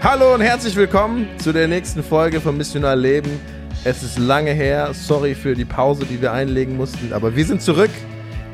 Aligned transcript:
Hallo 0.00 0.32
und 0.32 0.40
herzlich 0.40 0.74
willkommen 0.74 1.28
zu 1.38 1.52
der 1.52 1.68
nächsten 1.68 2.02
Folge 2.02 2.40
von 2.40 2.56
Missionar 2.56 2.96
Leben. 2.96 3.38
Es 3.84 4.02
ist 4.02 4.18
lange 4.18 4.52
her, 4.52 4.94
sorry 4.94 5.34
für 5.34 5.54
die 5.54 5.66
Pause, 5.66 6.06
die 6.06 6.22
wir 6.22 6.32
einlegen 6.32 6.78
mussten, 6.78 7.12
aber 7.12 7.36
wir 7.36 7.44
sind 7.44 7.60
zurück. 7.60 7.90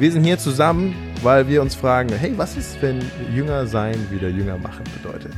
Wir 0.00 0.10
sind 0.10 0.24
hier 0.24 0.38
zusammen, 0.38 0.96
weil 1.22 1.46
wir 1.46 1.62
uns 1.62 1.76
fragen, 1.76 2.12
hey, 2.12 2.32
was 2.36 2.56
ist, 2.56 2.82
wenn 2.82 2.98
Jünger 3.32 3.68
sein 3.68 3.94
wieder 4.10 4.28
Jünger 4.28 4.58
machen 4.58 4.82
bedeutet? 5.00 5.34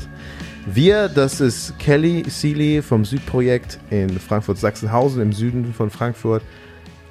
Wir, 0.64 1.08
das 1.10 1.42
ist 1.42 1.78
Kelly 1.78 2.24
Seeley 2.30 2.80
vom 2.80 3.04
Südprojekt 3.04 3.78
in 3.90 4.08
Frankfurt-Sachsenhausen 4.18 5.20
im 5.20 5.34
Süden 5.34 5.74
von 5.74 5.90
Frankfurt, 5.90 6.42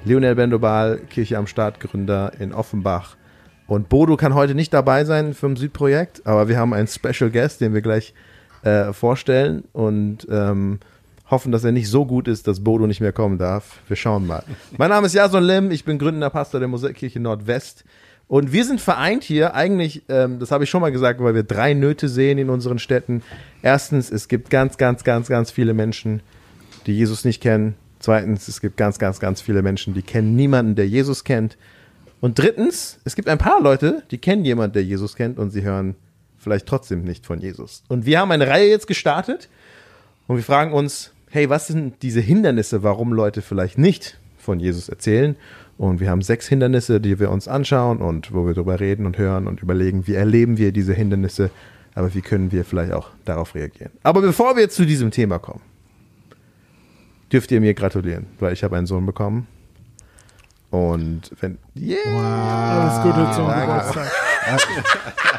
Lionel 0.04 0.34
Bendobal, 0.34 0.98
Kirche 1.10 1.38
am 1.38 1.46
Start, 1.46 1.78
Gründer 1.78 2.32
in 2.40 2.52
Offenbach. 2.52 3.16
Und 3.68 3.88
Bodo 3.88 4.16
kann 4.16 4.34
heute 4.34 4.56
nicht 4.56 4.74
dabei 4.74 5.04
sein 5.04 5.32
vom 5.32 5.56
Südprojekt, 5.56 6.26
aber 6.26 6.48
wir 6.48 6.58
haben 6.58 6.74
einen 6.74 6.88
Special 6.88 7.30
Guest, 7.30 7.60
den 7.60 7.72
wir 7.72 7.80
gleich 7.80 8.14
äh, 8.64 8.92
vorstellen 8.92 9.64
und 9.72 10.26
ähm, 10.30 10.80
hoffen, 11.30 11.52
dass 11.52 11.64
er 11.64 11.72
nicht 11.72 11.88
so 11.88 12.04
gut 12.04 12.28
ist, 12.28 12.46
dass 12.46 12.62
Bodo 12.62 12.86
nicht 12.86 13.00
mehr 13.00 13.12
kommen 13.12 13.38
darf. 13.38 13.80
Wir 13.88 13.96
schauen 13.96 14.26
mal. 14.26 14.44
mein 14.76 14.90
Name 14.90 15.06
ist 15.06 15.14
Jason 15.14 15.42
Lim, 15.42 15.70
ich 15.70 15.84
bin 15.84 15.98
gründender 15.98 16.30
Pastor 16.30 16.60
der 16.60 16.68
Mosaikirche 16.68 17.20
Nordwest. 17.20 17.84
Und 18.26 18.52
wir 18.52 18.64
sind 18.64 18.80
vereint 18.80 19.22
hier, 19.22 19.54
eigentlich, 19.54 20.02
ähm, 20.08 20.38
das 20.38 20.50
habe 20.50 20.64
ich 20.64 20.70
schon 20.70 20.80
mal 20.80 20.92
gesagt, 20.92 21.20
weil 21.20 21.34
wir 21.34 21.42
drei 21.42 21.74
Nöte 21.74 22.08
sehen 22.08 22.38
in 22.38 22.48
unseren 22.48 22.78
Städten. 22.78 23.22
Erstens, 23.62 24.10
es 24.10 24.28
gibt 24.28 24.48
ganz, 24.48 24.78
ganz, 24.78 25.04
ganz, 25.04 25.28
ganz 25.28 25.50
viele 25.50 25.74
Menschen, 25.74 26.20
die 26.86 26.96
Jesus 26.96 27.24
nicht 27.24 27.42
kennen. 27.42 27.74
Zweitens, 27.98 28.48
es 28.48 28.60
gibt 28.60 28.76
ganz, 28.76 28.98
ganz, 28.98 29.20
ganz 29.20 29.42
viele 29.42 29.62
Menschen, 29.62 29.92
die 29.92 30.02
kennen 30.02 30.36
niemanden, 30.36 30.74
der 30.74 30.88
Jesus 30.88 31.24
kennt. 31.24 31.58
Und 32.20 32.38
drittens, 32.38 32.98
es 33.04 33.14
gibt 33.14 33.28
ein 33.28 33.38
paar 33.38 33.60
Leute, 33.60 34.02
die 34.10 34.18
kennen 34.18 34.44
jemanden, 34.46 34.72
der 34.72 34.84
Jesus 34.84 35.16
kennt 35.16 35.38
und 35.38 35.50
sie 35.50 35.62
hören 35.62 35.94
vielleicht 36.44 36.66
trotzdem 36.66 37.02
nicht 37.02 37.26
von 37.26 37.40
Jesus. 37.40 37.82
Und 37.88 38.06
wir 38.06 38.20
haben 38.20 38.30
eine 38.30 38.46
Reihe 38.46 38.68
jetzt 38.68 38.86
gestartet 38.86 39.48
und 40.28 40.36
wir 40.36 40.44
fragen 40.44 40.72
uns, 40.72 41.12
hey, 41.30 41.50
was 41.50 41.66
sind 41.66 42.02
diese 42.02 42.20
Hindernisse, 42.20 42.84
warum 42.84 43.12
Leute 43.12 43.42
vielleicht 43.42 43.78
nicht 43.78 44.18
von 44.38 44.60
Jesus 44.60 44.88
erzählen? 44.88 45.34
Und 45.76 45.98
wir 45.98 46.08
haben 46.08 46.22
sechs 46.22 46.46
Hindernisse, 46.46 47.00
die 47.00 47.18
wir 47.18 47.30
uns 47.32 47.48
anschauen 47.48 47.98
und 47.98 48.32
wo 48.32 48.46
wir 48.46 48.54
darüber 48.54 48.78
reden 48.78 49.06
und 49.06 49.18
hören 49.18 49.48
und 49.48 49.60
überlegen, 49.60 50.06
wie 50.06 50.14
erleben 50.14 50.56
wir 50.56 50.70
diese 50.70 50.94
Hindernisse, 50.94 51.50
aber 51.96 52.14
wie 52.14 52.20
können 52.20 52.52
wir 52.52 52.64
vielleicht 52.64 52.92
auch 52.92 53.08
darauf 53.24 53.56
reagieren. 53.56 53.90
Aber 54.04 54.20
bevor 54.20 54.56
wir 54.56 54.68
zu 54.68 54.86
diesem 54.86 55.10
Thema 55.10 55.40
kommen, 55.40 55.62
dürft 57.32 57.50
ihr 57.50 57.60
mir 57.60 57.74
gratulieren, 57.74 58.26
weil 58.38 58.52
ich 58.52 58.62
habe 58.62 58.76
einen 58.76 58.86
Sohn 58.86 59.04
bekommen 59.04 59.48
und 60.70 61.30
wenn. 61.40 61.58
Yeah! 61.76 61.98
Alles 62.06 63.02
Gute 63.02 63.30
zum 63.34 63.46
Geburtstag. 63.46 64.12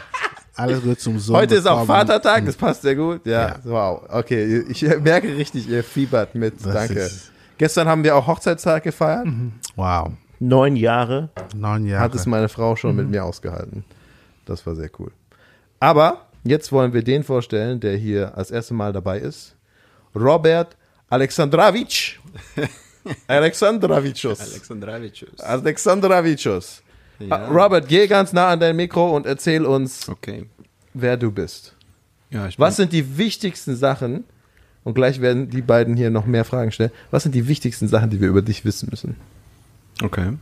Alles 0.56 0.81
Gute 0.81 0.98
zum 0.98 1.20
Sohn. 1.20 1.36
Heute 1.36 1.56
ist 1.56 1.67
auch 1.67 1.86
Vatertag, 1.86 2.45
das 2.45 2.56
passt 2.56 2.81
sehr 2.81 2.95
gut. 2.95 3.25
Ja, 3.25 3.48
ja. 3.48 3.59
wow. 3.64 4.02
Okay, 4.09 4.64
ich 4.70 4.81
merke 5.03 5.36
richtig, 5.36 5.67
ihr 5.67 5.84
fiebert 5.84 6.34
mit. 6.34 6.66
Das 6.66 6.73
Danke. 6.73 7.09
Gestern 7.58 7.88
haben 7.88 8.03
wir 8.03 8.16
auch 8.16 8.28
Hochzeitstag 8.28 8.83
gefeiert. 8.83 9.26
Mhm. 9.26 9.53
Wow. 9.76 10.11
Neun 10.39 10.76
Jahre. 10.76 11.30
Neun 11.56 11.86
Jahre. 11.86 12.03
Hat 12.03 12.16
es 12.16 12.26
meine 12.26 12.50
Frau 12.50 12.76
schon 12.76 12.92
mhm. 12.92 12.98
mit 12.98 13.09
mir 13.09 13.23
ausgehalten. 13.23 13.83
Das 14.45 14.66
war 14.66 14.76
sehr 14.76 14.89
cool. 15.00 15.11
Aber 15.80 16.28
jetzt 16.44 16.72
wollen 16.72 16.94
wir 16.94 17.03
den 17.03 17.23
vorstellen, 17.23 17.80
der 17.80 17.98
hier 17.98 18.38
als 18.38 18.52
erstes 18.52 18.76
Mal 18.76 18.94
dabei 18.94 19.20
ist. 19.20 19.56
Robert 20.16 20.78
Alexandravich. 21.09 22.20
Alexandravicius. 23.28 24.39
Alexandravicius. 24.52 25.39
Alexandravicius. 25.39 26.81
Ja. 27.19 27.47
Robert, 27.47 27.88
geh 27.88 28.08
ganz 28.08 28.33
nah 28.33 28.49
an 28.49 28.59
dein 28.59 28.75
Mikro 28.75 29.16
und 29.16 29.25
erzähl 29.25 29.66
uns, 29.66 30.09
okay. 30.09 30.47
wer 30.94 31.17
du 31.17 31.31
bist. 31.31 31.75
Ja, 32.30 32.49
Was 32.58 32.75
sind 32.75 32.91
die 32.91 33.17
wichtigsten 33.17 33.75
Sachen? 33.75 34.25
Und 34.83 34.94
gleich 34.94 35.19
werden 35.21 35.49
die 35.49 35.61
beiden 35.61 35.95
hier 35.95 36.11
noch 36.11 36.25
mehr 36.25 36.45
Fragen 36.45 36.71
stellen. 36.71 36.91
Was 37.09 37.23
sind 37.23 37.33
die 37.33 37.47
wichtigsten 37.47 37.88
Sachen, 37.88 38.09
die 38.09 38.21
wir 38.21 38.27
über 38.27 38.41
dich 38.41 38.66
wissen 38.66 38.89
müssen? 38.91 39.16
Okay. 40.03 40.33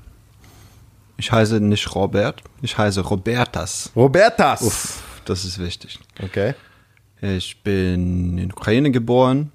Ich 1.17 1.31
heiße 1.31 1.59
nicht 1.61 1.95
Robert, 1.95 2.41
ich 2.61 2.77
heiße 2.77 3.01
Robertas. 3.01 3.91
Robertas! 3.95 4.61
Uff, 4.61 5.03
das 5.25 5.45
ist 5.45 5.59
wichtig. 5.59 5.99
Okay. 6.21 6.55
Ich 7.21 7.61
bin 7.63 8.37
in 8.37 8.51
Ukraine 8.51 8.91
geboren. 8.91 9.51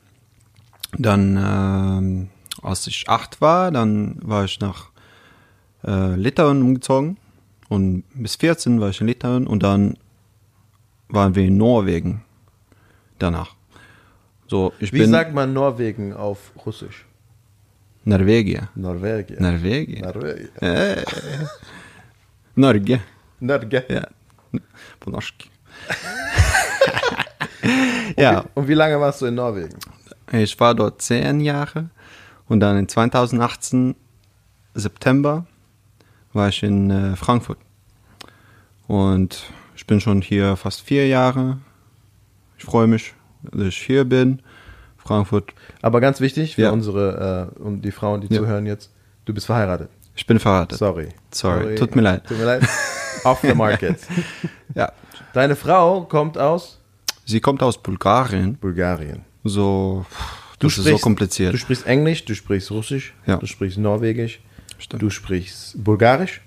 Dann 0.97 1.37
ähm, 1.37 2.29
als 2.63 2.87
ich 2.87 3.09
acht 3.09 3.41
war, 3.41 3.71
dann 3.71 4.17
war 4.23 4.45
ich 4.45 4.59
nach 4.61 4.89
äh, 5.89 6.17
Litauen 6.17 6.63
umgezogen 6.63 7.17
und 7.69 8.05
bis 8.15 8.37
14 8.37 8.81
war 8.81 8.91
ich 8.91 9.01
in 9.01 9.07
Litauen 9.07 9.47
und 9.47 9.63
dann 9.63 9.97
waren 11.09 11.35
wir 11.35 11.45
in 11.45 11.57
Norwegen 11.57 12.23
danach. 13.19 13.55
So, 14.47 14.73
ich 14.81 14.93
Wie 14.93 15.01
bin 15.01 15.11
sagt 15.11 15.35
man 15.35 15.53
Norwegen 15.53 16.13
auf 16.13 16.53
Russisch? 16.65 17.05
Norwegia. 18.05 18.69
Norwegia. 18.75 19.41
Norwegia. 19.41 20.07
Norwegia. 20.07 20.49
Äh. 20.61 21.05
Norge. 22.55 23.01
Norge. 23.41 23.85
Ja. 23.89 24.09
På 25.01 25.11
norsk. 25.11 25.35
ja. 28.17 28.45
Und 28.55 28.67
wie 28.67 28.75
lange 28.75 28.99
warst 28.99 29.21
du 29.21 29.27
in 29.27 29.35
Norwegen? 29.35 29.77
Ich 30.33 30.59
war 30.59 30.75
dort 30.75 31.03
zehn 31.03 31.41
Jahre 31.41 31.91
und 32.49 32.61
dann 32.61 32.79
in 32.79 32.89
2018, 32.89 33.95
September, 34.75 35.47
war 36.33 36.49
ich 36.49 36.63
in 36.63 36.91
äh, 36.91 37.17
Frankfurt. 37.17 37.59
Und 38.87 39.51
ich 39.77 39.87
bin 39.87 40.01
schon 40.01 40.23
hier 40.23 40.57
fast 40.57 40.81
vier 40.83 41.07
Jahre. 41.07 41.59
Ich 42.59 42.65
freue 42.65 42.87
mich, 42.87 43.15
dass 43.43 43.69
ich 43.69 43.79
hier 43.79 44.05
bin. 44.05 44.41
Frankfurt. 44.97 45.55
Aber 45.81 46.01
ganz 46.01 46.21
wichtig 46.21 46.57
für 46.57 46.63
ja. 46.63 46.71
unsere 46.71 47.53
äh, 47.57 47.61
und 47.61 47.83
die 47.83 47.93
Frauen, 47.93 48.21
die 48.21 48.33
ja. 48.33 48.41
zuhören 48.41 48.67
jetzt, 48.67 48.91
du 49.25 49.33
bist 49.33 49.47
verheiratet. 49.47 49.89
Ich 50.15 50.27
bin 50.27 50.39
verheiratet. 50.39 50.79
Sorry. 50.79 51.09
Sorry. 51.31 51.63
Sorry. 51.63 51.75
Tut 51.77 51.97
mir 51.97 52.03
leid. 52.03 52.27
Tut 52.27 52.39
mir 52.39 52.45
leid. 52.45 52.69
Off 53.25 53.41
the 53.41 53.55
market. 53.55 53.99
ja. 54.75 54.93
Deine 55.33 55.57
Frau 55.57 56.03
kommt 56.03 56.37
aus? 56.37 56.79
Sie 57.25 57.41
kommt 57.41 57.63
aus 57.63 57.83
Bulgarien. 57.83 58.57
Bulgarien. 58.57 59.25
So 59.45 60.05
Du 60.59 60.67
das 60.67 60.73
sprichst, 60.73 60.91
ist 60.91 60.99
so 61.01 61.05
kompliziert. 61.05 61.55
Du 61.55 61.59
sprichst 61.59 61.87
Englisch, 61.87 62.25
du 62.25 62.35
sprichst 62.35 62.71
Russisch, 62.71 63.15
ja. 63.27 63.37
du 63.37 63.47
sprichst 63.47 63.79
Norwegisch, 63.79 64.41
Stimmt. 64.79 65.03
du 65.03 65.11
sprichst 65.11 65.83
Bulgarisch. 65.83 66.41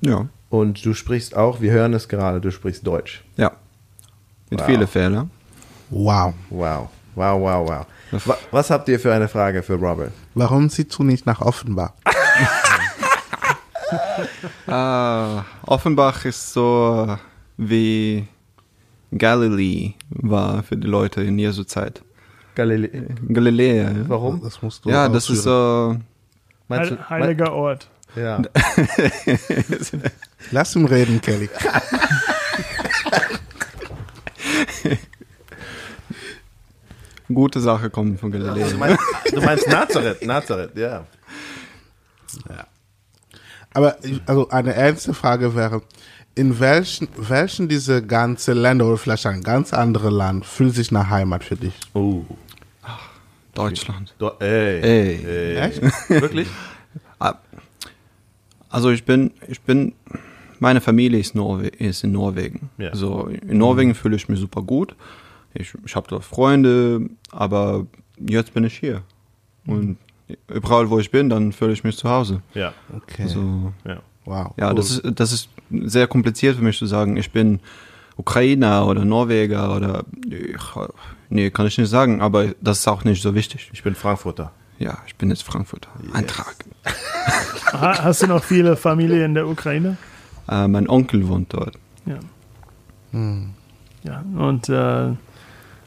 Ja. 0.00 0.28
Und 0.50 0.84
du 0.84 0.94
sprichst 0.94 1.36
auch, 1.36 1.60
wir 1.60 1.72
hören 1.72 1.94
es 1.94 2.08
gerade, 2.08 2.40
du 2.40 2.50
sprichst 2.50 2.86
Deutsch. 2.86 3.24
Ja. 3.36 3.52
Mit 4.50 4.60
wow. 4.60 4.66
vielen 4.66 4.86
Fehlern. 4.86 5.30
Wow. 5.90 6.34
Wow. 6.50 6.88
Wow, 7.14 7.40
wow, 7.40 7.68
wow. 7.68 7.86
Was, 8.24 8.38
was 8.50 8.70
habt 8.70 8.88
ihr 8.88 8.98
für 8.98 9.12
eine 9.12 9.28
Frage 9.28 9.62
für 9.62 9.74
Robert? 9.74 10.12
Warum 10.34 10.68
ziehst 10.68 10.96
du 10.98 11.04
nicht 11.04 11.26
nach 11.26 11.40
Offenbach? 11.40 11.92
ah, 14.66 15.44
Offenbach 15.62 16.24
ist 16.24 16.52
so 16.52 17.16
wie 17.56 18.26
Galilee 19.12 19.92
war 20.10 20.62
für 20.62 20.76
die 20.76 20.86
Leute 20.86 21.22
in 21.22 21.38
Jesu 21.38 21.64
Zeit. 21.64 22.02
Galilea. 22.54 23.02
Galilea. 23.28 23.90
Ja. 23.90 24.08
Warum? 24.08 24.40
Das 24.42 24.60
musst 24.62 24.84
du 24.84 24.90
Ja, 24.90 25.08
das 25.08 25.30
ist 25.30 25.42
so. 25.42 25.96
Heil, 26.78 27.10
heiliger 27.10 27.52
Ort. 27.52 27.88
Ja. 28.16 28.42
Lass 30.50 30.74
ihn 30.76 30.86
reden, 30.86 31.20
Kelly. 31.20 31.50
Gute 37.32 37.60
Sache 37.60 37.90
kommt 37.90 38.20
von 38.20 38.30
Galilea. 38.30 38.68
Du 38.68 38.76
meinst, 38.76 39.02
du 39.32 39.40
meinst 39.40 39.66
Nazareth, 39.68 40.24
Nazareth, 40.24 40.76
ja. 40.76 41.04
ja. 42.48 42.66
Aber 43.72 43.96
also 44.26 44.48
eine 44.50 44.74
ernste 44.74 45.14
Frage 45.14 45.56
wäre, 45.56 45.82
in 46.34 46.60
welchen, 46.60 47.08
welchen 47.16 47.68
diese 47.68 48.04
ganze 48.04 48.52
Länder 48.52 48.86
oder 48.86 48.98
vielleicht 48.98 49.26
ein 49.26 49.42
ganz 49.42 49.72
anderes 49.72 50.12
Land 50.12 50.46
fühlt 50.46 50.74
sich 50.74 50.92
nach 50.92 51.08
Heimat 51.08 51.44
für 51.44 51.56
dich? 51.56 51.74
Oh. 51.94 52.24
Deutschland. 53.54 54.14
Do 54.18 54.32
ey. 54.40 54.80
Ey. 54.80 55.24
ey. 55.24 55.56
Echt? 55.56 55.82
Wirklich? 56.08 56.48
Ah, 57.20 57.36
also 58.68 58.90
ich 58.90 59.04
bin, 59.04 59.30
ich 59.46 59.60
bin, 59.60 59.94
meine 60.58 60.80
Familie 60.80 61.20
ist, 61.20 61.36
Norwe 61.36 61.68
ist 61.68 62.02
in 62.02 62.10
Norwegen. 62.10 62.70
Ja. 62.76 62.94
So, 62.94 63.28
in 63.28 63.56
Norwegen 63.56 63.90
mhm. 63.90 63.94
fühle 63.94 64.16
ich 64.16 64.28
mich 64.28 64.40
super 64.40 64.62
gut. 64.62 64.96
Ich, 65.54 65.72
ich 65.86 65.94
habe 65.94 66.08
dort 66.08 66.24
Freunde, 66.24 67.08
aber 67.30 67.86
jetzt 68.18 68.52
bin 68.52 68.64
ich 68.64 68.76
hier. 68.76 69.02
Und 69.64 69.96
überall, 70.48 70.90
wo 70.90 70.98
ich 70.98 71.10
bin, 71.10 71.28
dann 71.28 71.52
fühle 71.52 71.72
ich 71.72 71.84
mich 71.84 71.96
zu 71.96 72.10
Hause. 72.10 72.42
Ja. 72.52 72.74
Okay. 72.94 73.28
So, 73.28 73.72
ja. 73.86 74.02
Wow. 74.24 74.54
Ja, 74.56 74.70
cool. 74.70 74.74
das, 74.74 74.90
ist, 74.90 75.02
das 75.04 75.32
ist 75.32 75.48
sehr 75.70 76.06
kompliziert 76.06 76.56
für 76.56 76.64
mich 76.64 76.78
zu 76.78 76.86
sagen, 76.86 77.16
ich 77.16 77.30
bin 77.30 77.60
Ukrainer 78.16 78.86
oder 78.86 79.04
Norweger 79.04 79.74
oder. 79.76 80.04
Nee, 81.28 81.50
kann 81.50 81.66
ich 81.66 81.78
nicht 81.78 81.88
sagen, 81.88 82.20
aber 82.20 82.48
das 82.60 82.80
ist 82.80 82.88
auch 82.88 83.04
nicht 83.04 83.22
so 83.22 83.34
wichtig. 83.34 83.70
Ich 83.72 83.82
bin 83.82 83.94
Frankfurter. 83.94 84.52
Ja, 84.78 84.98
ich 85.06 85.16
bin 85.16 85.30
jetzt 85.30 85.42
Frankfurter. 85.42 85.88
Yes. 86.02 86.14
Eintrag. 86.14 86.54
Hast 87.72 88.22
du 88.22 88.26
noch 88.26 88.44
viele 88.44 88.76
Familie 88.76 89.24
in 89.24 89.34
der 89.34 89.48
Ukraine? 89.48 89.96
Äh, 90.48 90.68
mein 90.68 90.88
Onkel 90.88 91.26
wohnt 91.28 91.52
dort. 91.52 91.76
Ja. 92.06 92.18
Hm. 93.12 93.50
Ja, 94.04 94.22
und 94.36 94.68
äh, 94.68 95.12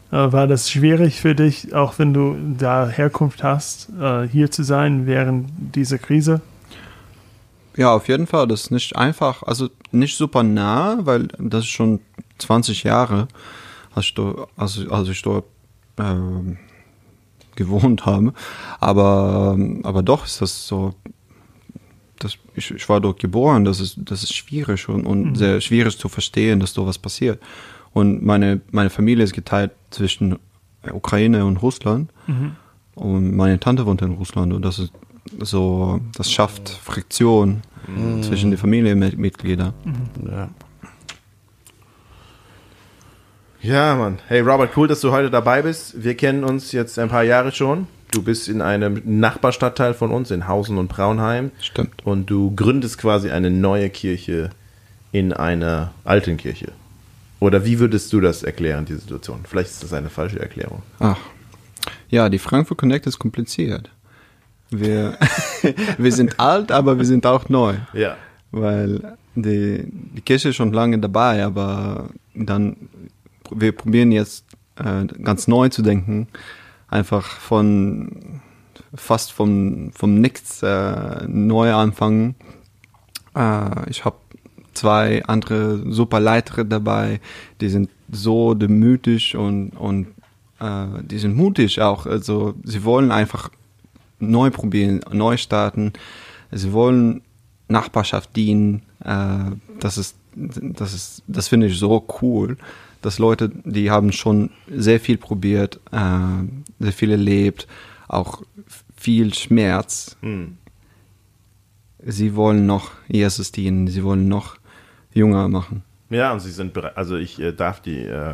Äh, 0.09 0.31
war 0.31 0.47
das 0.47 0.71
schwierig 0.71 1.19
für 1.19 1.35
dich, 1.35 1.75
auch 1.75 1.99
wenn 1.99 2.13
du 2.13 2.37
da 2.57 2.87
Herkunft 2.87 3.43
hast, 3.43 3.89
äh, 3.99 4.27
hier 4.27 4.49
zu 4.49 4.63
sein 4.63 5.05
während 5.05 5.49
dieser 5.75 5.97
Krise? 5.97 6.39
Ja, 7.77 7.93
auf 7.93 8.07
jeden 8.07 8.27
Fall. 8.27 8.47
Das 8.47 8.63
ist 8.63 8.71
nicht 8.71 8.95
einfach, 8.95 9.43
also 9.43 9.69
nicht 9.91 10.17
super 10.17 10.43
nah, 10.43 10.97
weil 11.05 11.27
das 11.37 11.63
ist 11.63 11.69
schon 11.69 12.01
20 12.39 12.83
Jahre, 12.83 13.27
als 13.93 14.07
ich 14.07 14.13
dort, 14.15 14.49
als, 14.57 14.79
als 14.89 15.07
ich 15.09 15.21
dort 15.21 15.45
ähm, 15.99 16.57
gewohnt 17.55 18.05
habe. 18.05 18.33
Aber, 18.79 19.57
aber 19.83 20.01
doch 20.01 20.25
ist 20.25 20.41
das 20.41 20.67
so, 20.67 20.95
das, 22.17 22.37
ich, 22.55 22.71
ich 22.71 22.89
war 22.89 22.99
dort 22.99 23.19
geboren, 23.19 23.63
das 23.63 23.79
ist, 23.79 23.97
das 23.99 24.23
ist 24.23 24.33
schwierig 24.33 24.89
und, 24.89 25.05
und 25.05 25.35
sehr 25.35 25.61
schwierig 25.61 25.97
zu 25.99 26.09
verstehen, 26.09 26.59
dass 26.59 26.73
sowas 26.73 26.97
passiert. 26.97 27.39
Und 27.93 28.25
meine, 28.25 28.61
meine 28.71 28.89
Familie 28.89 29.23
ist 29.23 29.33
geteilt 29.33 29.71
zwischen 29.91 30.39
Ukraine 30.91 31.45
und 31.45 31.57
Russland. 31.57 32.11
Und 32.95 33.35
meine 33.35 33.59
Tante 33.59 33.85
wohnt 33.85 34.01
in 34.01 34.13
Russland 34.13 34.51
und 34.53 34.63
das 34.63 34.79
ist 34.79 34.91
so, 35.39 35.99
das 36.15 36.31
schafft 36.31 36.69
Friktion 36.69 37.61
zwischen 38.21 38.51
den 38.51 38.57
Familienmitgliedern. 38.57 39.73
Ja. 40.29 40.49
Ja, 43.61 43.95
Mann. 43.95 44.19
Hey, 44.27 44.41
Robert, 44.41 44.77
cool, 44.77 44.87
dass 44.87 45.01
du 45.01 45.11
heute 45.11 45.29
dabei 45.29 45.61
bist. 45.61 46.03
Wir 46.03 46.15
kennen 46.15 46.43
uns 46.43 46.71
jetzt 46.71 46.99
ein 46.99 47.09
paar 47.09 47.23
Jahre 47.23 47.51
schon. 47.51 47.87
Du 48.11 48.21
bist 48.21 48.47
in 48.47 48.61
einem 48.61 49.01
Nachbarstadtteil 49.03 49.93
von 49.93 50.11
uns, 50.11 50.31
in 50.31 50.47
Hausen 50.47 50.77
und 50.77 50.87
Braunheim. 50.87 51.51
Stimmt. 51.59 52.05
Und 52.05 52.29
du 52.29 52.55
gründest 52.55 52.97
quasi 52.97 53.31
eine 53.31 53.49
neue 53.49 53.89
Kirche 53.89 54.51
in 55.11 55.33
einer 55.33 55.91
alten 56.03 56.37
Kirche. 56.37 56.71
Oder 57.39 57.65
wie 57.65 57.79
würdest 57.79 58.13
du 58.13 58.21
das 58.21 58.43
erklären, 58.43 58.85
die 58.85 58.95
Situation? 58.95 59.41
Vielleicht 59.47 59.71
ist 59.71 59.83
das 59.83 59.93
eine 59.93 60.09
falsche 60.09 60.39
Erklärung. 60.39 60.83
Ach. 60.99 61.17
Ja, 62.09 62.29
die 62.29 62.39
Frankfurt 62.39 62.77
Connect 62.77 63.07
ist 63.07 63.19
kompliziert. 63.19 63.89
Wir, 64.69 65.17
wir 65.97 66.11
sind 66.11 66.39
alt, 66.39 66.71
aber 66.71 66.97
wir 66.97 67.05
sind 67.05 67.25
auch 67.25 67.49
neu. 67.49 67.75
Ja. 67.93 68.17
Weil 68.51 69.17
die, 69.35 69.85
die 69.85 70.21
Kirche 70.21 70.49
ist 70.49 70.55
schon 70.55 70.73
lange 70.73 70.99
dabei, 70.99 71.43
aber 71.43 72.09
dann, 72.33 72.75
wir 73.51 73.71
probieren 73.71 74.11
jetzt 74.11 74.45
äh, 74.75 75.05
ganz 75.05 75.47
neu 75.47 75.69
zu 75.69 75.81
denken. 75.81 76.27
Einfach 76.89 77.25
von, 77.25 78.41
fast 78.95 79.31
vom, 79.31 79.91
vom 79.93 80.19
Nichts 80.19 80.63
äh, 80.63 81.27
neu 81.27 81.73
anfangen. 81.73 82.35
Äh, 83.35 83.89
ich 83.89 84.05
habe 84.05 84.17
zwei 84.73 85.23
andere 85.25 85.91
super 85.91 86.19
Leiter 86.19 86.63
dabei, 86.63 87.19
die 87.61 87.69
sind 87.69 87.89
so 88.11 88.53
demütig 88.53 89.35
und, 89.35 89.71
und 89.71 90.07
äh, 90.59 90.85
die 91.03 91.17
sind 91.17 91.35
mutig 91.35 91.81
auch. 91.81 92.05
Also 92.05 92.53
sie 92.63 92.83
wollen 92.83 93.11
einfach 93.11 93.49
neu 94.19 94.49
probieren, 94.51 95.01
neu 95.11 95.37
starten. 95.37 95.93
Sie 96.51 96.71
wollen 96.73 97.21
Nachbarschaft 97.67 98.35
dienen. 98.35 98.83
Äh, 99.03 99.51
das 99.79 99.97
ist, 99.97 100.15
das 100.35 100.93
ist, 100.93 101.23
das 101.27 101.47
finde 101.47 101.67
ich 101.67 101.77
so 101.77 102.05
cool, 102.21 102.57
dass 103.01 103.19
Leute, 103.19 103.49
die 103.63 103.91
haben 103.91 104.11
schon 104.11 104.49
sehr 104.69 104.99
viel 104.99 105.17
probiert, 105.17 105.79
äh, 105.91 106.45
sehr 106.79 106.93
viel 106.93 107.11
erlebt, 107.11 107.67
auch 108.07 108.41
viel 108.95 109.33
Schmerz. 109.33 110.17
Hm. 110.21 110.57
Sie 112.05 112.35
wollen 112.35 112.65
noch 112.65 112.91
Jesus 113.07 113.51
dienen, 113.51 113.87
sie 113.87 114.03
wollen 114.03 114.27
noch 114.27 114.57
jünger 115.13 115.47
machen. 115.47 115.83
Ja, 116.09 116.31
und 116.31 116.39
sie 116.39 116.51
sind 116.51 116.73
bereit, 116.73 116.95
also 116.95 117.17
ich 117.17 117.39
äh, 117.39 117.51
darf 117.51 117.81
die 117.81 117.99
äh, 117.99 118.33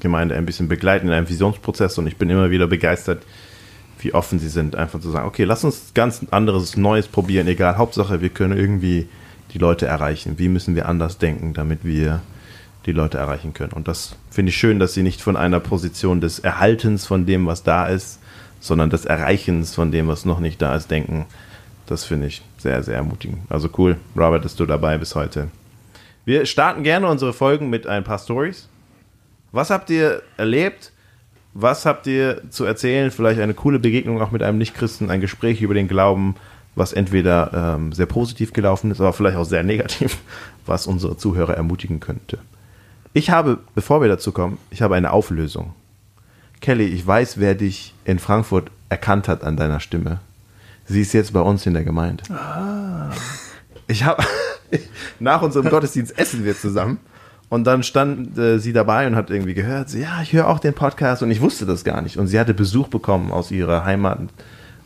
Gemeinde 0.00 0.34
ein 0.34 0.44
bisschen 0.44 0.68
begleiten 0.68 1.06
in 1.06 1.12
einem 1.14 1.28
Visionsprozess 1.28 1.96
und 1.96 2.06
ich 2.06 2.16
bin 2.16 2.28
immer 2.28 2.50
wieder 2.50 2.66
begeistert, 2.66 3.22
wie 4.04 4.14
offen 4.14 4.38
sie 4.38 4.48
sind, 4.48 4.76
einfach 4.76 5.00
zu 5.00 5.10
sagen, 5.10 5.26
okay, 5.26 5.44
lass 5.44 5.64
uns 5.64 5.92
ganz 5.94 6.20
anderes, 6.30 6.76
Neues 6.76 7.08
probieren, 7.08 7.48
egal, 7.48 7.78
Hauptsache, 7.78 8.20
wir 8.20 8.28
können 8.28 8.56
irgendwie 8.56 9.08
die 9.52 9.58
Leute 9.58 9.86
erreichen. 9.86 10.38
Wie 10.38 10.48
müssen 10.48 10.74
wir 10.74 10.88
anders 10.88 11.18
denken, 11.18 11.54
damit 11.54 11.84
wir 11.84 12.20
die 12.86 12.92
Leute 12.92 13.18
erreichen 13.18 13.54
können? 13.54 13.72
Und 13.72 13.88
das 13.88 14.16
finde 14.30 14.50
ich 14.50 14.56
schön, 14.56 14.78
dass 14.78 14.94
sie 14.94 15.02
nicht 15.02 15.22
von 15.22 15.36
einer 15.36 15.60
Position 15.60 16.20
des 16.20 16.38
Erhaltens 16.38 17.06
von 17.06 17.24
dem, 17.24 17.46
was 17.46 17.62
da 17.62 17.86
ist, 17.86 18.18
sondern 18.60 18.90
des 18.90 19.04
Erreichens 19.06 19.74
von 19.74 19.90
dem, 19.90 20.08
was 20.08 20.24
noch 20.24 20.40
nicht 20.40 20.60
da 20.60 20.74
ist, 20.76 20.90
denken. 20.90 21.26
Das 21.86 22.04
finde 22.04 22.26
ich 22.26 22.42
sehr, 22.58 22.82
sehr 22.82 22.96
ermutigend. 22.96 23.38
Also 23.48 23.68
cool, 23.78 23.96
Robert, 24.16 24.44
dass 24.44 24.56
du 24.56 24.66
dabei 24.66 24.98
bist 24.98 25.14
heute. 25.14 25.48
Wir 26.24 26.46
starten 26.46 26.82
gerne 26.82 27.06
unsere 27.08 27.32
Folgen 27.32 27.68
mit 27.68 27.86
ein 27.86 28.04
paar 28.04 28.18
Stories. 28.18 28.68
Was 29.52 29.70
habt 29.70 29.90
ihr 29.90 30.22
erlebt? 30.36 30.92
Was 31.54 31.86
habt 31.86 32.08
ihr 32.08 32.42
zu 32.50 32.64
erzählen? 32.64 33.12
Vielleicht 33.12 33.40
eine 33.40 33.54
coole 33.54 33.78
Begegnung 33.78 34.20
auch 34.20 34.32
mit 34.32 34.42
einem 34.42 34.58
Nichtchristen, 34.58 35.08
ein 35.08 35.20
Gespräch 35.20 35.62
über 35.62 35.74
den 35.74 35.86
Glauben, 35.86 36.34
was 36.74 36.92
entweder 36.92 37.76
ähm, 37.76 37.92
sehr 37.92 38.06
positiv 38.06 38.52
gelaufen 38.52 38.90
ist, 38.90 39.00
aber 39.00 39.12
vielleicht 39.12 39.36
auch 39.36 39.44
sehr 39.44 39.62
negativ, 39.62 40.18
was 40.66 40.88
unsere 40.88 41.16
Zuhörer 41.16 41.54
ermutigen 41.54 42.00
könnte. 42.00 42.38
Ich 43.12 43.30
habe, 43.30 43.58
bevor 43.76 44.00
wir 44.00 44.08
dazu 44.08 44.32
kommen, 44.32 44.58
ich 44.70 44.82
habe 44.82 44.96
eine 44.96 45.12
Auflösung. 45.12 45.72
Kelly, 46.60 46.86
ich 46.86 47.06
weiß, 47.06 47.38
wer 47.38 47.54
dich 47.54 47.94
in 48.04 48.18
Frankfurt 48.18 48.72
erkannt 48.88 49.28
hat 49.28 49.44
an 49.44 49.56
deiner 49.56 49.78
Stimme. 49.78 50.18
Sie 50.86 51.00
ist 51.00 51.12
jetzt 51.12 51.32
bei 51.32 51.40
uns 51.40 51.64
in 51.66 51.74
der 51.74 51.84
Gemeinde. 51.84 52.24
Ich 53.86 54.02
habe 54.02 54.24
nach 55.20 55.42
unserem 55.42 55.68
Gottesdienst 55.70 56.18
essen 56.18 56.44
wir 56.44 56.58
zusammen 56.58 56.98
und 57.54 57.62
dann 57.68 57.84
stand 57.84 58.36
äh, 58.36 58.58
sie 58.58 58.72
dabei 58.72 59.06
und 59.06 59.14
hat 59.14 59.30
irgendwie 59.30 59.54
gehört, 59.54 59.88
so, 59.88 59.96
ja, 59.96 60.20
ich 60.20 60.32
höre 60.32 60.48
auch 60.48 60.58
den 60.58 60.74
Podcast 60.74 61.22
und 61.22 61.30
ich 61.30 61.40
wusste 61.40 61.66
das 61.66 61.84
gar 61.84 62.02
nicht 62.02 62.16
und 62.16 62.26
sie 62.26 62.40
hatte 62.40 62.52
Besuch 62.52 62.88
bekommen 62.88 63.30
aus 63.30 63.52
ihrer 63.52 63.84
Heimat 63.84 64.18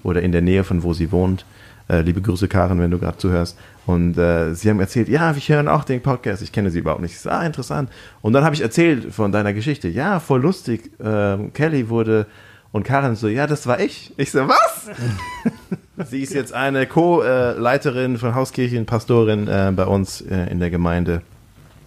oder 0.03 0.20
in 0.20 0.32
der 0.32 0.43
Nähe 0.43 0.65
von 0.65 0.82
wo 0.82 0.93
sie 0.93 1.11
wohnt. 1.11 1.47
Äh, 1.88 2.03
liebe 2.03 2.20
Grüße 2.20 2.47
Karen, 2.47 2.79
wenn 2.79 2.91
du 2.91 2.99
gerade 2.99 3.17
zuhörst. 3.17 3.56
Und 3.87 4.19
äh, 4.19 4.53
sie 4.53 4.69
haben 4.69 4.81
erzählt, 4.81 5.09
ja, 5.09 5.35
wir 5.35 5.41
hören 5.41 5.67
auch 5.67 5.82
den 5.82 6.03
Podcast. 6.03 6.43
Ich 6.43 6.53
kenne 6.53 6.70
sie 6.70 6.81
überhaupt 6.81 7.00
nicht. 7.00 7.12
Ich 7.12 7.20
so, 7.20 7.31
ah, 7.31 7.47
interessant. 7.47 7.88
Und 8.20 8.35
dann 8.35 8.44
habe 8.44 8.55
ich 8.55 8.61
erzählt 8.61 9.15
von 9.15 9.32
deiner 9.32 9.55
Geschichte. 9.55 9.88
Ja, 9.88 10.20
voll 10.20 10.43
lustig. 10.43 10.91
Ähm, 11.03 11.55
Kelly 11.55 11.88
wurde 11.88 12.26
und 12.70 12.82
Karen 12.82 13.17
so, 13.17 13.29
ja, 13.29 13.47
das 13.47 13.67
war 13.67 13.81
ich. 13.81 14.12
Ich 14.19 14.31
so, 14.31 14.47
was? 14.47 14.91
Sie 16.11 16.20
ist 16.20 16.35
jetzt 16.35 16.53
eine 16.53 16.87
Co-Leiterin 16.87 18.19
von 18.19 18.35
Hauskirchen, 18.35 18.85
Pastorin 18.85 19.49
äh, 19.49 19.73
bei 19.75 19.87
uns 19.87 20.20
äh, 20.20 20.50
in 20.50 20.61
der 20.61 20.69
Gemeinde. 20.69 21.23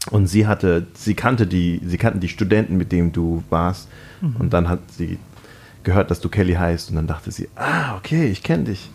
Und 0.10 0.28
sie 0.28 0.48
hatte, 0.48 0.88
sie 0.96 1.14
kannte 1.14 1.46
die, 1.46 1.80
sie 1.86 1.98
kannten 1.98 2.20
die 2.20 2.30
Studenten, 2.30 2.76
mit 2.78 2.92
denen 2.92 3.12
du 3.12 3.44
warst. 3.50 3.88
Und 4.40 4.52
dann 4.54 4.68
hat 4.68 4.80
sie 4.98 5.18
gehört, 5.84 6.12
dass 6.12 6.20
du 6.20 6.30
Kelly 6.30 6.54
heißt. 6.54 6.90
Und 6.90 6.96
dann 6.96 7.08
dachte 7.08 7.32
sie, 7.32 7.50
ah, 7.56 7.96
okay, 7.98 8.26
ich 8.28 8.42
kenne 8.44 8.66
dich. 8.66 8.90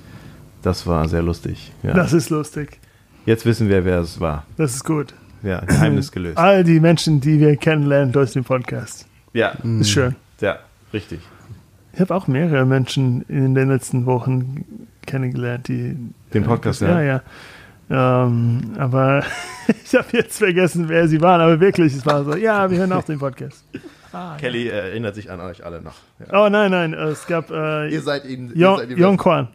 Das 0.63 0.87
war 0.87 1.09
sehr 1.09 1.23
lustig. 1.23 1.73
Ja. 1.83 1.95
Das 1.95 2.13
ist 2.13 2.31
lustig. 2.31 2.79
Jetzt 3.25 3.47
wissen 3.47 3.69
wir, 3.69 3.85
wer 3.85 4.01
es 4.01 4.21
war. 4.21 4.45
Das 4.57 4.75
ist 4.75 4.85
gut. 4.85 5.15
Ja, 5.43 5.61
Geheimnis 5.61 6.11
gelöst. 6.13 6.39
All 6.39 6.65
die 6.65 6.81
Menschen, 6.81 7.21
die 7.21 7.39
wir 7.41 7.57
kennenlernen 7.57 8.13
durch 8.13 8.33
den 8.33 8.45
Podcast. 8.45 9.07
Ja, 9.33 9.51
Ist 9.81 9.91
schön. 9.91 10.17
ja, 10.41 10.59
richtig. 10.93 11.21
Ich 11.93 12.01
habe 12.01 12.15
auch 12.15 12.27
mehrere 12.27 12.67
Menschen 12.67 13.23
in 13.29 13.55
den 13.55 13.69
letzten 13.69 14.07
Wochen 14.07 14.65
kennengelernt, 15.07 15.69
die. 15.69 15.97
Den 16.35 16.45
Podcast, 16.45 16.83
ja. 16.83 17.01
ja. 17.01 17.03
Ja, 17.03 17.23
Ähm, 17.89 18.73
aber 18.79 19.23
ich 19.85 19.95
habe 19.95 20.07
jetzt 20.13 20.39
vergessen, 20.39 20.89
wer 20.89 21.07
sie 21.09 21.21
waren. 21.21 21.41
Aber 21.41 21.61
wirklich, 21.61 21.95
es 21.95 22.05
war 22.07 22.25
so, 22.25 22.35
ja, 22.37 22.71
wir 22.71 22.79
hören 22.79 22.93
auch 22.93 23.05
den 23.05 23.19
Podcast. 23.19 23.65
Kelly 24.39 24.69
äh, 24.69 24.71
erinnert 24.91 25.15
sich 25.15 25.31
an 25.31 25.41
euch 25.41 25.65
alle 25.65 25.83
noch. 25.83 25.95
Ja. 26.21 26.45
Oh 26.47 26.49
nein, 26.49 26.71
nein, 26.71 26.95
es 26.95 27.27
gab 27.27 27.51
äh, 27.51 27.89
Ihr 27.91 28.01
seid 28.01 28.25
ihn. 28.25 28.51
ihr 28.55 28.57
Jon 28.57 28.79
seid 28.79 28.91
ihm- 28.91 28.99
Jon 28.99 29.17
Kwan. 29.19 29.49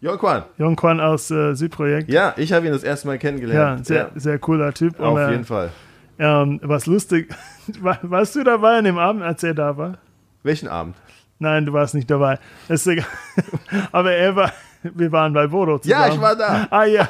Jon 0.00 0.18
Kwan. 0.18 0.42
Jon 0.58 0.74
Kwan 0.76 1.00
aus 1.00 1.30
äh, 1.30 1.54
Südprojekt. 1.54 2.08
Ja, 2.10 2.34
ich 2.36 2.52
habe 2.52 2.66
ihn 2.66 2.72
das 2.72 2.82
erste 2.82 3.06
Mal 3.06 3.14
Ja, 3.14 3.18
kennengelernt. 3.18 3.86
sehr, 3.86 4.10
sehr 4.16 4.38
cooler 4.38 4.72
Typ. 4.74 4.98
Auf 4.98 5.14
Und, 5.14 5.20
äh, 5.20 5.30
jeden 5.30 5.44
Fall. 5.44 5.70
Ähm, 6.18 6.58
was 6.62 6.86
lustig, 6.86 7.28
war, 7.80 7.98
warst 8.02 8.34
du 8.34 8.42
dabei 8.42 8.78
an 8.78 8.84
dem 8.84 8.98
Abend, 8.98 9.22
als 9.22 9.42
er 9.44 9.54
da 9.54 9.76
war? 9.76 9.98
Welchen 10.42 10.68
Abend? 10.68 10.96
Nein, 11.38 11.64
du 11.66 11.72
warst 11.72 11.94
nicht 11.94 12.10
dabei. 12.10 12.38
Ist 12.68 12.86
egal. 12.86 13.06
Aber 13.92 14.12
er 14.12 14.34
war, 14.36 14.52
wir 14.82 15.12
waren 15.12 15.32
bei 15.32 15.46
Bodo 15.46 15.78
zusammen. 15.78 16.02
Ja, 16.08 16.12
ich 16.14 16.20
war 16.20 16.34
da. 16.36 16.66
Ah 16.70 16.84
ja. 16.84 17.08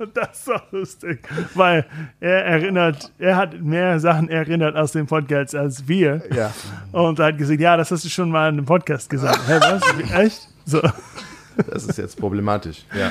Und 0.00 0.16
das 0.16 0.40
ist 0.40 0.50
auch 0.50 0.72
lustig, 0.72 1.28
weil 1.54 1.84
er 2.20 2.44
erinnert, 2.44 3.12
er 3.18 3.36
hat 3.36 3.60
mehr 3.60 4.00
Sachen 4.00 4.30
erinnert 4.30 4.74
aus 4.74 4.92
dem 4.92 5.06
Podcast 5.06 5.54
als 5.54 5.86
wir. 5.86 6.22
Ja. 6.34 6.52
Und 6.92 7.18
er 7.18 7.26
hat 7.26 7.38
gesagt, 7.38 7.60
ja, 7.60 7.76
das 7.76 7.90
hast 7.90 8.04
du 8.04 8.08
schon 8.08 8.30
mal 8.30 8.48
in 8.48 8.54
einem 8.54 8.64
Podcast 8.64 9.10
gesagt. 9.10 9.40
Hä, 9.46 9.58
was? 9.60 10.10
Echt? 10.12 10.48
So. 10.64 10.80
Das 11.70 11.84
ist 11.84 11.98
jetzt 11.98 12.16
problematisch. 12.18 12.86
Ja. 12.98 13.10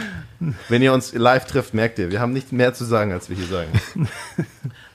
Wenn 0.70 0.82
ihr 0.82 0.92
uns 0.92 1.14
live 1.14 1.46
trifft, 1.46 1.76
merkt 1.76 2.00
ihr, 2.00 2.10
wir 2.10 2.20
haben 2.20 2.34
nicht 2.34 2.52
mehr 2.52 2.74
zu 2.74 2.84
sagen, 2.84 3.12
als 3.12 3.30
wir 3.30 3.38
hier 3.38 3.46
sagen. 3.46 3.70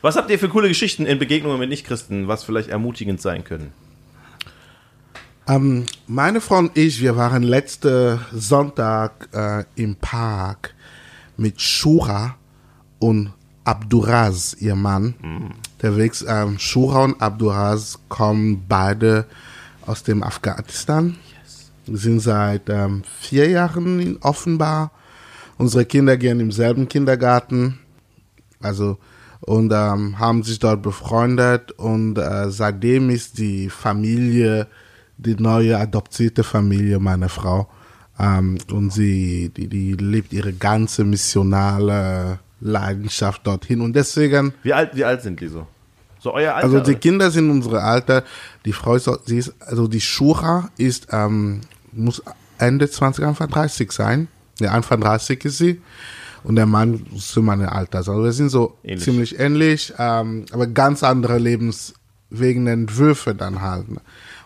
Was 0.03 0.17
habt 0.17 0.29
ihr 0.31 0.39
für 0.39 0.49
coole 0.49 0.69
Geschichten 0.69 1.07
in 1.07 1.19
Begegnungen 1.19 1.59
mit 1.59 1.71
Nichtchristen, 1.71 2.29
was 2.29 2.45
vielleicht 2.45 2.69
ermutigend 2.69 3.23
sein 3.23 3.43
können? 3.43 3.73
Ähm, 5.49 5.87
meine 6.07 6.43
Frau 6.43 6.59
und 6.59 6.77
ich, 6.77 7.01
wir 7.01 7.17
waren 7.17 7.43
letzte 7.43 8.19
Sonntag 8.31 9.31
äh, 9.33 9.65
im 9.77 9.97
Park 9.97 10.75
mit 11.37 11.61
Shura 11.61 12.37
und 12.99 13.33
Abduraz, 13.64 14.57
ihr 14.61 14.75
Mann. 14.75 15.14
Der 15.83 15.97
Weg, 15.97 16.12
ähm, 16.26 16.59
Shura 16.59 17.05
und 17.05 17.21
Abduraz 17.21 17.99
kommen 18.09 18.64
beide 18.69 19.26
aus 19.87 20.03
dem 20.03 20.23
Afghanistan. 20.23 21.17
Wir 21.87 21.99
sind 21.99 22.21
seit 22.21 22.69
ähm, 22.69 23.03
vier 23.21 23.49
Jahren 23.49 24.00
in 24.00 24.17
Offenbar. 24.19 24.91
Unsere 25.59 25.85
Kinder 25.85 26.17
gehen 26.17 26.41
im 26.41 26.53
selben 26.53 26.88
Kindergarten. 26.88 27.79
Also 28.61 28.99
und 29.41 29.73
ähm, 29.73 30.19
haben 30.19 30.43
sich 30.43 30.59
dort 30.59 30.83
befreundet 30.83 31.73
und 31.73 32.17
äh, 32.17 32.50
seitdem 32.50 33.11
ist 33.11 33.37
die 33.37 33.69
Familie 33.69 34.67
die 35.19 35.35
neue 35.35 35.79
adoptierte 35.79 36.43
Familie 36.43 36.99
meiner 36.99 37.29
Frau 37.29 37.69
ähm, 38.18 38.59
und 38.71 38.90
sie 38.92 39.50
die, 39.56 39.68
die 39.68 39.92
lebt 39.92 40.33
ihre 40.33 40.52
ganze 40.52 41.04
missionale 41.04 42.38
Leidenschaft 42.61 43.47
dorthin 43.47 43.80
und 43.80 43.94
deswegen 43.94 44.54
Wie 44.62 44.73
alt, 44.73 44.94
wie 44.94 45.04
alt 45.04 45.23
sind 45.23 45.40
die 45.40 45.49
so? 45.49 45.66
So 46.21 46.33
euer 46.33 46.54
Alter? 46.54 46.66
also 46.66 46.80
die? 46.80 46.94
Kinder 46.94 47.30
sind 47.30 47.50
unsere 47.50 47.83
Alter 47.83 48.25
die 48.64 48.73
Frau 48.73 48.94
ist, 48.94 49.11
sie 49.26 49.38
ist 49.38 49.54
also 49.61 49.88
die 49.88 50.00
Shura 50.00 50.71
ist 50.76 51.09
ähm, 51.11 51.61
muss 51.92 52.23
Ende 52.59 52.88
20 52.88 53.25
Anfang 53.25 53.49
30 53.49 53.92
sein 53.92 54.28
ja 54.61 54.71
Anfang 54.73 55.00
30 55.00 55.44
ist 55.44 55.59
sie 55.59 55.80
und 56.44 56.56
der 56.56 56.66
Mann 56.66 57.06
ist 57.16 57.30
zu 57.30 57.42
meinem 57.42 57.68
Alter. 57.68 57.99
Also 57.99 58.23
wir 58.23 58.33
sind 58.33 58.50
so 58.50 58.76
Ähnlich. 58.85 59.02
ziemlich 59.02 59.40
ähnlich, 59.40 59.92
ähm, 59.99 60.44
aber 60.52 60.66
ganz 60.66 61.02
andere 61.02 61.38
Lebenswegen, 61.38 62.66
Entwürfe 62.66 63.35
dann 63.35 63.62
halt. 63.62 63.90
ne? 63.90 64.00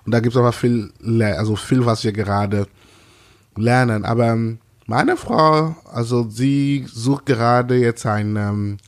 Und 0.07 0.13
da 0.13 0.21
gibt 0.21 0.35
es 0.35 0.39
aber 0.39 0.53
viel, 0.53 0.91
also 1.21 1.57
viel, 1.57 1.85
was 1.85 2.05
wir 2.05 2.13
gerade 2.13 2.67
lernen. 3.61 4.05
Aber 4.05 4.29
ähm, 4.29 4.59
meine 4.87 5.17
Frau, 5.17 5.77
also 5.93 6.29
sie 6.31 6.87
sucht 6.91 7.27
gerade 7.27 7.77
jetzt 7.77 8.07
ein, 8.07 8.37
ähm, 8.37 8.79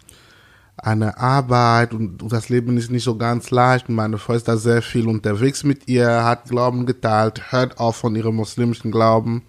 eine 0.76 1.18
Arbeit 1.18 1.92
und, 1.92 2.22
das 2.32 2.48
Leben 2.48 2.76
ist 2.76 2.90
nicht 2.90 3.04
so 3.04 3.16
ganz 3.16 3.50
leicht. 3.50 3.88
Und 3.88 3.96
meine 3.96 4.18
Frau 4.18 4.32
ist 4.32 4.48
da 4.48 4.56
sehr 4.56 4.82
viel 4.82 5.06
unterwegs 5.06 5.62
mit 5.64 5.88
ihr, 5.88 6.24
hat 6.24 6.48
Glauben 6.48 6.86
geteilt, 6.86 7.52
hört 7.52 7.78
auch 7.78 7.94
von 7.94 8.16
ihrem 8.16 8.36
muslimischen 8.36 8.90
Glauben 8.90 9.42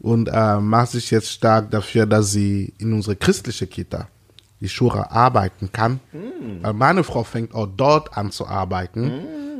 und 0.00 0.28
äh, 0.28 0.60
macht 0.60 0.90
sich 0.90 1.10
jetzt 1.10 1.30
stark 1.30 1.70
dafür, 1.70 2.06
dass 2.06 2.30
sie 2.30 2.72
in 2.78 2.92
unsere 2.92 3.16
christliche 3.16 3.66
Kita, 3.66 4.08
die 4.60 4.68
Schura, 4.68 5.10
arbeiten 5.10 5.70
kann. 5.72 6.00
Weil 6.62 6.72
meine 6.74 7.04
Frau 7.04 7.24
fängt 7.24 7.54
auch 7.54 7.68
dort 7.76 8.16
an 8.16 8.30
zu 8.30 8.46
arbeiten, 8.46 9.12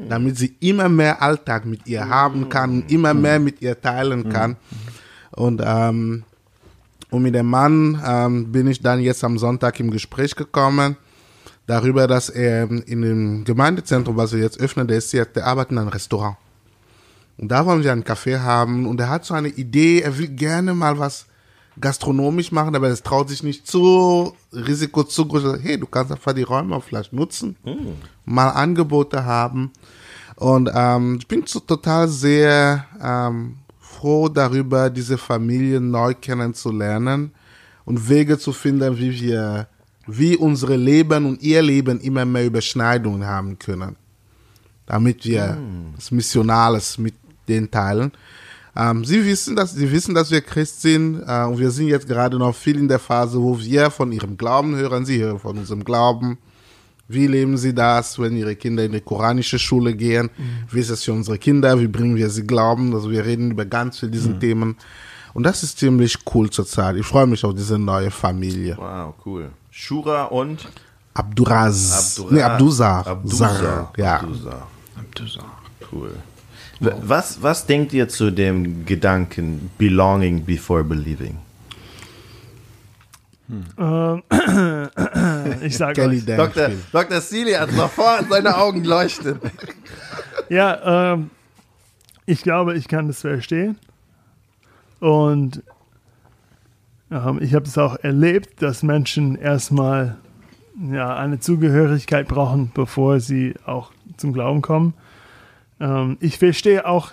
damit 0.08 0.36
sie 0.36 0.54
immer 0.60 0.88
mehr 0.88 1.22
Alltag 1.22 1.64
mit 1.64 1.86
ihr 1.86 2.08
haben 2.08 2.48
kann 2.48 2.84
immer 2.88 3.14
mehr 3.14 3.38
mit 3.38 3.62
ihr 3.62 3.80
teilen 3.80 4.28
kann. 4.30 4.56
Und, 5.34 5.62
ähm, 5.64 6.24
und 7.10 7.22
mit 7.22 7.34
dem 7.34 7.46
Mann 7.46 8.00
ähm, 8.06 8.52
bin 8.52 8.66
ich 8.66 8.80
dann 8.80 9.00
jetzt 9.00 9.24
am 9.24 9.38
Sonntag 9.38 9.78
im 9.80 9.90
Gespräch 9.90 10.34
gekommen 10.34 10.96
darüber, 11.66 12.06
dass 12.06 12.28
er 12.28 12.70
in 12.70 13.02
dem 13.02 13.44
Gemeindezentrum, 13.44 14.16
was 14.16 14.32
wir 14.32 14.40
jetzt 14.40 14.60
öffnen, 14.60 14.86
der 14.86 14.98
ist 14.98 15.12
jetzt, 15.12 15.36
der 15.36 15.46
arbeitet 15.46 15.72
in 15.72 15.78
einem 15.78 15.88
Restaurant. 15.88 16.36
Und 17.38 17.48
da 17.48 17.66
wollen 17.66 17.82
wir 17.82 17.92
einen 17.92 18.04
Kaffee 18.04 18.38
haben 18.38 18.86
und 18.86 19.00
er 19.00 19.08
hat 19.08 19.24
so 19.24 19.34
eine 19.34 19.48
Idee, 19.48 20.00
er 20.00 20.16
will 20.18 20.28
gerne 20.28 20.74
mal 20.74 20.98
was 20.98 21.26
gastronomisch 21.80 22.52
machen, 22.52 22.76
aber 22.76 22.88
es 22.88 23.02
traut 23.02 23.28
sich 23.28 23.42
nicht 23.42 23.66
zu, 23.66 24.32
Risiko 24.52 25.02
zu 25.02 25.26
groß. 25.26 25.58
Hey, 25.60 25.78
du 25.78 25.86
kannst 25.86 26.12
einfach 26.12 26.32
die 26.32 26.42
Räume 26.44 26.80
vielleicht 26.80 27.12
nutzen, 27.12 27.56
mal 28.24 28.50
Angebote 28.50 29.24
haben. 29.24 29.72
Und 30.36 30.70
ähm, 30.72 31.18
ich 31.18 31.26
bin 31.26 31.44
so 31.46 31.60
total 31.60 32.08
sehr 32.08 32.86
ähm, 33.02 33.56
froh 34.04 34.28
darüber, 34.28 34.90
diese 34.90 35.16
Familie 35.16 35.80
neu 35.80 36.12
kennenzulernen 36.12 37.32
und 37.86 38.06
Wege 38.06 38.38
zu 38.38 38.52
finden, 38.52 38.98
wie 38.98 39.18
wir, 39.18 39.66
wie 40.06 40.36
unsere 40.36 40.76
Leben 40.76 41.24
und 41.24 41.42
ihr 41.42 41.62
Leben 41.62 42.00
immer 42.00 42.26
mehr 42.26 42.44
Überschneidungen 42.44 43.24
haben 43.26 43.58
können 43.58 43.96
damit 44.86 45.24
wir 45.24 45.58
das 45.96 46.10
Missionales 46.10 46.98
mit 46.98 47.14
denen 47.48 47.70
teilen. 47.70 48.12
Ähm, 48.76 49.04
sie 49.04 49.24
wissen, 49.24 49.56
dass 49.56 49.72
sie 49.72 49.90
wissen, 49.90 50.14
dass 50.14 50.30
wir 50.30 50.40
Christ 50.40 50.82
sind 50.82 51.22
äh, 51.26 51.44
und 51.44 51.58
wir 51.58 51.70
sind 51.70 51.86
jetzt 51.86 52.08
gerade 52.08 52.38
noch 52.38 52.54
viel 52.54 52.76
in 52.76 52.88
der 52.88 52.98
Phase, 52.98 53.40
wo 53.40 53.58
wir 53.58 53.90
von 53.90 54.10
ihrem 54.12 54.36
Glauben 54.36 54.74
hören. 54.74 55.06
Sie 55.06 55.22
hören 55.22 55.38
von 55.38 55.56
unserem 55.56 55.84
Glauben. 55.84 56.38
Wie 57.06 57.26
leben 57.26 57.56
sie 57.58 57.74
das, 57.74 58.18
wenn 58.18 58.36
ihre 58.36 58.56
Kinder 58.56 58.84
in 58.84 58.92
die 58.92 59.00
koranische 59.00 59.58
Schule 59.58 59.94
gehen? 59.94 60.30
Wie 60.70 60.80
ist 60.80 60.88
es 60.90 61.04
für 61.04 61.12
unsere 61.12 61.36
Kinder? 61.38 61.78
Wie 61.78 61.86
bringen 61.88 62.16
wir 62.16 62.30
sie 62.30 62.46
Glauben? 62.46 62.94
Also 62.94 63.10
wir 63.10 63.24
reden 63.24 63.50
über 63.50 63.64
ganz 63.66 63.98
viele 63.98 64.10
diesen 64.12 64.40
Themen. 64.40 64.76
Und 65.34 65.42
das 65.42 65.62
ist 65.62 65.78
ziemlich 65.78 66.16
cool 66.34 66.48
zurzeit. 66.48 66.96
Ich 66.96 67.04
freue 67.06 67.26
mich 67.26 67.44
auf 67.44 67.54
diese 67.54 67.78
neue 67.78 68.10
Familie. 68.10 68.76
Wow, 68.78 69.14
cool. 69.26 69.50
Shura 69.70 70.24
und 70.24 70.66
Abduraz. 71.12 72.16
Abdura- 72.18 72.32
Nee. 72.34 72.42
Abduzar. 72.42 73.04
Zar, 73.26 73.92
Ja. 73.96 74.16
Abduzar. 74.16 74.66
Cool. 75.92 76.10
W- 76.80 76.90
Was, 77.02 77.42
was 77.42 77.66
denkt 77.66 77.92
ihr 77.92 78.08
zu 78.08 78.30
dem 78.30 78.84
Gedanken 78.86 79.70
belonging 79.78 80.44
before 80.44 80.82
believing? 80.84 81.36
Ähm, 83.48 84.22
ich 85.62 85.76
sage 85.76 86.02
euch. 86.02 86.24
Dr. 86.24 86.70
Dr. 86.92 87.20
Seeley 87.20 87.52
hat 87.52 87.72
noch 87.72 87.90
vor 87.90 88.20
seine 88.28 88.56
Augen 88.56 88.84
leuchten. 88.84 89.40
Ja, 90.50 91.14
ähm, 91.14 91.30
ich 92.26 92.42
glaube, 92.42 92.76
ich 92.76 92.86
kann 92.86 93.06
das 93.06 93.22
verstehen. 93.22 93.78
Und 95.00 95.62
ähm, 97.10 97.38
ich 97.40 97.54
habe 97.54 97.64
es 97.64 97.78
auch 97.78 97.96
erlebt, 97.96 98.60
dass 98.60 98.82
Menschen 98.82 99.36
erstmal 99.36 100.18
ja, 100.90 101.16
eine 101.16 101.40
Zugehörigkeit 101.40 102.28
brauchen, 102.28 102.70
bevor 102.74 103.20
sie 103.20 103.54
auch 103.64 103.92
zum 104.18 104.34
Glauben 104.34 104.60
kommen. 104.60 104.94
Ähm, 105.80 106.18
ich 106.20 106.38
verstehe 106.38 106.86
auch 106.86 107.12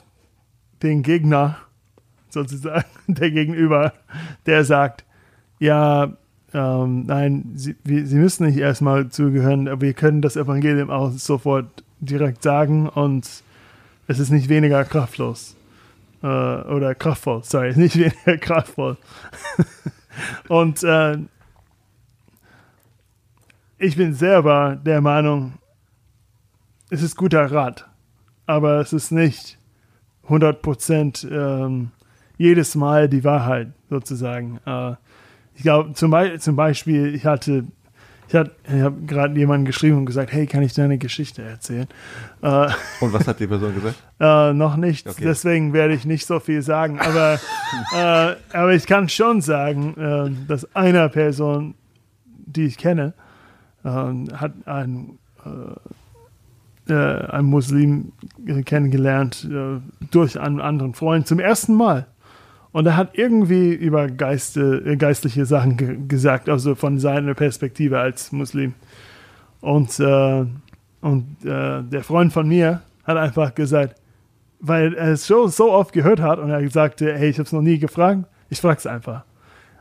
den 0.84 1.04
Gegner, 1.04 1.58
sozusagen, 2.30 2.86
der 3.08 3.32
Gegenüber, 3.32 3.94
der 4.46 4.66
sagt, 4.66 5.06
ja, 5.60 6.18
ähm, 6.53 7.05
nein, 7.05 7.51
sie, 7.55 7.75
wir, 7.84 8.05
sie 8.05 8.17
müssen 8.17 8.46
nicht 8.46 8.58
erstmal 8.58 9.10
zugehören, 9.10 9.67
aber 9.67 9.81
wir 9.81 9.93
können 9.93 10.22
das 10.22 10.36
Evangelium 10.36 10.89
auch 10.89 11.12
sofort 11.12 11.84
direkt 12.00 12.43
sagen 12.43 12.89
und 12.89 13.43
es 14.08 14.20
ist 14.20 14.31
nicht 14.31 14.50
weniger 14.50 14.84
kraftlos. 14.84 15.55
Äh, 16.22 16.27
oder 16.27 16.93
kraftvoll, 16.93 17.43
sorry, 17.43 17.74
nicht 17.77 17.98
weniger 17.98 18.38
kraftvoll. 18.38 18.98
und 20.50 20.84
äh, 20.84 21.17
ich 23.77 23.96
bin 23.96 24.13
selber 24.13 24.75
der 24.75 25.01
Meinung, 25.01 25.53
es 26.89 27.01
ist 27.01 27.15
guter 27.15 27.51
Rat, 27.51 27.88
aber 28.46 28.81
es 28.81 28.93
ist 28.93 29.12
nicht 29.12 29.58
100% 30.27 31.31
ähm, 31.31 31.91
jedes 32.38 32.75
Mal 32.75 33.08
die 33.08 33.24
Wahrheit 33.24 33.72
sozusagen. 33.89 34.60
Äh, 34.65 34.96
ich 35.55 35.63
glaube, 35.63 35.93
zum, 35.93 36.12
Be 36.12 36.38
zum 36.39 36.55
Beispiel, 36.55 37.13
ich 37.13 37.25
hatte, 37.25 37.65
ich, 38.27 38.36
hatte, 38.36 38.51
ich 38.65 38.81
habe 38.81 39.01
gerade 39.05 39.38
jemanden 39.38 39.65
geschrieben 39.65 39.98
und 39.98 40.05
gesagt, 40.05 40.31
hey, 40.31 40.48
kann 40.48 40.63
ich 40.63 40.74
deine 40.74 40.98
Geschichte 40.98 41.41
erzählen? 41.43 41.88
Äh, 42.41 42.67
Und 43.01 43.13
was 43.13 43.27
hat 43.27 43.39
die 43.39 43.48
Person 43.48 43.74
gesagt? 43.75 43.96
äh, 44.20 44.53
noch 44.53 44.75
nicht, 44.77 45.08
Okay. 45.08 45.24
deswegen 45.24 45.74
werde 45.74 45.93
ich 45.93 46.05
nicht 46.05 46.25
so 46.25 46.39
viel 46.39 46.62
sagen. 46.62 47.00
Aber, 47.00 47.39
äh, 47.96 48.36
aber 48.58 48.74
ich 48.74 48.88
kann 48.88 49.10
schon 49.10 49.41
sagen, 49.41 49.96
äh, 49.98 50.48
dass 50.48 50.74
eine 50.75 51.10
Person, 51.10 51.75
die 52.25 52.65
ich 52.65 52.77
kenne, 52.77 53.13
äh, 53.84 53.88
hat 53.89 54.53
ein, 54.65 55.17
äh, 55.46 56.93
äh, 56.93 57.25
einen 57.27 57.48
Muslim 57.48 58.12
kennengelernt 58.65 59.48
durch 60.12 60.39
einen 60.39 60.60
anderen 60.60 60.93
Freund 60.93 61.27
zum 61.27 61.39
ersten 61.39 61.75
Mal. 61.75 62.08
Und 62.72 62.86
er 62.86 62.96
hat 62.96 63.18
irgendwie 63.18 63.74
über 63.74 64.08
Geiste, 64.08 64.82
äh, 64.86 64.96
geistliche 64.96 65.46
Sachen 65.46 65.78
ge 65.78 65.98
gesagt, 66.08 66.48
also 66.50 66.75
von 66.75 67.00
seiner 67.00 67.34
Perspektive 67.34 68.00
als 68.00 68.32
Muslim. 68.32 68.74
Und, 69.60 70.00
äh, 70.00 70.46
und 71.01 71.25
äh, 71.44 71.84
der 71.84 72.04
Freund 72.04 72.32
von 72.32 72.48
mir 72.48 72.82
hat 73.04 73.18
einfach 73.18 73.54
gesagt, 73.56 73.96
weil 74.60 74.94
er 74.94 75.10
es 75.13 75.28
schon 75.28 75.50
so 75.50 75.72
oft 75.72 75.92
gehört 75.92 76.22
hat 76.22 76.40
und 76.40 76.50
er 76.50 76.68
sagte, 76.70 77.13
hey, 77.18 77.30
ich 77.30 77.38
habe 77.38 77.48
es 77.48 77.51
noch 77.51 77.62
nie 77.62 77.80
gefragt, 77.80 78.25
ich 78.50 78.62
frage 78.62 78.78
es 78.78 78.88
einfach. 78.88 79.24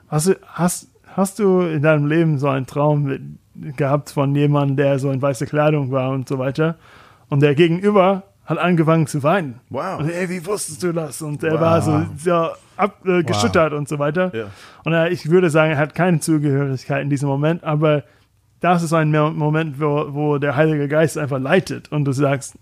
Hast 0.09 0.28
du, 0.28 0.35
hast, 0.47 0.88
hast 1.14 1.38
du 1.38 1.61
in 1.61 1.82
deinem 1.82 2.06
Leben 2.06 2.38
so 2.38 2.49
einen 2.49 2.66
Traum 2.66 3.04
mit, 3.04 3.23
gehabt 3.76 4.11
von 4.11 4.35
jemandem, 4.35 4.76
der 4.76 4.99
so 4.99 5.11
in 5.11 5.20
weißer 5.20 5.47
Kleidung 5.47 5.90
war 5.90 6.11
und 6.11 6.28
so 6.28 6.38
weiter? 6.38 6.76
Und 7.28 7.40
der 7.40 7.54
Gegenüber 7.54 8.25
hat 8.47 8.59
angefangen 8.59 9.06
zu 9.06 9.23
weinen. 9.23 9.61
Wow. 9.68 10.00
Und 10.00 10.09
hey, 10.09 10.28
wie 10.28 10.44
wusstest 10.44 10.82
du 10.82 10.92
das? 10.92 11.23
Und 11.23 11.44
er 11.44 11.52
Wow. 11.54 11.61
war 11.61 11.82
so, 11.82 12.06
so 12.16 12.49
ab, 12.80 13.06
äh, 13.06 13.22
geschüttert 13.22 13.72
und 13.72 13.88
so 13.88 13.99
weiter. 13.99 14.30
Ja. 14.34 14.44
Und 14.84 14.92
äh, 14.92 15.08
ich 15.10 15.30
würde 15.30 15.50
sagen, 15.50 15.72
er 15.72 15.78
hat 15.78 15.94
keine 15.94 16.20
Zugehörigkeit 16.20 17.02
in 17.02 17.10
diesem 17.10 17.28
Moment, 17.28 17.62
aber 17.64 18.02
das 18.60 18.82
ist 18.82 18.92
ein 18.92 19.10
Mo- 19.10 19.30
Moment, 19.30 19.80
wo, 19.80 20.06
wo 20.12 20.38
der 20.38 20.56
Heilige 20.56 20.88
Geist 20.88 21.16
einfach 21.18 21.38
leitet 21.38 21.90
und 21.92 22.04
du 22.04 22.12
sagst, 22.12 22.54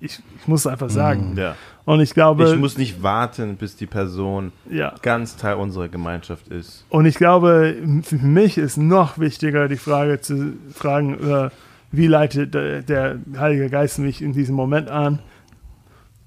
ich, 0.00 0.20
ich 0.40 0.46
muss 0.48 0.60
es 0.60 0.66
einfach 0.66 0.90
sagen. 0.90 1.34
Ja. 1.36 1.56
Und 1.86 2.00
ich 2.00 2.12
glaube, 2.12 2.48
Ich 2.50 2.56
muss 2.58 2.76
nicht 2.78 3.02
warten, 3.02 3.56
bis 3.56 3.76
die 3.76 3.86
Person 3.86 4.52
ja. 4.70 4.94
ganz 5.02 5.36
Teil 5.36 5.54
unserer 5.56 5.88
Gemeinschaft 5.88 6.48
ist. 6.48 6.84
Und 6.90 7.06
ich 7.06 7.14
glaube, 7.16 7.76
für 8.02 8.16
mich 8.16 8.58
ist 8.58 8.76
noch 8.76 9.18
wichtiger, 9.18 9.68
die 9.68 9.76
Frage 9.76 10.20
zu 10.20 10.52
fragen, 10.74 11.14
äh, 11.14 11.48
wie 11.92 12.06
leitet 12.06 12.54
der, 12.54 12.82
der 12.82 13.18
Heilige 13.38 13.70
Geist 13.70 13.98
mich 13.98 14.22
in 14.22 14.32
diesem 14.32 14.54
Moment 14.54 14.88
an? 14.90 15.18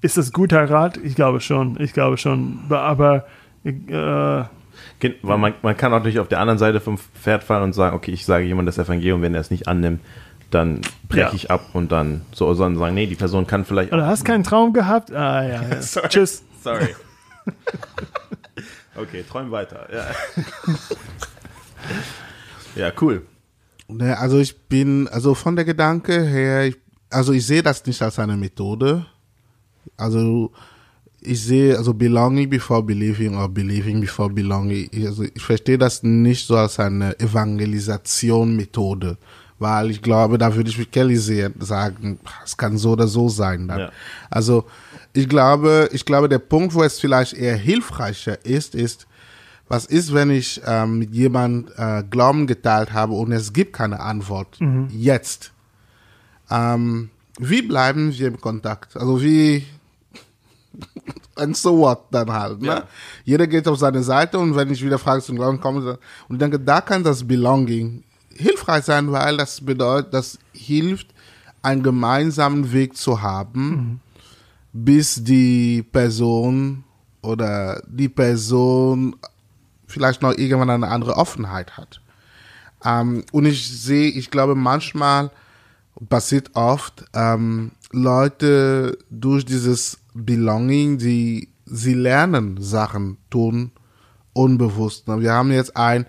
Ist 0.04 0.18
das 0.18 0.32
guter 0.32 0.68
Rat? 0.68 0.98
Ich 0.98 1.14
glaube 1.14 1.40
schon. 1.40 1.80
Ich 1.80 1.94
glaube 1.94 2.18
schon. 2.18 2.58
Aber 2.68 3.24
äh, 3.64 3.72
Weil 3.90 5.38
man, 5.38 5.54
man 5.62 5.74
kann 5.78 5.94
auch 5.94 6.04
nicht 6.04 6.18
auf 6.18 6.28
der 6.28 6.40
anderen 6.40 6.58
Seite 6.58 6.78
vom 6.80 6.98
Pferd 6.98 7.42
fallen 7.42 7.62
und 7.62 7.72
sagen, 7.72 7.96
okay, 7.96 8.10
ich 8.10 8.26
sage 8.26 8.44
jemand 8.44 8.68
das 8.68 8.76
Evangelium, 8.76 9.22
wenn 9.22 9.32
er 9.32 9.40
es 9.40 9.50
nicht 9.50 9.66
annimmt, 9.66 10.02
dann 10.50 10.82
breche 11.08 11.20
Ja. 11.22 11.32
ich 11.32 11.50
ab 11.50 11.70
und 11.72 11.90
dann 11.90 12.20
so, 12.32 12.52
sondern 12.52 12.78
sagen, 12.78 12.94
nee, 12.94 13.06
die 13.06 13.14
Person 13.14 13.46
kann 13.46 13.64
vielleicht 13.64 13.94
oder 13.94 14.06
hast 14.06 14.26
keinen 14.26 14.44
Traum 14.44 14.74
gehabt? 14.74 15.10
Ah 15.10 15.42
ja. 15.42 15.62
ja. 15.62 15.80
Sorry. 15.80 16.08
Tschüss. 16.10 16.44
Sorry. 16.62 16.94
okay, 18.96 19.24
träum 19.26 19.50
weiter. 19.52 19.88
Ja, 19.90 20.04
ja 22.88 22.92
cool. 23.00 23.22
Ne, 23.88 24.18
also 24.18 24.38
ich 24.38 24.68
bin, 24.68 25.08
also 25.08 25.34
von 25.34 25.56
der 25.56 25.64
Gedanke 25.64 26.22
her, 26.24 26.66
ich, 26.66 26.76
also 27.08 27.32
ich 27.32 27.46
sehe 27.46 27.62
das 27.62 27.86
nicht 27.86 28.02
als 28.02 28.18
eine 28.18 28.36
Methode. 28.36 29.06
Also 29.96 30.50
ich 31.20 31.42
sehe, 31.42 31.76
also 31.78 31.94
belonging 31.94 32.50
before 32.50 32.82
believing 32.82 33.34
oder 33.36 33.48
believing 33.48 34.00
before 34.00 34.28
belonging. 34.30 34.88
Ich- 34.92 35.06
Also 35.06 35.22
ich 35.24 35.42
verstehe 35.42 35.78
das 35.78 36.02
nicht 36.02 36.46
so 36.46 36.56
als 36.56 36.78
eine 36.78 37.18
Evangelisation-Methode, 37.18 39.16
weil 39.58 39.90
ich 39.90 40.02
glaube, 40.02 40.38
da 40.38 40.54
würde 40.54 40.70
ich 40.70 40.78
mit 40.78 40.92
Kelly 40.92 41.16
sagen, 41.16 42.18
es 42.44 42.56
kann 42.56 42.76
so 42.76 42.92
oder 42.92 43.06
so 43.08 43.28
sein. 43.28 43.68
Dann. 43.68 43.78
Ja. 43.80 43.92
Also 44.30 44.64
ich 45.12 45.28
glaube, 45.28 45.88
ich 45.92 46.04
glaube, 46.04 46.28
der 46.28 46.38
Punkt, 46.40 46.74
wo 46.74 46.82
es 46.82 46.98
vielleicht 47.00 47.34
eher 47.34 47.56
hilfreicher 47.56 48.44
ist, 48.44 48.74
ist, 48.74 49.06
was 49.68 49.86
ist, 49.86 50.12
wenn 50.12 50.28
ich 50.30 50.60
ähm, 50.66 50.98
mit 50.98 51.14
jemand 51.14 51.70
äh, 51.78 52.02
Glauben 52.10 52.46
geteilt 52.46 52.92
habe 52.92 53.14
und 53.14 53.32
es 53.32 53.52
gibt 53.52 53.72
keine 53.72 54.00
Antwort 54.00 54.58
jetzt? 54.90 55.52
Ähm, 56.50 57.08
wie 57.38 57.62
bleiben 57.62 58.12
wir 58.12 58.28
im 58.28 58.40
Kontakt? 58.40 58.96
Also 58.96 59.22
wie 59.22 59.64
and 61.36 61.56
so 61.56 61.78
what 61.78 62.04
dann 62.10 62.32
halt. 62.32 62.60
Ne? 62.60 62.68
Ja. 62.68 62.88
Jeder 63.24 63.46
geht 63.46 63.68
auf 63.68 63.78
seine 63.78 64.02
Seite 64.02 64.38
und 64.38 64.56
wenn 64.56 64.70
ich 64.70 64.84
wieder 64.84 64.98
frage 64.98 65.22
zum 65.22 65.36
Glauben 65.36 65.60
komme, 65.60 65.98
und 66.28 66.36
ich 66.36 66.38
denke, 66.38 66.58
da 66.58 66.80
kann 66.80 67.02
das 67.02 67.26
Belonging 67.26 68.02
hilfreich 68.36 68.84
sein, 68.84 69.10
weil 69.12 69.36
das 69.36 69.60
bedeutet, 69.60 70.12
das 70.12 70.38
hilft, 70.52 71.08
einen 71.62 71.82
gemeinsamen 71.82 72.72
Weg 72.72 72.96
zu 72.96 73.22
haben, 73.22 74.00
bis 74.72 75.22
die 75.24 75.82
Person 75.82 76.84
oder 77.22 77.82
die 77.86 78.08
Person 78.08 79.16
vielleicht 79.86 80.20
noch 80.20 80.36
irgendwann 80.36 80.70
eine 80.70 80.88
andere 80.88 81.16
Offenheit 81.16 81.76
hat. 81.76 82.00
Ähm, 82.84 83.24
und 83.32 83.46
ich 83.46 83.66
sehe, 83.66 84.10
ich 84.10 84.30
glaube, 84.30 84.54
manchmal 84.54 85.30
passiert 86.08 86.50
oft, 86.54 87.04
ähm, 87.14 87.72
Leute 87.92 88.98
durch 89.10 89.44
dieses 89.44 89.98
Belonging, 90.14 90.98
die 90.98 91.48
sie 91.66 91.94
lernen 91.94 92.60
Sachen 92.60 93.18
tun, 93.30 93.72
unbewusst. 94.32 95.06
Wir 95.06 95.32
haben 95.32 95.52
jetzt 95.52 95.76
ein, 95.76 96.06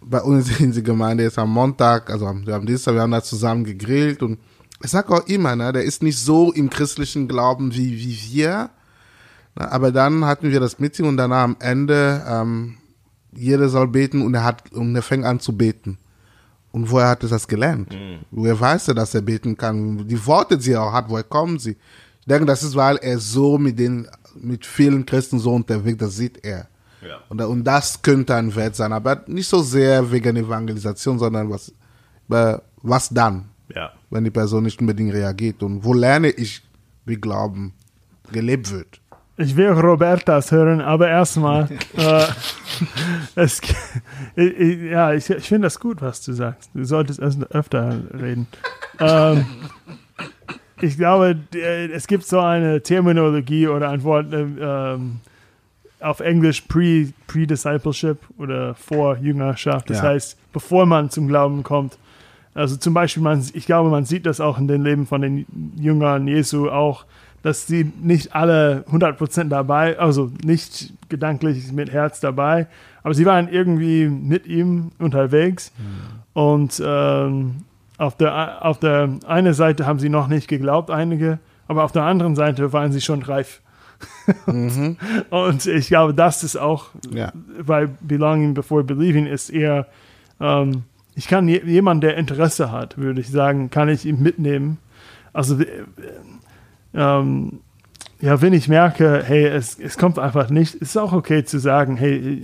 bei 0.00 0.20
uns 0.20 0.60
in 0.60 0.72
der 0.72 0.82
Gemeinde 0.82 1.24
jetzt 1.24 1.38
am 1.38 1.52
Montag, 1.52 2.10
also 2.10 2.26
wir 2.44 2.54
haben 2.54 2.66
Dienstag, 2.66 2.94
wir 2.94 3.02
haben 3.02 3.12
da 3.12 3.22
zusammen 3.22 3.64
gegrillt 3.64 4.22
und 4.22 4.38
ich 4.82 4.90
sag 4.90 5.10
auch 5.10 5.26
immer, 5.26 5.54
ne, 5.54 5.72
der 5.72 5.84
ist 5.84 6.02
nicht 6.02 6.18
so 6.18 6.52
im 6.52 6.68
christlichen 6.68 7.28
Glauben 7.28 7.72
wie, 7.74 7.98
wie 7.98 8.18
wir, 8.32 8.70
ne, 9.54 9.70
aber 9.70 9.92
dann 9.92 10.24
hatten 10.24 10.50
wir 10.50 10.58
das 10.58 10.78
Meeting 10.80 11.06
und 11.06 11.16
danach 11.16 11.44
am 11.44 11.56
Ende, 11.60 12.24
ähm, 12.26 12.78
jeder 13.34 13.68
soll 13.68 13.88
beten 13.88 14.22
und 14.22 14.34
er 14.34 14.44
hat, 14.44 14.72
und 14.72 14.94
er 14.94 15.02
fängt 15.02 15.24
an 15.24 15.40
zu 15.40 15.56
beten. 15.56 15.98
Und 16.72 16.90
woher 16.90 17.08
hat 17.08 17.22
er 17.22 17.28
das 17.28 17.46
gelernt? 17.46 17.94
Woher 18.30 18.58
weiß 18.58 18.88
er, 18.88 18.94
dass 18.94 19.14
er 19.14 19.20
beten 19.22 19.56
kann? 19.56 20.06
Die 20.08 20.26
Worte, 20.26 20.56
die 20.56 20.72
er 20.72 20.82
auch 20.82 20.92
hat, 20.92 21.08
woher 21.08 21.22
kommen 21.24 21.58
sie? 21.58 21.76
Ich 22.20 22.26
denke, 22.26 22.46
das 22.46 22.62
ist, 22.62 22.74
weil 22.74 22.96
er 22.96 23.18
so 23.18 23.58
mit 23.58 23.78
den, 23.78 24.08
mit 24.40 24.64
vielen 24.64 25.04
Christen 25.04 25.38
so 25.38 25.54
unterwegs, 25.54 25.98
das 25.98 26.16
sieht 26.16 26.42
er. 26.44 26.68
Ja. 27.02 27.18
Und, 27.28 27.40
und 27.42 27.64
das 27.64 28.00
könnte 28.00 28.34
ein 28.36 28.54
Wert 28.54 28.76
sein, 28.76 28.92
aber 28.92 29.22
nicht 29.26 29.48
so 29.48 29.60
sehr 29.60 30.10
wegen 30.10 30.36
Evangelisation, 30.36 31.18
sondern 31.18 31.50
was, 31.50 31.72
was 32.28 33.08
dann, 33.10 33.46
Ja. 33.74 33.92
wenn 34.08 34.24
die 34.24 34.30
Person 34.30 34.62
nicht 34.62 34.80
unbedingt 34.80 35.12
reagiert 35.12 35.62
und 35.62 35.84
wo 35.84 35.92
lerne 35.92 36.30
ich, 36.30 36.62
wie 37.04 37.16
Glauben 37.16 37.74
gelebt 38.30 38.70
wird. 38.70 39.00
Ich 39.38 39.56
will 39.56 39.68
Robertas 39.70 40.52
hören, 40.52 40.80
aber 40.80 41.08
erstmal, 41.08 41.68
äh, 41.96 42.24
es, 43.34 43.60
ich, 44.36 44.58
ich, 44.58 44.82
ja, 44.90 45.12
ich, 45.14 45.28
ich 45.30 45.48
finde 45.48 45.66
das 45.66 45.80
gut, 45.80 46.02
was 46.02 46.22
du 46.22 46.32
sagst. 46.32 46.70
Du 46.74 46.84
solltest 46.84 47.20
öfter 47.50 47.96
reden. 48.12 48.46
Ähm, 49.00 49.46
ich 50.80 50.96
glaube, 50.96 51.34
d- 51.34 51.90
es 51.92 52.06
gibt 52.06 52.26
so 52.26 52.40
eine 52.40 52.82
Terminologie 52.82 53.68
oder 53.68 53.88
ein 53.90 54.02
Wort 54.02 54.32
äh, 54.32 54.42
ähm, 54.60 55.20
auf 56.00 56.20
Englisch 56.20 56.60
Pre- 56.62 57.08
Pre-Discipleship 57.26 58.18
oder 58.38 58.74
Vorjüngerschaft. 58.74 59.88
Das 59.88 59.98
Ja. 59.98 60.08
heißt, 60.10 60.36
bevor 60.52 60.84
man 60.84 61.08
zum 61.10 61.26
Glauben 61.28 61.62
kommt. 61.62 61.96
Also 62.54 62.76
zum 62.76 62.92
Beispiel, 62.92 63.22
man, 63.22 63.42
ich 63.54 63.64
glaube, 63.64 63.88
man 63.88 64.04
sieht 64.04 64.26
das 64.26 64.40
auch 64.40 64.58
in 64.58 64.68
den 64.68 64.82
Leben 64.82 65.06
von 65.06 65.22
den 65.22 65.46
Jüngern 65.76 66.28
Jesu 66.28 66.68
auch, 66.68 67.06
dass 67.42 67.66
sie 67.66 67.90
nicht 68.00 68.34
alle 68.34 68.84
100% 68.90 69.48
dabei, 69.48 69.98
also 69.98 70.30
nicht 70.44 70.92
gedanklich 71.08 71.72
mit 71.72 71.90
Herz 71.92 72.20
dabei, 72.20 72.66
aber 73.02 73.14
sie 73.14 73.26
waren 73.26 73.48
irgendwie 73.48 74.06
mit 74.08 74.46
ihm 74.46 74.92
unterwegs 74.98 75.72
und 76.34 76.80
ähm, 76.84 77.56
auf 77.98 78.16
der, 78.16 78.64
auf 78.64 78.78
der 78.78 79.08
einen 79.26 79.54
Seite 79.54 79.86
haben 79.86 79.98
sie 79.98 80.08
noch 80.08 80.28
nicht 80.28 80.48
geglaubt, 80.48 80.90
einige, 80.90 81.38
aber 81.68 81.84
auf 81.84 81.92
der 81.92 82.02
anderen 82.04 82.36
Seite 82.36 82.72
waren 82.72 82.92
sie 82.92 83.00
schon 83.00 83.22
reif. 83.22 83.60
und 85.30 85.66
ich 85.66 85.86
glaube, 85.88 86.14
das 86.14 86.42
ist 86.42 86.56
auch, 86.56 86.86
Ja. 87.12 87.32
weil 87.58 87.88
Belonging 88.00 88.54
before 88.54 88.82
Believing 88.84 89.26
ist 89.26 89.50
eher, 89.50 89.86
ähm, 90.40 90.82
ich 91.14 91.28
kann 91.28 91.46
je, 91.46 91.62
jemand, 91.64 92.02
der 92.02 92.16
Interesse 92.16 92.72
hat, 92.72 92.98
würde 92.98 93.20
ich 93.20 93.28
sagen, 93.30 93.70
kann 93.70 93.88
ich 93.88 94.04
ihn 94.06 94.20
mitnehmen. 94.22 94.78
Also, 95.32 95.60
äh, 95.60 95.66
ähm, 96.94 97.60
ja, 98.20 98.40
wenn 98.40 98.52
ich 98.52 98.68
merke, 98.68 99.22
hey, 99.24 99.46
es, 99.46 99.78
es 99.78 99.98
kommt 99.98 100.18
einfach 100.18 100.48
nicht, 100.48 100.76
ist 100.76 100.96
auch 100.96 101.12
okay 101.12 101.44
zu 101.44 101.58
sagen, 101.58 101.96
hey, 101.96 102.40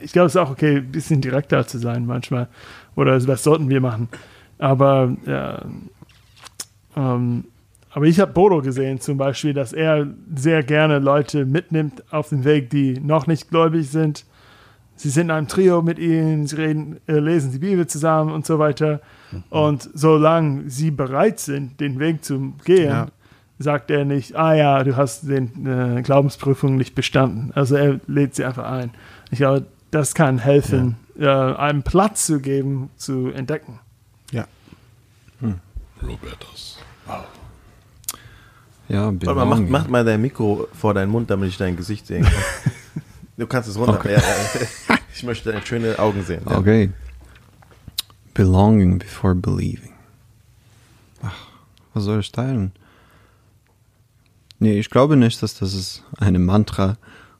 ich 0.00 0.12
glaube, 0.12 0.26
es 0.26 0.36
ist 0.36 0.40
auch 0.40 0.50
okay, 0.50 0.76
ein 0.76 0.92
bisschen 0.92 1.20
direkter 1.20 1.66
zu 1.66 1.78
sein 1.78 2.06
manchmal. 2.06 2.48
Oder 2.94 3.26
was 3.26 3.42
sollten 3.42 3.68
wir 3.68 3.80
machen? 3.80 4.08
Aber, 4.58 5.16
ja, 5.26 5.62
ähm, 6.96 7.44
aber 7.90 8.04
ich 8.04 8.20
habe 8.20 8.32
Bodo 8.32 8.62
gesehen 8.62 9.00
zum 9.00 9.18
Beispiel, 9.18 9.52
dass 9.52 9.72
er 9.72 10.06
sehr 10.34 10.62
gerne 10.62 10.98
Leute 11.00 11.44
mitnimmt 11.44 12.04
auf 12.12 12.28
den 12.28 12.44
Weg, 12.44 12.70
die 12.70 13.00
noch 13.00 13.26
nicht 13.26 13.50
gläubig 13.50 13.90
sind. 13.90 14.24
Sie 14.94 15.10
sind 15.10 15.24
in 15.24 15.30
einem 15.32 15.48
Trio 15.48 15.82
mit 15.82 15.98
ihnen, 15.98 16.46
sie 16.46 16.56
reden, 16.56 17.00
äh, 17.06 17.18
lesen 17.18 17.52
die 17.52 17.58
Bibel 17.58 17.86
zusammen 17.86 18.32
und 18.32 18.46
so 18.46 18.58
weiter. 18.58 19.00
Und 19.50 19.90
solange 19.92 20.70
sie 20.70 20.90
bereit 20.90 21.40
sind, 21.40 21.80
den 21.80 21.98
Weg 21.98 22.24
zu 22.24 22.54
gehen, 22.64 22.90
Ja. 22.90 23.06
Sagt 23.58 23.90
er 23.90 24.04
nicht, 24.04 24.36
ah 24.36 24.54
ja, 24.54 24.84
du 24.84 24.96
hast 24.96 25.28
den 25.28 25.66
äh, 25.66 26.02
Glaubensprüfung 26.02 26.76
nicht 26.76 26.94
bestanden. 26.94 27.52
Also 27.54 27.76
er 27.76 28.00
lädt 28.06 28.34
sie 28.34 28.44
einfach 28.44 28.70
ein. 28.70 28.90
Ich 29.30 29.38
glaube, 29.38 29.66
das 29.90 30.14
kann 30.14 30.38
helfen, 30.38 30.96
äh, 31.18 31.26
einem 31.26 31.82
Platz 31.82 32.26
zu 32.26 32.40
geben, 32.40 32.90
zu 32.96 33.28
entdecken. 33.28 33.78
Ja. 34.30 34.46
Robertus. 36.02 36.78
Ja, 38.88 39.06
Warte 39.06 39.26
mal, 39.26 39.34
mach, 39.34 39.44
Belonging. 39.56 39.70
mach 39.70 39.88
mal 39.88 40.04
dein 40.04 40.20
Mikro 40.20 40.68
vor 40.72 40.94
deinen 40.94 41.10
Mund, 41.10 41.30
damit 41.30 41.48
ich 41.48 41.56
dein 41.56 41.76
Gesicht 41.76 42.06
sehen 42.06 42.24
kann. 42.24 42.32
Du 43.38 43.46
kannst 43.46 43.68
es 43.68 43.76
runter. 43.76 44.00
Ja, 44.10 44.16
ja. 44.18 44.96
Ich 45.14 45.22
möchte 45.22 45.52
deine 45.52 45.64
schöne 45.66 45.98
Augen 45.98 46.24
sehen. 46.24 46.40
Ja. 46.48 46.56
Okay. 46.56 46.90
Belonging 48.32 48.98
before 48.98 49.34
believing. 49.34 49.92
Ach, 51.22 51.34
was 51.92 52.04
soll 52.04 52.20
ich 52.20 52.32
teilen? 52.32 52.72
Nee, 54.58 54.78
ich 54.78 54.90
glaube 54.90 55.16
nicht, 55.16 55.42
dass 55.42 55.58
das 55.58 55.74
ist 55.74 56.02
eine 56.18 56.38
Mantra. 56.38 56.96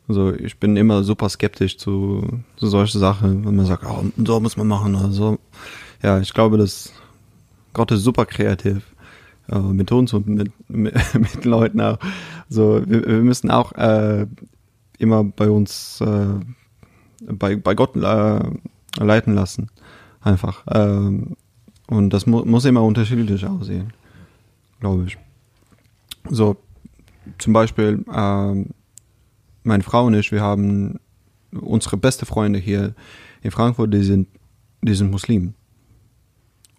Also 0.09 0.33
ich 0.33 0.59
bin 0.59 0.77
immer 0.77 1.03
super 1.03 1.29
skeptisch 1.29 1.79
zu, 1.79 2.43
zu 2.57 2.67
solchen 2.69 3.01
Sachen, 3.01 3.45
wenn 3.45 3.57
man 3.57 3.67
sagt, 3.67 3.85
oh, 3.85 4.05
so 4.17 4.41
muss 4.41 4.57
man 4.57 4.69
machen 4.69 4.95
oder 4.95 5.11
so. 5.11 5.39
Ja, 6.03 6.21
ich 6.21 6.33
glaube, 6.33 6.59
dass 6.59 6.93
Gott 7.73 7.91
ist 7.91 8.05
super 8.05 8.27
kreativ. 8.27 8.83
Äh, 9.49 9.59
mit 9.59 9.93
uns 9.93 10.13
und 10.13 10.27
mit, 10.27 10.51
mit, 10.69 10.95
mit 11.15 11.45
Leuten 11.45 11.81
auch. 11.81 11.99
So, 12.49 12.83
wir, 12.87 13.07
wir 13.07 13.23
müssen 13.23 13.51
auch 13.51 13.73
äh, 13.73 14.27
immer 14.99 15.25
bei 15.25 15.49
uns 15.51 16.01
äh, 16.01 16.27
bei, 17.21 17.57
bei 17.57 17.75
Gott 17.75 17.97
äh, 17.97 18.41
leiten 18.99 19.35
lassen. 19.35 19.71
Einfach. 20.21 20.65
Ähm, 20.73 21.37
und 21.89 22.11
das 22.11 22.27
mu 22.27 22.45
muss 22.45 22.65
immer 22.65 22.83
unterschiedlich 22.83 23.47
aussehen, 23.47 23.93
glaube 24.81 25.05
ich. 25.07 25.17
so 26.29 26.57
zum 27.39 27.53
Beispiel 27.53 28.05
ähm, 28.13 28.71
meine 29.63 29.83
Frau 29.83 30.07
und 30.07 30.15
ich, 30.15 30.33
wir 30.33 30.41
haben 30.41 30.99
unsere 31.53 31.97
beste 31.97 32.27
Freunde 32.27 32.59
hier 32.59 32.95
in 33.43 33.51
Frankfurt, 33.51 33.93
die 33.93 34.03
sind, 34.03 34.29
die 34.83 34.95
sind 34.95 35.11
Muslimen. 35.11 35.55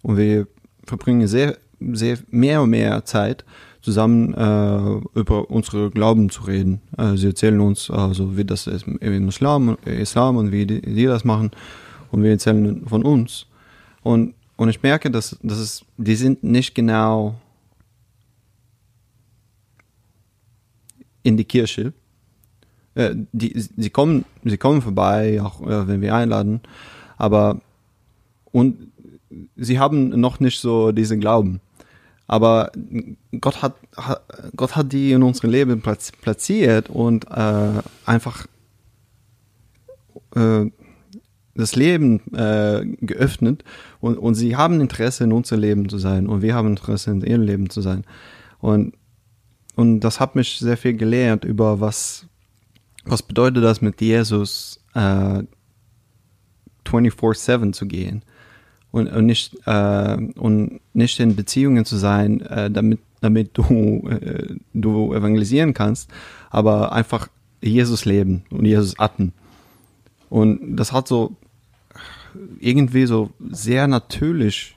Und 0.02 0.16
wir 0.16 0.46
verbringen 0.84 1.26
sehr, 1.26 1.58
sehr 1.80 2.18
mehr 2.30 2.62
und 2.62 2.70
mehr 2.70 3.04
Zeit 3.04 3.44
zusammen 3.80 4.34
äh, 4.34 5.18
über 5.18 5.50
unsere 5.50 5.90
Glauben 5.90 6.30
zu 6.30 6.42
reden. 6.42 6.80
Äh, 6.96 7.16
sie 7.16 7.28
erzählen 7.28 7.60
uns, 7.60 7.90
also 7.90 8.36
wie 8.36 8.44
das 8.44 8.66
ist 8.66 8.86
im 8.86 9.28
Islam, 9.28 9.76
Islam 9.84 10.36
und 10.36 10.52
wie 10.52 10.66
die, 10.66 10.80
die 10.80 11.06
das 11.06 11.24
machen 11.24 11.50
und 12.10 12.22
wir 12.22 12.30
erzählen 12.30 12.86
von 12.86 13.02
uns. 13.02 13.46
Und, 14.02 14.34
und 14.56 14.68
ich 14.68 14.82
merke, 14.82 15.10
dass, 15.10 15.38
dass 15.42 15.58
es, 15.58 15.84
die 15.96 16.16
sind 16.16 16.42
nicht 16.42 16.74
genau 16.74 17.40
in 21.22 21.36
die 21.36 21.44
Kirche. 21.44 21.92
Äh, 22.94 23.14
die, 23.32 23.52
sie, 23.54 23.90
kommen, 23.90 24.24
sie 24.44 24.58
kommen 24.58 24.82
vorbei, 24.82 25.40
auch 25.42 25.60
äh, 25.62 25.86
wenn 25.86 26.00
wir 26.00 26.14
einladen, 26.14 26.60
aber 27.16 27.60
und 28.50 28.92
sie 29.56 29.78
haben 29.78 30.08
noch 30.20 30.40
nicht 30.40 30.60
so 30.60 30.90
diesen 30.92 31.20
Glauben. 31.20 31.60
Aber 32.26 32.72
Gott 33.40 33.62
hat, 33.62 33.76
hat 33.96 34.22
Gott 34.56 34.76
hat 34.76 34.92
die 34.92 35.12
in 35.12 35.22
unserem 35.22 35.50
Leben 35.50 35.80
platziert 35.80 36.90
und 36.90 37.26
äh, 37.30 37.82
einfach 38.04 38.46
äh, 40.34 40.66
das 41.54 41.74
Leben 41.74 42.20
äh, 42.34 42.84
geöffnet 43.00 43.64
und, 44.00 44.16
und 44.16 44.34
sie 44.34 44.56
haben 44.56 44.80
Interesse 44.80 45.24
in 45.24 45.32
unser 45.32 45.56
Leben 45.56 45.88
zu 45.88 45.98
sein 45.98 46.26
und 46.26 46.42
wir 46.42 46.54
haben 46.54 46.68
Interesse 46.68 47.10
in 47.10 47.22
ihrem 47.22 47.42
Leben 47.42 47.70
zu 47.70 47.80
sein. 47.80 48.04
Und, 48.60 48.94
und 49.78 50.00
das 50.00 50.18
hat 50.18 50.34
mich 50.34 50.58
sehr 50.58 50.76
viel 50.76 50.94
gelehrt 50.94 51.44
über 51.44 51.78
was, 51.78 52.26
was 53.04 53.22
bedeutet 53.22 53.62
das 53.62 53.80
mit 53.80 54.00
Jesus 54.00 54.80
äh, 54.94 55.44
24-7 56.84 57.72
zu 57.72 57.86
gehen 57.86 58.22
und, 58.90 59.06
und, 59.06 59.26
nicht, 59.26 59.56
äh, 59.66 60.16
und 60.34 60.80
nicht 60.94 61.20
in 61.20 61.36
Beziehungen 61.36 61.84
zu 61.84 61.96
sein, 61.96 62.40
äh, 62.40 62.72
damit, 62.72 62.98
damit 63.20 63.56
du, 63.56 64.08
äh, 64.08 64.56
du 64.74 65.14
evangelisieren 65.14 65.74
kannst, 65.74 66.10
aber 66.50 66.90
einfach 66.90 67.28
Jesus 67.62 68.04
leben 68.04 68.42
und 68.50 68.64
Jesus 68.64 68.98
atmen. 68.98 69.32
Und 70.28 70.76
das 70.76 70.90
hat 70.90 71.06
so 71.06 71.36
irgendwie 72.58 73.06
so 73.06 73.30
sehr 73.48 73.86
natürlich 73.86 74.76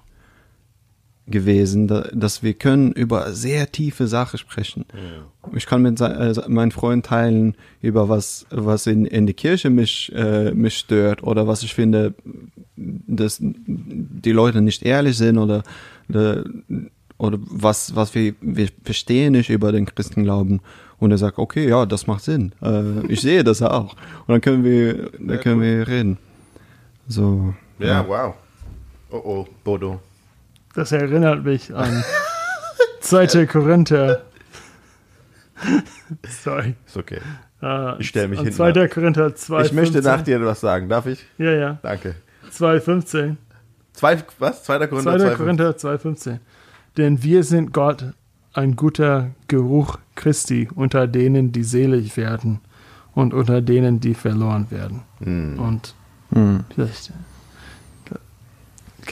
gewesen, 1.31 1.87
dass 1.87 2.43
wir 2.43 2.53
können 2.53 2.91
über 2.91 3.31
sehr 3.33 3.71
tiefe 3.71 4.07
Sachen 4.07 4.37
sprechen. 4.37 4.85
Ja. 4.93 5.51
Ich 5.55 5.65
kann 5.65 5.81
mit 5.81 5.99
äh, 6.01 6.33
meinen 6.47 6.71
Freunden 6.71 7.03
teilen 7.03 7.55
über 7.81 8.09
was, 8.09 8.45
was 8.49 8.87
in, 8.87 9.05
in 9.05 9.25
die 9.25 9.33
Kirche 9.33 9.69
mich, 9.69 10.11
äh, 10.15 10.51
mich 10.51 10.77
stört 10.77 11.23
oder 11.23 11.47
was 11.47 11.63
ich 11.63 11.73
finde, 11.73 12.13
dass 12.75 13.37
die 13.41 14.31
Leute 14.31 14.61
nicht 14.61 14.83
ehrlich 14.83 15.17
sind 15.17 15.37
oder, 15.37 15.63
oder, 16.09 16.43
oder 17.17 17.37
was, 17.41 17.95
was 17.95 18.13
wir, 18.13 18.35
wir 18.41 18.67
verstehen 18.83 19.33
nicht 19.33 19.49
über 19.49 19.71
den 19.71 19.85
Christenglauben. 19.85 20.61
Und 20.99 21.09
er 21.09 21.17
sagt, 21.17 21.39
okay, 21.39 21.67
ja, 21.67 21.87
das 21.87 22.05
macht 22.05 22.23
Sinn. 22.23 22.51
Äh, 22.61 23.07
ich 23.07 23.21
sehe 23.21 23.43
das 23.43 23.63
auch. 23.63 23.93
Und 24.27 24.27
dann 24.27 24.41
können 24.41 24.63
wir, 24.63 25.09
dann 25.19 25.39
können 25.39 25.61
wir 25.61 25.87
reden. 25.87 26.19
So. 27.07 27.55
Ja, 27.79 27.87
ja, 27.87 28.07
wow. 28.07 28.35
Oh 29.09 29.21
oh, 29.23 29.47
Bodo. 29.63 29.99
Das 30.73 30.91
erinnert 30.91 31.43
mich 31.43 31.73
an 31.73 32.03
2. 33.01 33.45
Korinther. 33.45 34.21
Sorry. 36.43 36.75
Ist 36.85 36.97
okay. 36.97 37.19
Uh, 37.61 37.93
ich 37.99 38.07
stelle 38.07 38.27
mich 38.27 38.39
hin. 38.39 38.51
2. 38.51 38.87
Korinther 38.87 39.35
2. 39.35 39.65
Ich 39.65 39.73
möchte 39.73 40.01
nach 40.01 40.21
dir 40.21 40.43
was 40.43 40.61
sagen. 40.61 40.89
Darf 40.89 41.05
ich? 41.05 41.25
Ja, 41.37 41.51
ja. 41.51 41.79
Danke. 41.83 42.15
2,15. 42.51 43.35
Zwei, 43.93 44.17
was? 44.39 44.63
2. 44.63 44.87
Korinther 44.87 45.19
2. 45.19 45.35
Korinther 45.35 45.71
2,15. 45.71 46.39
Denn 46.97 47.21
wir 47.23 47.43
sind 47.43 47.73
Gott 47.73 48.13
ein 48.53 48.75
guter 48.75 49.31
Geruch 49.47 49.97
Christi 50.15 50.67
unter 50.73 51.07
denen, 51.07 51.51
die 51.51 51.63
selig 51.63 52.17
werden 52.17 52.61
und 53.13 53.33
unter 53.33 53.61
denen, 53.61 53.99
die 53.99 54.13
verloren 54.13 54.71
werden. 54.71 55.03
Hm. 55.19 55.59
Und 55.59 55.95
hm. 56.33 56.65
vielleicht 56.73 57.11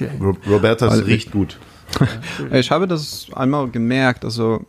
Okay. 0.02 0.12
Robertas 0.48 0.92
also, 0.92 1.04
riecht 1.04 1.32
gut. 1.32 1.58
ich 2.52 2.72
habe 2.72 2.88
das 2.88 3.28
einmal 3.34 3.70
gemerkt, 3.70 4.24
also 4.24 4.66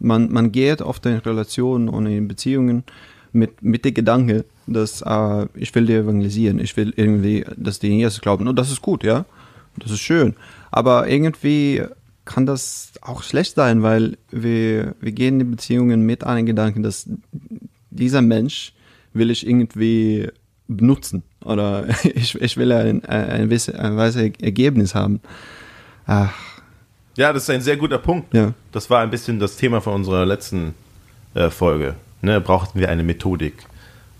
man, 0.00 0.32
man 0.32 0.52
geht 0.52 0.82
auf 0.82 1.00
den 1.00 1.18
Relationen 1.18 1.88
und 1.88 2.06
in 2.06 2.28
Beziehungen 2.28 2.84
mit, 3.32 3.62
mit 3.62 3.84
dem 3.84 3.94
Gedanke, 3.94 4.44
dass 4.66 5.02
äh, 5.02 5.46
ich 5.54 5.74
will 5.74 5.86
dir 5.86 6.00
evangelisieren, 6.00 6.58
ich 6.58 6.76
will 6.76 6.92
irgendwie, 6.96 7.44
dass 7.56 7.78
die 7.78 7.88
Jesus 7.88 8.20
glauben. 8.20 8.48
Und 8.48 8.58
das 8.58 8.70
ist 8.70 8.82
gut, 8.82 9.04
ja, 9.04 9.26
das 9.76 9.90
ist 9.90 10.00
schön. 10.00 10.34
Aber 10.70 11.08
irgendwie 11.08 11.82
kann 12.24 12.46
das 12.46 12.92
auch 13.00 13.22
schlecht 13.22 13.54
sein, 13.54 13.82
weil 13.82 14.18
wir, 14.30 14.94
wir 15.00 15.12
gehen 15.12 15.40
in 15.40 15.50
Beziehungen 15.50 16.02
mit 16.02 16.24
einem 16.24 16.46
Gedanken, 16.46 16.82
dass 16.82 17.08
dieser 17.90 18.22
Mensch 18.22 18.72
will 19.12 19.30
ich 19.30 19.46
irgendwie 19.46 20.28
benutzen 20.66 21.22
oder 21.48 21.86
ich, 22.04 22.40
ich 22.40 22.56
will 22.56 22.70
ein, 22.72 23.04
ein, 23.04 23.50
ein, 23.50 23.96
weißes 23.96 24.32
Ergebnis 24.40 24.94
haben. 24.94 25.20
Ach. 26.06 26.32
Ja, 27.16 27.32
das 27.32 27.44
ist 27.44 27.50
ein 27.50 27.60
sehr 27.60 27.76
guter 27.76 27.98
Punkt. 27.98 28.32
Ja. 28.32 28.52
Das 28.70 28.90
war 28.90 29.00
ein 29.00 29.10
bisschen 29.10 29.40
das 29.40 29.56
Thema 29.56 29.80
von 29.80 29.94
unserer 29.94 30.24
letzten 30.24 30.74
äh, 31.34 31.50
Folge. 31.50 31.94
Ne, 32.22 32.40
brauchten 32.40 32.78
wir 32.78 32.90
eine 32.90 33.02
Methodik? 33.02 33.54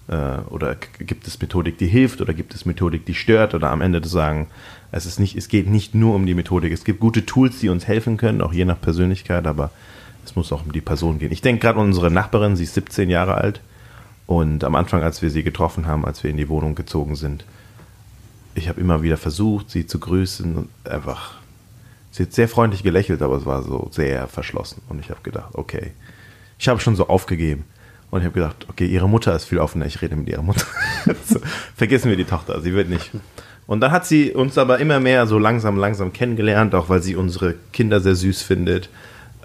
Äh, 0.09 0.39
oder 0.51 0.75
gibt 0.99 1.27
es 1.27 1.41
Methodik, 1.41 1.79
die 1.79 1.87
hilft? 1.87 2.21
Oder 2.21 2.35
gibt 2.35 2.55
es 2.55 2.65
Methodik, 2.65 3.07
die 3.07 3.15
stört? 3.15 3.55
Oder 3.55 3.71
am 3.71 3.83
Ende 3.83 4.03
zu 4.03 4.09
sagen, 4.09 4.49
es, 4.91 5.07
ist 5.07 5.21
nicht, 5.21 5.37
es 5.37 5.49
geht 5.49 5.69
nicht 5.69 5.95
nur 5.95 6.15
um 6.15 6.27
die 6.27 6.35
Methodik. 6.35 6.73
Es 6.73 6.85
gibt 6.85 6.99
gute 6.99 7.25
Tools, 7.27 7.61
die 7.61 7.69
uns 7.69 7.87
helfen 7.87 8.17
können, 8.17 8.41
auch 8.41 8.53
je 8.53 8.65
nach 8.65 8.81
Persönlichkeit, 8.81 9.47
aber 9.47 9.71
es 10.25 10.35
muss 10.35 10.53
auch 10.53 10.65
um 10.65 10.73
die 10.73 10.81
Person 10.81 11.19
gehen. 11.19 11.33
Ich 11.33 11.43
denke 11.43 11.61
gerade 11.61 11.79
an 11.79 11.87
unsere 11.87 12.11
Nachbarin, 12.11 12.57
sie 12.57 12.65
ist 12.65 12.75
17 12.75 13.11
Jahre 13.11 13.35
alt 13.35 13.61
und 14.29 14.63
am 14.63 14.75
Anfang, 14.75 15.03
als 15.03 15.23
wir 15.23 15.31
sie 15.31 15.43
getroffen 15.43 15.87
haben, 15.87 16.05
als 16.05 16.23
wir 16.23 16.31
in 16.31 16.37
die 16.37 16.51
Wohnung 16.51 16.75
gezogen 16.75 17.17
sind, 17.17 17.47
ich 18.55 18.69
habe 18.69 18.79
immer 18.79 19.03
wieder 19.03 19.17
versucht, 19.17 19.71
sie 19.71 19.87
zu 19.87 19.99
grüßen 19.99 20.55
und 20.55 20.69
einfach, 20.87 21.37
sie 22.11 22.25
hat 22.25 22.35
sehr 22.35 22.47
freundlich 22.47 22.83
gelächelt, 22.83 23.23
aber 23.23 23.37
es 23.37 23.47
war 23.47 23.63
so 23.63 23.89
sehr 23.91 24.29
verschlossen. 24.29 24.83
Und 24.91 25.01
ich 25.01 25.09
habe 25.09 25.23
gedacht, 25.23 25.55
okay, 25.55 25.93
ich 26.59 26.69
habe 26.69 26.79
schon 26.79 26.95
so 26.95 27.09
aufgegeben. 27.09 27.65
Und 28.11 28.21
ich 28.21 28.27
habe 28.27 28.35
gedacht, 28.35 28.67
okay, 28.69 28.85
ihre 28.85 29.09
Mutter 29.09 29.35
ist 29.35 29.47
viel 29.47 29.61
offener, 29.61 29.87
ich 29.87 30.03
rede 30.03 30.15
mit 30.15 30.29
ihrer 30.29 30.43
Mutter. 30.43 30.67
so, 31.27 31.41
vergessen 31.75 32.11
wir 32.11 32.19
die 32.19 32.25
Tochter, 32.25 32.61
sie 32.61 32.75
wird 32.75 32.91
nicht. 32.91 33.11
Und 33.67 33.81
dann 33.81 33.93
hat 33.93 34.05
sie 34.05 34.33
uns 34.33 34.59
aber 34.59 34.79
immer 34.79 35.01
mehr 35.01 35.27
so 35.27 35.39
langsam, 35.39 35.79
langsam 35.79 36.13
kennengelernt, 36.13 36.75
auch 36.75 36.91
weil 36.91 37.03
sie 37.03 37.17
unsere 37.17 37.55
Kinder 37.73 38.01
sehr 38.01 38.15
süß 38.15 38.43
findet. 38.43 38.91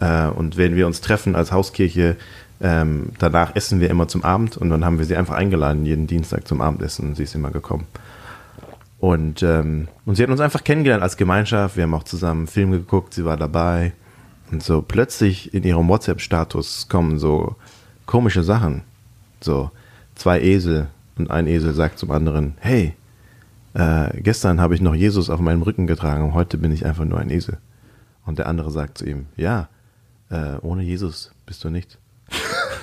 Äh, 0.01 0.27
und 0.27 0.57
wenn 0.57 0.75
wir 0.75 0.87
uns 0.87 0.99
treffen 0.99 1.37
als 1.37 1.53
Hauskirche, 1.53 2.17
ähm, 2.61 3.09
danach 3.19 3.55
essen 3.55 3.79
wir 3.79 3.89
immer 3.89 4.07
zum 4.07 4.23
Abend 4.23 4.57
und 4.57 4.69
dann 4.69 4.85
haben 4.85 4.97
wir 4.97 5.05
sie 5.05 5.15
einfach 5.15 5.35
eingeladen, 5.35 5.85
jeden 5.85 6.07
Dienstag 6.07 6.47
zum 6.47 6.61
Abendessen 6.61 7.09
und 7.09 7.15
sie 7.15 7.23
ist 7.23 7.35
immer 7.35 7.51
gekommen. 7.51 7.87
Und, 8.99 9.43
ähm, 9.43 9.89
und 10.05 10.15
sie 10.15 10.23
hat 10.23 10.29
uns 10.29 10.39
einfach 10.39 10.63
kennengelernt 10.63 11.03
als 11.03 11.17
Gemeinschaft. 11.17 11.75
Wir 11.75 11.83
haben 11.83 11.93
auch 11.93 12.03
zusammen 12.03 12.47
Filme 12.47 12.77
geguckt, 12.77 13.13
sie 13.13 13.25
war 13.25 13.35
dabei. 13.35 13.91
Und 14.49 14.63
so 14.63 14.81
plötzlich 14.81 15.53
in 15.53 15.63
ihrem 15.63 15.89
WhatsApp-Status 15.89 16.87
kommen 16.87 17.19
so 17.19 17.57
komische 18.05 18.43
Sachen. 18.43 18.83
So 19.41 19.71
zwei 20.15 20.39
Esel 20.39 20.87
und 21.17 21.31
ein 21.31 21.47
Esel 21.47 21.73
sagt 21.73 21.99
zum 21.99 22.11
anderen, 22.11 22.53
hey, 22.59 22.93
äh, 23.73 24.21
gestern 24.21 24.61
habe 24.61 24.75
ich 24.75 24.79
noch 24.79 24.95
Jesus 24.95 25.29
auf 25.29 25.41
meinem 25.41 25.63
Rücken 25.63 25.85
getragen 25.85 26.23
und 26.23 26.33
heute 26.33 26.57
bin 26.57 26.71
ich 26.71 26.85
einfach 26.85 27.05
nur 27.05 27.19
ein 27.19 27.29
Esel. 27.29 27.57
Und 28.25 28.39
der 28.39 28.47
andere 28.47 28.71
sagt 28.71 28.99
zu 28.99 29.05
ihm, 29.05 29.25
ja, 29.35 29.67
äh, 30.29 30.55
ohne 30.61 30.83
Jesus 30.83 31.33
bist 31.45 31.63
du 31.63 31.69
nichts. 31.69 31.97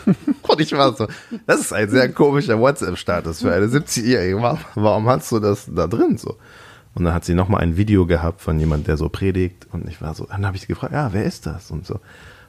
Und 0.42 0.60
ich 0.60 0.72
war 0.72 0.94
so, 0.94 1.06
das 1.46 1.60
ist 1.60 1.72
ein 1.72 1.88
sehr 1.88 2.08
komischer 2.12 2.58
WhatsApp-Status 2.58 3.40
für 3.40 3.52
eine 3.52 3.66
70-Jährige. 3.66 4.58
Warum 4.74 5.08
hast 5.08 5.30
du 5.32 5.38
das 5.38 5.68
da 5.72 5.86
drin 5.86 6.16
so? 6.16 6.36
Und 6.94 7.04
dann 7.04 7.14
hat 7.14 7.24
sie 7.24 7.34
nochmal 7.34 7.62
ein 7.62 7.76
Video 7.76 8.06
gehabt 8.06 8.40
von 8.40 8.58
jemand, 8.58 8.88
der 8.88 8.96
so 8.96 9.08
predigt. 9.08 9.66
Und 9.72 9.88
ich 9.88 10.02
war 10.02 10.14
so, 10.14 10.26
dann 10.26 10.44
habe 10.44 10.56
ich 10.56 10.66
gefragt, 10.66 10.92
ja, 10.92 11.12
wer 11.12 11.24
ist 11.24 11.46
das? 11.46 11.70
Und 11.70 11.86
so. 11.86 12.00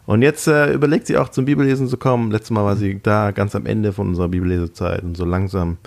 Und 0.05 0.23
jetzt 0.23 0.47
äh, 0.47 0.73
überlegt 0.73 1.07
sie 1.07 1.17
auch 1.17 1.29
zum 1.29 1.45
Bibellesen 1.45 1.87
zu 1.87 1.97
kommen. 1.97 2.31
Letztes 2.31 2.51
Mal 2.51 2.65
war 2.65 2.75
sie 2.75 2.99
da 3.01 3.31
ganz 3.31 3.55
am 3.55 3.65
Ende 3.65 3.93
von 3.93 4.07
unserer 4.07 4.29
Bibellesezeit 4.29 5.03
und 5.03 5.15
so 5.15 5.25
langsam. 5.25 5.77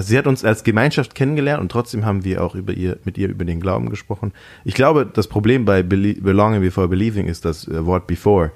Sie 0.00 0.18
hat 0.18 0.26
uns 0.26 0.44
als 0.44 0.64
Gemeinschaft 0.64 1.14
kennengelernt 1.14 1.62
und 1.62 1.72
trotzdem 1.72 2.04
haben 2.04 2.22
wir 2.22 2.44
auch 2.44 2.54
über 2.54 2.74
ihr, 2.74 2.98
mit 3.04 3.16
ihr 3.16 3.28
über 3.28 3.46
den 3.46 3.58
Glauben 3.58 3.88
gesprochen. 3.88 4.32
Ich 4.64 4.74
glaube, 4.74 5.06
das 5.06 5.28
Problem 5.28 5.64
bei 5.64 5.82
Belonging 5.82 6.60
Before 6.60 6.88
Believing 6.88 7.26
ist 7.26 7.46
das 7.46 7.66
äh, 7.68 7.86
Wort 7.86 8.06
Before 8.06 8.50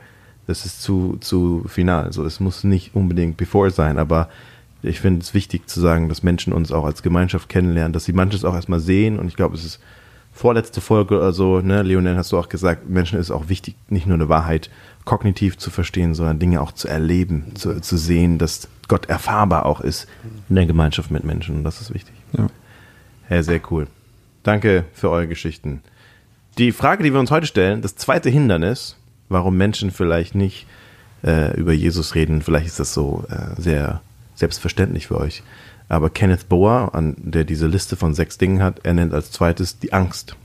das 0.53 0.67
ist 0.67 0.83
zu, 0.83 1.17
zu 1.21 1.65
final. 1.67 2.05
Also 2.05 2.25
es 2.25 2.39
muss 2.39 2.63
nicht 2.63 2.95
unbedingt 2.95 3.37
before 3.37 3.71
sein, 3.71 3.99
aber 3.99 4.29
ich 4.83 5.01
finde 5.01 5.21
es 5.21 5.33
wichtig 5.33 5.69
zu 5.69 5.81
sagen, 5.81 6.09
dass 6.09 6.23
Menschen 6.23 6.53
uns 6.53 6.73
auch 6.73 6.85
als 6.85 7.03
Gemeinschaft 7.03 7.49
kennenlernen, 7.49 7.93
dass 7.93 8.05
sie 8.05 8.13
manches 8.13 8.45
auch 8.45 8.55
erstmal 8.55 8.81
sehen 8.81 9.19
und 9.19 9.29
ich 9.29 9.37
glaube, 9.37 9.57
es 9.57 9.65
ist 9.65 9.81
vorletzte 10.33 10.81
Folge 10.81 11.17
oder 11.17 11.33
so, 11.33 11.61
ne, 11.61 11.83
Leonel, 11.83 12.17
hast 12.17 12.33
du 12.33 12.39
auch 12.39 12.49
gesagt, 12.49 12.89
Menschen 12.89 13.19
ist 13.19 13.31
auch 13.31 13.49
wichtig, 13.49 13.77
nicht 13.89 14.07
nur 14.07 14.17
eine 14.17 14.29
Wahrheit 14.29 14.71
kognitiv 15.05 15.59
zu 15.59 15.71
verstehen, 15.71 16.15
sondern 16.15 16.39
Dinge 16.39 16.61
auch 16.61 16.73
zu 16.73 16.89
erleben, 16.89 17.55
zu, 17.55 17.81
zu 17.81 17.97
sehen, 17.97 18.39
dass 18.39 18.69
Gott 18.89 19.07
erfahrbar 19.07 19.67
auch 19.67 19.81
ist 19.81 20.07
in 20.49 20.57
der 20.57 20.67
Gemeinschaft 20.67 21.11
mit 21.11 21.25
Menschen. 21.25 21.57
Und 21.57 21.65
das 21.65 21.81
ist 21.81 21.93
wichtig. 21.93 22.15
Ja. 22.37 22.47
Ja, 23.29 23.43
sehr 23.43 23.61
cool. 23.71 23.87
Danke 24.43 24.85
für 24.93 25.11
eure 25.11 25.29
Geschichten. 25.29 25.83
Die 26.59 26.73
Frage, 26.73 27.03
die 27.03 27.13
wir 27.13 27.21
uns 27.21 27.31
heute 27.31 27.47
stellen, 27.47 27.83
das 27.83 27.97
zweite 27.97 28.29
Hindernis, 28.29 28.97
warum 29.33 29.57
Menschen 29.57 29.91
vielleicht 29.91 30.35
nicht 30.35 30.67
äh, 31.25 31.57
über 31.57 31.73
Jesus 31.73 32.15
reden, 32.15 32.43
vielleicht 32.43 32.67
ist 32.67 32.81
das 32.81 32.95
so 32.95 33.25
äh, 33.29 33.61
sehr 33.61 34.01
selbstverständlich 34.35 35.09
für 35.09 35.19
euch. 35.19 35.43
Aber 35.89 36.11
Kenneth 36.11 36.49
Boer, 36.49 36.95
an 36.95 37.15
der 37.19 37.45
diese 37.45 37.67
Liste 37.67 37.97
von 37.97 38.15
sechs 38.15 38.39
Dingen 38.39 38.63
hat, 38.63 38.81
er 38.83 38.95
nennt 38.95 39.13
als 39.13 39.31
zweites 39.31 39.79
die 39.79 39.93
Angst. 39.93 40.37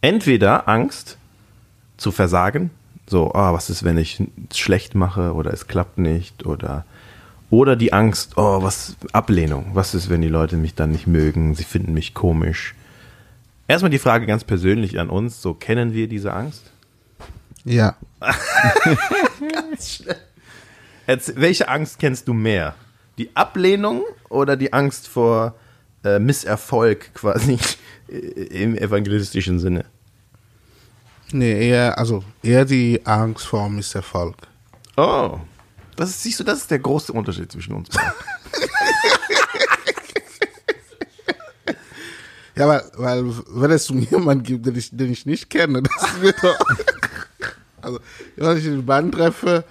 Entweder 0.00 0.68
Angst 0.68 1.18
zu 1.96 2.12
versagen, 2.12 2.70
so, 3.08 3.32
ah, 3.34 3.52
was 3.52 3.70
ist, 3.70 3.84
wenn 3.84 3.96
ich 3.96 4.20
es 4.50 4.58
schlecht 4.58 4.94
mache 4.94 5.34
oder 5.34 5.52
es 5.52 5.68
klappt 5.68 5.98
nicht 5.98 6.44
oder 6.44 6.84
oder 7.48 7.76
die 7.76 7.92
Angst, 7.92 8.36
oh, 8.36 8.62
was 8.62 8.96
Ablehnung, 9.12 9.66
was 9.74 9.94
ist, 9.94 10.10
wenn 10.10 10.20
die 10.20 10.28
Leute 10.28 10.56
mich 10.56 10.74
dann 10.74 10.90
nicht 10.90 11.06
mögen, 11.06 11.54
sie 11.54 11.62
finden 11.62 11.94
mich 11.94 12.12
komisch. 12.12 12.74
Erstmal 13.68 13.90
die 13.90 14.00
Frage 14.00 14.26
ganz 14.26 14.42
persönlich 14.42 14.98
an 14.98 15.08
uns, 15.08 15.40
so 15.42 15.54
kennen 15.54 15.92
wir 15.92 16.08
diese 16.08 16.32
Angst? 16.32 16.72
Ja. 17.66 17.96
Jetzt, 21.06 21.36
welche 21.36 21.68
Angst 21.68 21.98
kennst 21.98 22.28
du 22.28 22.32
mehr? 22.32 22.76
Die 23.18 23.34
Ablehnung 23.34 24.04
oder 24.28 24.56
die 24.56 24.72
Angst 24.72 25.08
vor 25.08 25.56
äh, 26.04 26.20
Misserfolg 26.20 27.12
quasi 27.14 27.58
im 28.08 28.76
evangelistischen 28.76 29.58
Sinne? 29.58 29.84
Nee, 31.32 31.68
eher, 31.68 31.98
also 31.98 32.22
eher 32.42 32.64
die 32.64 33.04
Angst 33.04 33.46
vor 33.46 33.68
Misserfolg. 33.68 34.36
Oh, 34.96 35.40
das 35.96 36.10
ist, 36.10 36.22
siehst 36.22 36.38
du, 36.38 36.44
das 36.44 36.60
ist 36.60 36.70
der 36.70 36.78
große 36.78 37.12
Unterschied 37.12 37.50
zwischen 37.50 37.74
uns 37.74 37.88
beiden. 37.88 38.12
Ja, 42.58 42.66
weil, 42.68 42.82
weil 42.96 43.24
wenn 43.48 43.70
es 43.70 43.90
um 43.90 43.98
jemanden 43.98 44.42
gibt, 44.42 44.64
den 44.64 44.76
ich, 44.76 44.88
den 44.90 45.12
ich 45.12 45.26
nicht 45.26 45.50
kenne, 45.50 45.82
das 45.82 46.20
wird 46.22 46.42
doch. 46.42 46.58
Also, 47.86 48.00
wenn 48.36 48.56
ich 48.58 48.64
den 48.64 48.84
Mann 48.84 49.10
treffe 49.12 49.64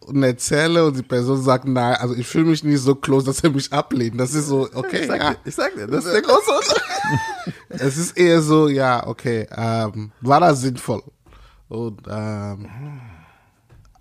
und 0.00 0.22
erzähle 0.22 0.86
und 0.86 0.96
die 0.96 1.02
Person 1.02 1.42
sagt, 1.42 1.66
nein, 1.66 1.96
also 1.96 2.14
ich 2.14 2.26
fühle 2.26 2.46
mich 2.46 2.64
nicht 2.64 2.80
so 2.80 2.94
close, 2.94 3.26
dass 3.26 3.40
er 3.44 3.50
mich 3.50 3.72
ablehnt. 3.72 4.18
Das 4.18 4.34
ist 4.34 4.46
so, 4.46 4.68
okay, 4.74 5.00
Ich 5.02 5.06
sag, 5.06 5.20
ja. 5.20 5.30
dir, 5.30 5.36
ich 5.44 5.54
sag 5.54 5.74
dir, 5.74 5.86
das 5.86 6.04
ist 6.06 6.12
der 6.14 6.22
große 6.22 6.50
Unterschied. 6.50 7.54
Es 7.68 7.96
ist 7.98 8.16
eher 8.16 8.40
so, 8.40 8.68
ja, 8.68 9.06
okay, 9.06 9.46
ähm, 9.54 10.10
war 10.20 10.40
das 10.40 10.62
sinnvoll? 10.62 11.02
Und 11.68 12.00
ähm, 12.08 12.68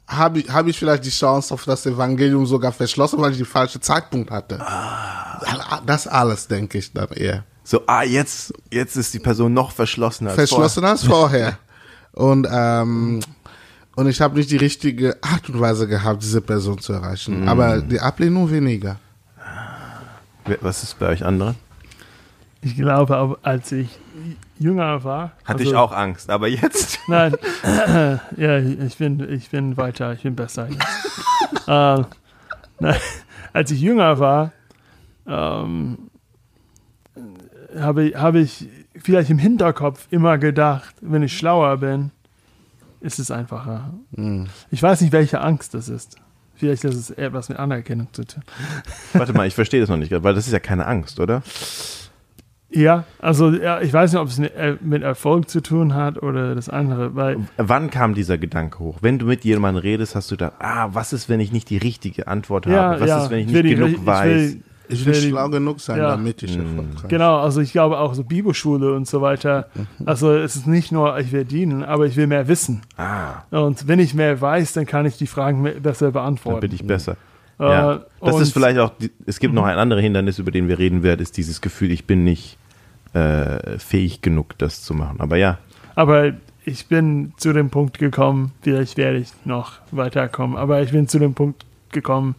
habe 0.08 0.40
ich, 0.40 0.50
hab 0.50 0.68
ich 0.68 0.80
vielleicht 0.80 1.04
die 1.04 1.10
Chance 1.10 1.54
auf 1.54 1.66
das 1.66 1.86
Evangelium 1.86 2.46
sogar 2.46 2.72
verschlossen, 2.72 3.20
weil 3.20 3.32
ich 3.32 3.38
den 3.38 3.46
falschen 3.46 3.82
Zeitpunkt 3.82 4.32
hatte? 4.32 4.58
Das 5.86 6.08
alles, 6.08 6.48
denke 6.48 6.78
ich 6.78 6.94
dann 6.94 7.10
eher. 7.10 7.44
So, 7.64 7.82
ah, 7.86 8.04
jetzt, 8.04 8.54
jetzt 8.72 8.96
ist 8.96 9.14
die 9.14 9.20
Person 9.20 9.54
noch 9.54 9.74
verschlossener. 9.74 10.30
als 10.30 10.38
verschlossen 10.38 10.86
als 10.86 11.04
vorher. 11.04 11.60
Und, 12.14 12.48
ähm, 12.50 13.20
und 13.98 14.08
ich 14.08 14.22
habe 14.22 14.38
nicht 14.38 14.52
die 14.52 14.58
richtige 14.58 15.18
Art 15.24 15.50
und 15.50 15.60
Weise 15.60 15.88
gehabt, 15.88 16.22
diese 16.22 16.40
Person 16.40 16.78
zu 16.78 16.94
erreichen. 16.94 17.46
Mm. 17.46 17.50
Aber 17.50 17.82
die 17.82 18.00
Ablehnung 18.00 18.52
weniger. 18.52 18.98
Was 20.62 20.84
ist 20.84 21.00
bei 21.00 21.08
euch 21.08 21.26
anderen? 21.26 21.56
Ich 22.62 22.76
glaube, 22.76 23.40
als 23.42 23.72
ich 23.72 23.90
jünger 24.60 25.04
war. 25.04 25.32
Hatte 25.44 25.60
also- 25.62 25.72
ich 25.72 25.76
auch 25.76 25.92
Angst, 25.92 26.30
aber 26.30 26.48
jetzt. 26.48 27.00
Nein, 27.08 27.36
ja, 28.38 28.60
ich 28.60 28.98
bin, 28.98 29.28
ich 29.32 29.50
bin 29.50 29.76
weiter, 29.78 30.14
ich 30.14 30.22
bin 30.22 30.36
besser 30.36 30.70
jetzt. 30.70 30.86
ähm, 31.68 32.06
nein, 32.80 33.00
als 33.52 33.72
ich 33.72 33.82
jünger 33.82 34.20
war, 34.20 34.52
ähm, 35.26 35.98
habe, 37.80 38.14
habe 38.16 38.40
ich 38.40 38.70
vielleicht 38.96 39.32
im 39.32 39.40
Hinterkopf 39.40 40.08
immer 40.12 40.38
gedacht, 40.38 40.94
wenn 41.02 41.24
ich 41.24 41.36
schlauer 41.36 41.78
bin, 41.78 42.12
ist 43.08 43.20
es 43.20 43.32
einfacher. 43.32 43.94
Ich 44.70 44.84
weiß 44.84 45.02
nicht, 45.02 45.14
welche 45.14 45.42
Angst 45.42 45.74
das 45.74 45.90
ist. 45.90 46.18
Vielleicht 46.56 46.84
ist 46.84 46.96
es 46.96 47.10
etwas 47.12 47.50
mit 47.50 47.58
Anerkennung 47.60 48.08
zu 48.12 48.26
tun. 48.26 48.44
Warte 49.14 49.32
mal, 49.34 49.48
ich 49.48 49.56
verstehe 49.56 49.80
das 49.80 49.90
noch 49.90 49.98
nicht, 49.98 50.12
weil 50.12 50.34
das 50.34 50.48
ist 50.48 50.54
ja 50.54 50.60
keine 50.60 50.86
Angst, 50.86 51.20
oder? 51.20 51.42
Ja, 52.70 53.06
also 53.20 53.52
ja, 53.52 53.80
ich 53.80 53.94
weiß 53.94 54.12
nicht, 54.12 54.22
ob 54.22 54.28
es 54.28 54.38
mit, 54.40 54.54
äh, 54.56 54.76
mit 54.82 55.02
Erfolg 55.02 55.50
zu 55.50 55.62
tun 55.62 55.94
hat 55.94 56.22
oder 56.22 56.54
das 56.54 56.68
andere, 56.68 57.16
weil 57.16 57.38
Wann 57.56 57.90
kam 57.90 58.14
dieser 58.14 58.38
Gedanke 58.38 58.80
hoch? 58.80 58.98
Wenn 59.02 59.20
du 59.20 59.26
mit 59.26 59.46
jemandem 59.46 59.82
redest, 59.82 60.16
hast 60.16 60.30
du 60.32 60.36
gedacht, 60.36 60.54
ah, 60.60 60.90
was 60.92 61.14
ist, 61.14 61.30
wenn 61.30 61.40
ich 61.40 61.54
nicht 61.54 61.70
die 61.70 61.78
richtige 61.78 62.28
Antwort 62.28 62.66
habe? 62.66 62.76
ja, 62.76 63.00
was 63.00 63.08
ja, 63.08 63.24
ist, 63.24 63.30
wenn 63.30 63.40
ich 63.40 63.48
nicht 63.48 63.64
die- 63.64 63.76
genug 63.76 63.90
ich 63.92 64.06
weiß? 64.06 64.26
Will, 64.28 64.62
Ich 64.90 65.06
will 65.06 65.14
schlau 65.16 65.50
genug 65.50 65.80
sein, 65.80 65.98
ja. 66.00 66.12
damit 66.12 66.44
ich 66.44 66.56
Erfolg 66.58 66.86
habe. 66.98 67.08
Genau, 67.08 67.40
also 67.40 67.62
ich 67.62 67.72
glaube 67.72 68.00
auch 68.00 68.14
so 68.14 68.24
Bibelschule 68.24 68.94
und 68.94 69.08
so 69.08 69.22
weiter. 69.22 69.68
Also 70.06 70.34
es 70.34 70.56
ist 70.56 70.68
nicht 70.68 70.92
nur, 70.92 71.18
ich 71.20 71.32
will 71.32 71.46
dienen, 71.46 71.84
aber 71.84 72.06
ich 72.06 72.16
will 72.16 72.28
mehr 72.28 72.48
wissen. 72.48 72.82
Ah, 72.98 73.42
Und 73.52 73.88
wenn 73.88 74.00
ich 74.00 74.14
mehr 74.14 74.40
weiß, 74.40 74.74
dann 74.74 74.86
kann 74.86 75.06
ich 75.06 75.18
die 75.18 75.28
Fragen 75.28 75.64
besser 75.82 76.06
dann 76.08 76.14
beantworten. 76.14 76.62
bin 76.62 76.72
ich 76.74 76.86
besser. 76.86 77.18
Äh, 77.60 77.64
Ja. 77.64 78.00
Das 78.22 78.36
und- 78.36 78.42
ist 78.42 78.54
vielleicht 78.54 78.80
auch, 78.80 78.92
es 79.26 79.40
gibt 79.40 79.54
noch 79.54 79.66
ein 79.66 79.78
anderes 79.78 80.04
Hindernis, 80.04 80.40
über 80.40 80.52
den 80.52 80.68
wir 80.68 80.78
reden 80.80 81.04
werden, 81.04 81.22
ist 81.22 81.38
dieses 81.38 81.60
Gefühl, 81.62 81.92
ich 81.92 82.06
bin 82.06 82.24
nicht 82.24 82.58
äh, 83.14 83.80
fähig 83.80 84.22
genug, 84.22 84.58
das 84.58 84.84
zu 84.84 84.94
machen. 84.94 85.20
Aber 85.20 85.38
ja, 85.38 85.58
Aber 85.96 86.34
ich 86.66 86.88
bin 86.88 87.34
zu 87.38 87.54
dem 87.54 87.70
Punkt 87.72 87.98
gekommen, 87.98 88.52
vielleicht 88.62 88.98
werde 88.98 89.18
ich 89.18 89.30
noch 89.46 89.74
weiterkommen, 89.92 90.56
aber 90.58 90.82
ich 90.82 90.92
bin 90.92 91.08
zu 91.08 91.18
dem 91.18 91.34
Punkt 91.34 91.66
gekommen, 91.92 92.36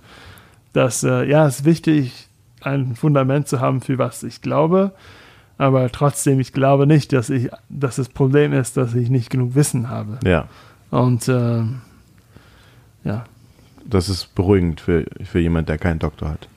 dass 0.75 1.03
äh, 1.03 1.25
ja, 1.29 1.47
es 1.47 1.61
ist 1.61 1.65
wichtig, 1.65 2.28
ein 2.67 2.95
Fundament 2.97 3.49
zu 3.49 3.61
haben, 3.61 3.81
für 3.81 3.99
was 3.99 4.23
ich 4.23 4.41
glaube. 4.43 4.93
Aber 5.59 5.91
trotzdem, 5.91 6.39
ich 6.41 6.53
glaube 6.53 6.87
nicht, 6.87 7.13
dass 7.13 7.31
ich, 7.31 7.49
dass 7.69 7.97
das 7.97 8.09
Problem 8.09 8.53
ist, 8.53 8.77
dass 8.77 8.95
ich 8.95 9.11
nicht 9.11 9.29
genug 9.31 9.55
Wissen 9.57 9.89
habe. 9.89 10.19
ja, 10.25 10.47
Und 10.91 11.27
äh, 11.29 11.63
ja, 13.05 13.25
das 13.85 14.09
ist 14.09 14.35
beruhigend 14.35 14.81
für, 14.81 15.05
für 15.25 15.39
jemand, 15.41 15.69
der 15.69 15.79
keinen 15.79 15.99
Doktor 15.99 16.31
hat. 16.31 16.49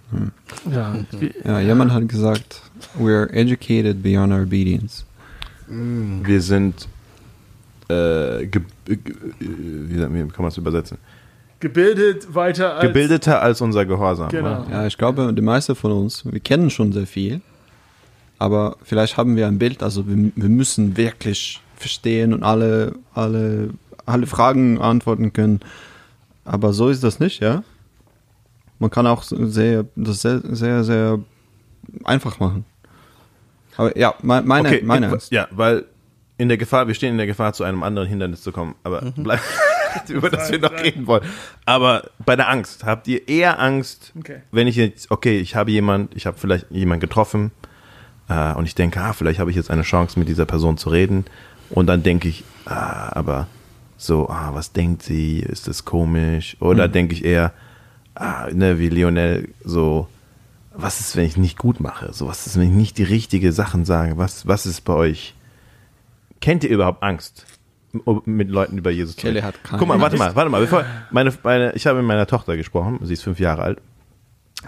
ja, 0.71 0.93
wie- 1.19 1.33
Ja, 1.43 1.59
jemand 1.61 1.91
hat 1.93 2.07
gesagt, 2.09 2.61
we're 2.99 3.29
educated 3.31 4.03
beyond 4.03 4.33
our 4.33 4.41
obedience. 4.41 5.05
Wir 5.67 6.41
sind, 6.41 6.87
äh, 7.89 8.45
ge, 8.45 8.61
ge, 8.85 8.99
wie, 9.39 9.97
sagt- 9.97 10.13
wie 10.13 10.19
kann 10.27 10.31
man 10.43 10.47
es 10.47 10.57
übersetzen? 10.57 10.97
Gebildet 11.61 12.33
weiter 12.35 12.73
als 12.75 12.81
Gebildeter 12.81 13.41
als 13.41 13.61
unser 13.61 13.85
Gehorsam. 13.85 14.29
Genau. 14.29 14.61
oder? 14.63 14.69
Ja, 14.71 14.87
ich 14.87 14.97
glaube, 14.97 15.33
die 15.33 15.41
meisten 15.41 15.75
von 15.75 15.91
uns, 15.93 16.25
wir 16.29 16.39
kennen 16.39 16.69
schon 16.69 16.91
sehr 16.91 17.07
viel, 17.07 17.41
aber 18.39 18.75
vielleicht 18.83 19.17
haben 19.17 19.35
wir 19.35 19.47
ein 19.47 19.57
Bild, 19.59 19.81
also 19.83 20.07
wir, 20.07 20.31
wir 20.35 20.49
müssen 20.49 20.97
wirklich 20.97 21.61
verstehen 21.75 22.33
und 22.33 22.43
alle, 22.43 22.93
alle, 23.13 23.69
alle 24.05 24.27
Fragen 24.27 24.79
antworten 24.81 25.31
können. 25.33 25.59
Aber 26.43 26.73
so 26.73 26.89
ist 26.89 27.03
das 27.03 27.19
nicht, 27.19 27.39
ja. 27.41 27.63
Man 28.79 28.89
kann 28.89 29.05
auch 29.07 29.21
sehr, 29.23 29.85
das 29.95 30.21
sehr, 30.21 30.41
sehr, 30.43 30.83
sehr 30.83 31.19
einfach 32.03 32.39
machen. 32.39 32.65
Aber 33.77 33.95
ja, 33.97 34.13
me- 34.23 34.41
meine, 34.43 34.67
okay, 34.69 34.81
meine. 34.83 35.15
Ja, 35.29 35.47
weil 35.51 35.85
in 36.37 36.49
der 36.49 36.57
Gefahr, 36.57 36.87
wir 36.87 36.95
stehen 36.95 37.11
in 37.11 37.17
der 37.17 37.27
Gefahr, 37.27 37.53
zu 37.53 37.63
einem 37.63 37.83
anderen 37.83 38.07
Hindernis 38.07 38.41
zu 38.41 38.51
kommen. 38.51 38.73
Aber 38.83 39.03
Mhm. 39.03 39.13
bleib, 39.23 39.39
über 40.09 40.29
das 40.29 40.51
wir 40.51 40.59
noch 40.59 40.71
reden 40.73 41.07
wollen. 41.07 41.23
Aber 41.65 42.09
bei 42.25 42.35
der 42.35 42.49
Angst, 42.49 42.83
habt 42.83 43.07
ihr 43.07 43.27
eher 43.27 43.59
Angst, 43.59 44.11
Okay. 44.17 44.41
wenn 44.51 44.67
ich 44.67 44.75
jetzt, 44.75 45.11
okay, 45.11 45.39
ich 45.39 45.55
habe 45.55 45.71
jemand, 45.71 46.15
ich 46.15 46.25
habe 46.25 46.37
vielleicht 46.37 46.69
jemand 46.71 47.01
getroffen 47.01 47.51
äh, 48.29 48.53
und 48.53 48.65
ich 48.65 48.75
denke, 48.75 48.99
ah, 49.01 49.13
vielleicht 49.13 49.39
habe 49.39 49.49
ich 49.49 49.55
jetzt 49.55 49.69
eine 49.71 49.83
Chance, 49.83 50.17
mit 50.19 50.27
dieser 50.27 50.45
Person 50.45 50.77
zu 50.77 50.89
reden. 50.89 51.25
Und 51.69 51.87
dann 51.87 52.03
denke 52.03 52.27
ich, 52.27 52.43
ah, 52.65 53.09
aber 53.15 53.47
so, 53.97 54.29
ah, 54.29 54.49
was 54.53 54.71
denkt 54.73 55.03
sie? 55.03 55.39
Ist 55.39 55.67
das 55.67 55.85
komisch? 55.85 56.57
Oder 56.59 56.87
Mhm. 56.87 56.91
denke 56.91 57.13
ich 57.13 57.23
eher, 57.23 57.53
ah, 58.15 58.47
ne, 58.51 58.79
wie 58.79 58.89
Lionel, 58.89 59.49
so, 59.63 60.07
was 60.73 60.99
ist, 61.01 61.15
wenn 61.15 61.25
ich 61.25 61.37
nicht 61.37 61.57
gut 61.57 61.79
mache? 61.79 62.13
So, 62.13 62.27
was 62.27 62.47
ist, 62.47 62.55
wenn 62.57 62.69
ich 62.69 62.75
nicht 62.75 62.97
die 62.97 63.03
richtige 63.03 63.51
Sachen 63.51 63.85
sage? 63.85 64.17
Was, 64.17 64.47
was 64.47 64.65
ist 64.65 64.81
bei 64.81 64.93
euch? 64.93 65.33
Kennt 66.39 66.63
ihr 66.63 66.69
überhaupt 66.71 67.03
Angst, 67.03 67.45
mit 68.25 68.49
Leuten 68.49 68.77
über 68.77 68.91
Jesus 68.91 69.15
zu 69.15 69.27
reden? 69.27 69.43
Guck 69.77 69.87
mal, 69.87 69.99
warte 69.99 70.17
mal, 70.17 70.35
warte 70.35 70.49
mal. 70.49 70.61
Bevor, 70.61 70.85
meine, 71.11 71.33
meine, 71.43 71.73
ich 71.73 71.87
habe 71.87 71.99
mit 71.99 72.07
meiner 72.07 72.27
Tochter 72.27 72.57
gesprochen, 72.57 72.99
sie 73.03 73.13
ist 73.13 73.23
fünf 73.23 73.39
Jahre 73.39 73.63
alt. 73.63 73.81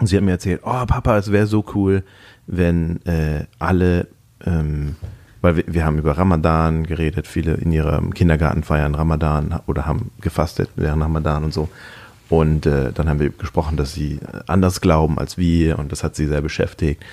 Und 0.00 0.06
sie 0.08 0.16
hat 0.16 0.24
mir 0.24 0.32
erzählt, 0.32 0.62
oh 0.64 0.84
Papa, 0.86 1.16
es 1.18 1.30
wäre 1.30 1.46
so 1.46 1.64
cool, 1.74 2.02
wenn 2.46 3.04
äh, 3.06 3.44
alle, 3.58 4.08
ähm, 4.44 4.96
weil 5.40 5.56
wir, 5.56 5.64
wir 5.68 5.84
haben 5.84 5.98
über 5.98 6.18
Ramadan 6.18 6.84
geredet, 6.84 7.26
viele 7.26 7.54
in 7.54 7.70
ihrem 7.70 8.12
Kindergarten 8.12 8.64
feiern 8.64 8.94
Ramadan 8.94 9.60
oder 9.66 9.86
haben 9.86 10.10
gefastet 10.20 10.70
während 10.76 11.02
Ramadan 11.02 11.44
und 11.44 11.54
so. 11.54 11.68
Und 12.28 12.66
äh, 12.66 12.92
dann 12.92 13.08
haben 13.08 13.20
wir 13.20 13.30
gesprochen, 13.30 13.76
dass 13.76 13.92
sie 13.92 14.18
anders 14.46 14.80
glauben 14.80 15.18
als 15.18 15.38
wir 15.38 15.78
und 15.78 15.92
das 15.92 16.02
hat 16.02 16.16
sie 16.16 16.26
sehr 16.26 16.40
beschäftigt. 16.40 17.04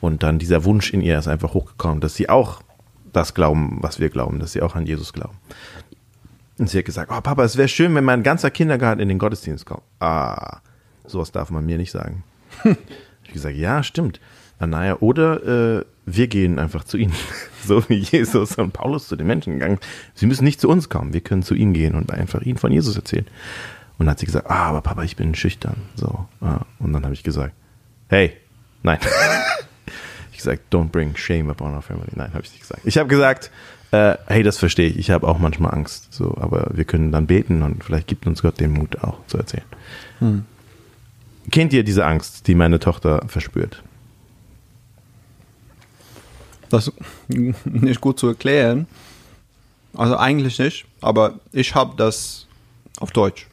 Und 0.00 0.22
dann 0.22 0.38
dieser 0.38 0.64
Wunsch 0.64 0.92
in 0.94 1.02
ihr 1.02 1.18
ist 1.18 1.28
einfach 1.28 1.52
hochgekommen, 1.52 2.00
dass 2.00 2.14
sie 2.14 2.28
auch 2.28 2.62
das 3.12 3.34
glauben, 3.34 3.78
was 3.80 4.00
wir 4.00 4.10
glauben, 4.10 4.38
dass 4.38 4.52
sie 4.52 4.62
auch 4.62 4.74
an 4.74 4.86
Jesus 4.86 5.12
glauben. 5.12 5.36
Und 6.58 6.68
sie 6.68 6.78
hat 6.78 6.84
gesagt, 6.84 7.10
oh 7.10 7.20
Papa, 7.20 7.42
es 7.44 7.56
wäre 7.56 7.68
schön, 7.68 7.94
wenn 7.94 8.04
mein 8.04 8.22
ganzer 8.22 8.50
Kindergarten 8.50 9.00
in 9.00 9.08
den 9.08 9.18
Gottesdienst 9.18 9.64
kommt. 9.64 9.82
Ah, 9.98 10.58
sowas 11.06 11.32
darf 11.32 11.50
man 11.50 11.64
mir 11.64 11.78
nicht 11.78 11.90
sagen. 11.90 12.22
ich 13.24 13.32
gesagt, 13.32 13.56
ja, 13.56 13.82
stimmt. 13.82 14.20
Na, 14.58 14.66
naja, 14.66 14.96
oder 15.00 15.78
äh, 15.78 15.84
wir 16.04 16.26
gehen 16.28 16.58
einfach 16.58 16.84
zu 16.84 16.98
ihnen, 16.98 17.14
so 17.64 17.88
wie 17.88 17.96
Jesus 17.96 18.56
und 18.56 18.72
Paulus 18.72 19.08
zu 19.08 19.16
den 19.16 19.26
Menschen 19.26 19.54
gegangen. 19.54 19.78
Sie 20.14 20.26
müssen 20.26 20.44
nicht 20.44 20.60
zu 20.60 20.68
uns 20.68 20.88
kommen, 20.88 21.14
wir 21.14 21.22
können 21.22 21.42
zu 21.42 21.54
ihnen 21.54 21.72
gehen 21.72 21.94
und 21.94 22.12
einfach 22.12 22.42
ihnen 22.42 22.58
von 22.58 22.72
Jesus 22.72 22.94
erzählen. 22.94 23.26
Und 23.98 24.06
dann 24.06 24.10
hat 24.10 24.18
sie 24.18 24.26
gesagt, 24.26 24.50
ah, 24.50 24.68
aber 24.68 24.82
Papa, 24.82 25.02
ich 25.02 25.16
bin 25.16 25.34
schüchtern. 25.34 25.76
So, 25.94 26.26
ah. 26.40 26.60
und 26.78 26.92
dann 26.92 27.04
habe 27.04 27.14
ich 27.14 27.22
gesagt, 27.22 27.54
hey, 28.08 28.36
nein. 28.82 28.98
gesagt, 30.42 30.72
don't 30.72 30.88
bring 30.88 31.16
shame 31.16 31.50
upon 31.50 31.74
our 31.74 31.82
family. 31.82 32.08
Nein, 32.14 32.32
habe 32.32 32.42
ich 32.44 32.50
nicht 32.50 32.60
gesagt. 32.60 32.82
Ich 32.84 32.98
habe 32.98 33.08
gesagt, 33.08 33.50
äh, 33.92 34.16
hey, 34.26 34.42
das 34.42 34.58
verstehe 34.58 34.88
ich. 34.88 34.98
Ich 34.98 35.10
habe 35.10 35.26
auch 35.26 35.38
manchmal 35.38 35.74
Angst. 35.74 36.12
So, 36.12 36.36
aber 36.38 36.70
wir 36.72 36.84
können 36.84 37.12
dann 37.12 37.26
beten 37.26 37.62
und 37.62 37.82
vielleicht 37.82 38.06
gibt 38.06 38.26
uns 38.26 38.42
Gott 38.42 38.60
den 38.60 38.72
Mut 38.72 39.02
auch 39.02 39.18
zu 39.26 39.38
erzählen. 39.38 39.64
Hm. 40.20 40.44
Kennt 41.50 41.72
ihr 41.72 41.82
diese 41.82 42.04
Angst, 42.04 42.46
die 42.46 42.54
meine 42.54 42.78
Tochter 42.78 43.22
verspürt? 43.26 43.82
Das 46.68 46.88
ist 46.88 46.94
nicht 47.64 48.00
gut 48.00 48.18
zu 48.18 48.28
erklären. 48.28 48.86
Also 49.94 50.16
eigentlich 50.16 50.58
nicht, 50.60 50.86
aber 51.00 51.40
ich 51.50 51.74
habe 51.74 51.94
das 51.96 52.46
auf 53.00 53.10
Deutsch. 53.10 53.48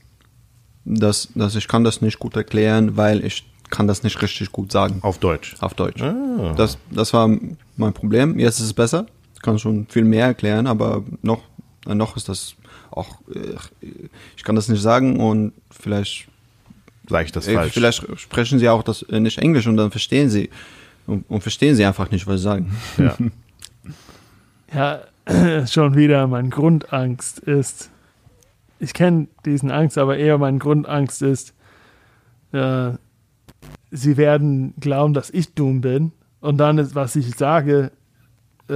Das, 0.85 1.29
das, 1.33 1.55
ich 1.55 1.67
kann 1.67 1.83
das 1.83 2.01
nicht 2.01 2.19
gut 2.19 2.35
erklären, 2.35 2.95
weil 2.95 3.25
ich 3.25 3.45
kann 3.69 3.87
das 3.87 4.03
nicht 4.03 4.21
richtig 4.21 4.51
gut 4.51 4.71
sagen. 4.71 4.99
Auf 5.01 5.17
Deutsch? 5.17 5.55
Auf 5.59 5.73
Deutsch. 5.73 6.01
Ah. 6.01 6.53
Das, 6.55 6.77
das 6.91 7.13
war 7.13 7.29
mein 7.75 7.93
Problem. 7.93 8.39
Jetzt 8.39 8.59
ist 8.59 8.65
es 8.67 8.73
besser. 8.73 9.05
Ich 9.35 9.41
kann 9.41 9.59
schon 9.59 9.87
viel 9.87 10.03
mehr 10.03 10.25
erklären, 10.25 10.67
aber 10.67 11.03
noch, 11.21 11.41
noch 11.85 12.17
ist 12.17 12.29
das 12.29 12.55
auch, 12.91 13.19
äh, 13.33 13.55
ich 14.35 14.43
kann 14.43 14.55
das 14.55 14.67
nicht 14.67 14.81
sagen 14.81 15.19
und 15.19 15.53
vielleicht 15.69 16.27
sage 17.07 17.25
ich 17.25 17.31
das 17.31 17.47
äh, 17.47 17.53
falsch. 17.53 17.73
Vielleicht 17.73 18.19
sprechen 18.19 18.59
sie 18.59 18.69
auch 18.69 18.83
das 18.83 19.03
äh, 19.03 19.19
nicht 19.19 19.37
Englisch 19.37 19.67
und 19.67 19.77
dann 19.77 19.91
verstehen 19.91 20.29
sie 20.29 20.49
und, 21.05 21.29
und 21.29 21.41
verstehen 21.41 21.75
sie 21.75 21.85
einfach 21.85 22.11
nicht, 22.11 22.27
was 22.27 22.37
sie 22.37 22.43
sagen. 22.43 22.77
Ja. 22.97 23.17
ja, 25.27 25.65
schon 25.67 25.95
wieder 25.95 26.27
mein 26.27 26.49
Grundangst 26.49 27.39
ist, 27.39 27.89
ich 28.79 28.93
kenne 28.93 29.27
diesen 29.45 29.71
Angst, 29.71 29.97
aber 29.97 30.17
eher 30.17 30.37
mein 30.37 30.59
Grundangst 30.59 31.21
ist, 31.21 31.53
äh, 32.51 32.91
sie 33.91 34.17
werden 34.17 34.73
glauben, 34.79 35.13
dass 35.13 35.29
ich 35.29 35.53
dumm 35.53 35.81
bin 35.81 36.11
und 36.41 36.57
dann 36.57 36.77
ist, 36.77 36.95
was 36.95 37.15
ich 37.15 37.35
sage, 37.35 37.91
äh, 38.69 38.73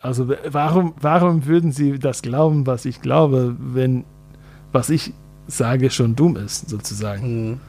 also 0.00 0.28
warum, 0.50 0.94
warum 1.00 1.46
würden 1.46 1.72
sie 1.72 1.98
das 1.98 2.22
glauben, 2.22 2.66
was 2.66 2.84
ich 2.84 3.00
glaube, 3.00 3.56
wenn 3.58 4.04
was 4.72 4.90
ich 4.90 5.12
sage 5.46 5.90
schon 5.90 6.14
dumm 6.14 6.36
ist, 6.36 6.68
sozusagen. 6.68 7.50
Mhm. 7.50 7.60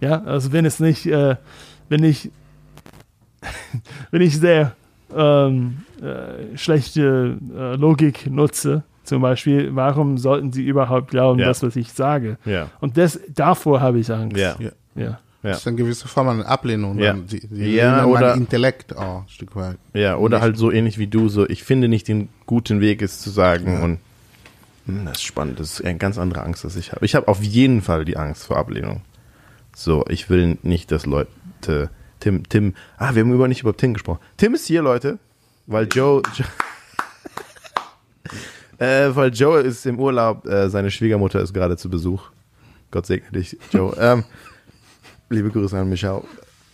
Ja, 0.00 0.22
also 0.22 0.52
wenn 0.52 0.64
es 0.64 0.78
nicht, 0.80 1.06
äh, 1.06 1.36
wenn 1.88 2.04
ich 2.04 2.30
wenn 4.10 4.22
ich 4.22 4.38
sehr 4.38 4.74
ähm, 5.14 5.78
äh, 6.02 6.56
schlechte 6.56 7.38
äh, 7.54 7.76
Logik 7.76 8.30
nutze, 8.30 8.84
zum 9.04 9.22
Beispiel, 9.22 9.74
warum 9.74 10.18
sollten 10.18 10.52
sie 10.52 10.66
überhaupt 10.66 11.10
glauben, 11.10 11.38
ja. 11.38 11.46
das, 11.46 11.62
was 11.62 11.76
ich 11.76 11.92
sage? 11.92 12.38
Ja. 12.44 12.70
Und 12.80 12.96
das, 12.98 13.20
davor 13.32 13.80
habe 13.80 14.00
ich 14.00 14.10
Angst. 14.10 14.36
Ja. 14.36 14.56
ja. 14.96 15.18
Ja. 15.46 15.52
Das 15.52 15.60
ist 15.60 15.66
eine 15.68 15.76
gewisse 15.76 16.08
Form 16.08 16.28
an 16.28 16.42
Ablehnung. 16.42 16.98
Ja, 16.98 17.12
die, 17.12 17.46
die 17.46 17.74
ja 17.74 18.04
oder 18.04 18.34
Intellekt 18.34 18.96
auch 18.96 19.22
ein 19.22 19.28
Stück 19.28 19.54
weit. 19.56 19.76
Ja, 19.94 20.16
oder 20.16 20.38
Nicht. 20.38 20.42
halt 20.42 20.58
so 20.58 20.70
ähnlich 20.70 20.98
wie 20.98 21.06
du, 21.06 21.28
so 21.28 21.48
ich 21.48 21.62
finde 21.62 21.88
nicht 21.88 22.08
den 22.08 22.28
guten 22.46 22.80
Weg, 22.80 23.00
es 23.00 23.20
zu 23.20 23.30
sagen. 23.30 23.72
Ja. 23.74 23.80
Und 23.82 23.98
hm, 24.86 25.06
das 25.06 25.18
ist 25.18 25.24
spannend. 25.24 25.60
Das 25.60 25.74
ist 25.74 25.84
eine 25.84 25.98
ganz 25.98 26.18
andere 26.18 26.42
Angst, 26.42 26.64
als 26.64 26.76
ich 26.76 26.92
habe. 26.92 27.04
Ich 27.04 27.14
habe 27.14 27.28
auf 27.28 27.42
jeden 27.42 27.80
Fall 27.80 28.04
die 28.04 28.16
Angst 28.16 28.44
vor 28.44 28.56
Ablehnung. 28.56 29.02
So, 29.74 30.04
ich 30.08 30.28
will 30.30 30.58
nicht, 30.62 30.90
dass 30.90 31.06
Leute 31.06 31.90
Tim, 32.20 32.48
Tim, 32.48 32.74
ah, 32.98 33.14
wir 33.14 33.22
haben 33.22 33.32
über 33.32 33.46
nicht 33.46 33.62
über 33.62 33.76
Tim 33.76 33.94
gesprochen. 33.94 34.20
Tim 34.36 34.54
ist 34.54 34.66
hier, 34.66 34.82
Leute, 34.82 35.18
weil 35.66 35.86
Joe, 35.92 36.22
Joe 36.34 36.46
äh, 38.78 39.14
weil 39.14 39.32
Joe 39.32 39.60
ist 39.60 39.86
im 39.86 39.98
Urlaub, 39.98 40.46
äh, 40.46 40.68
seine 40.68 40.90
Schwiegermutter 40.90 41.40
ist 41.40 41.54
gerade 41.54 41.76
zu 41.76 41.88
Besuch. 41.88 42.30
Gott 42.90 43.06
segne 43.06 43.30
dich, 43.30 43.58
Joe. 43.72 43.94
ähm, 44.00 44.24
liebe 45.28 45.50
Grüße 45.50 45.78
an 45.78 45.88
Michau. 45.88 46.24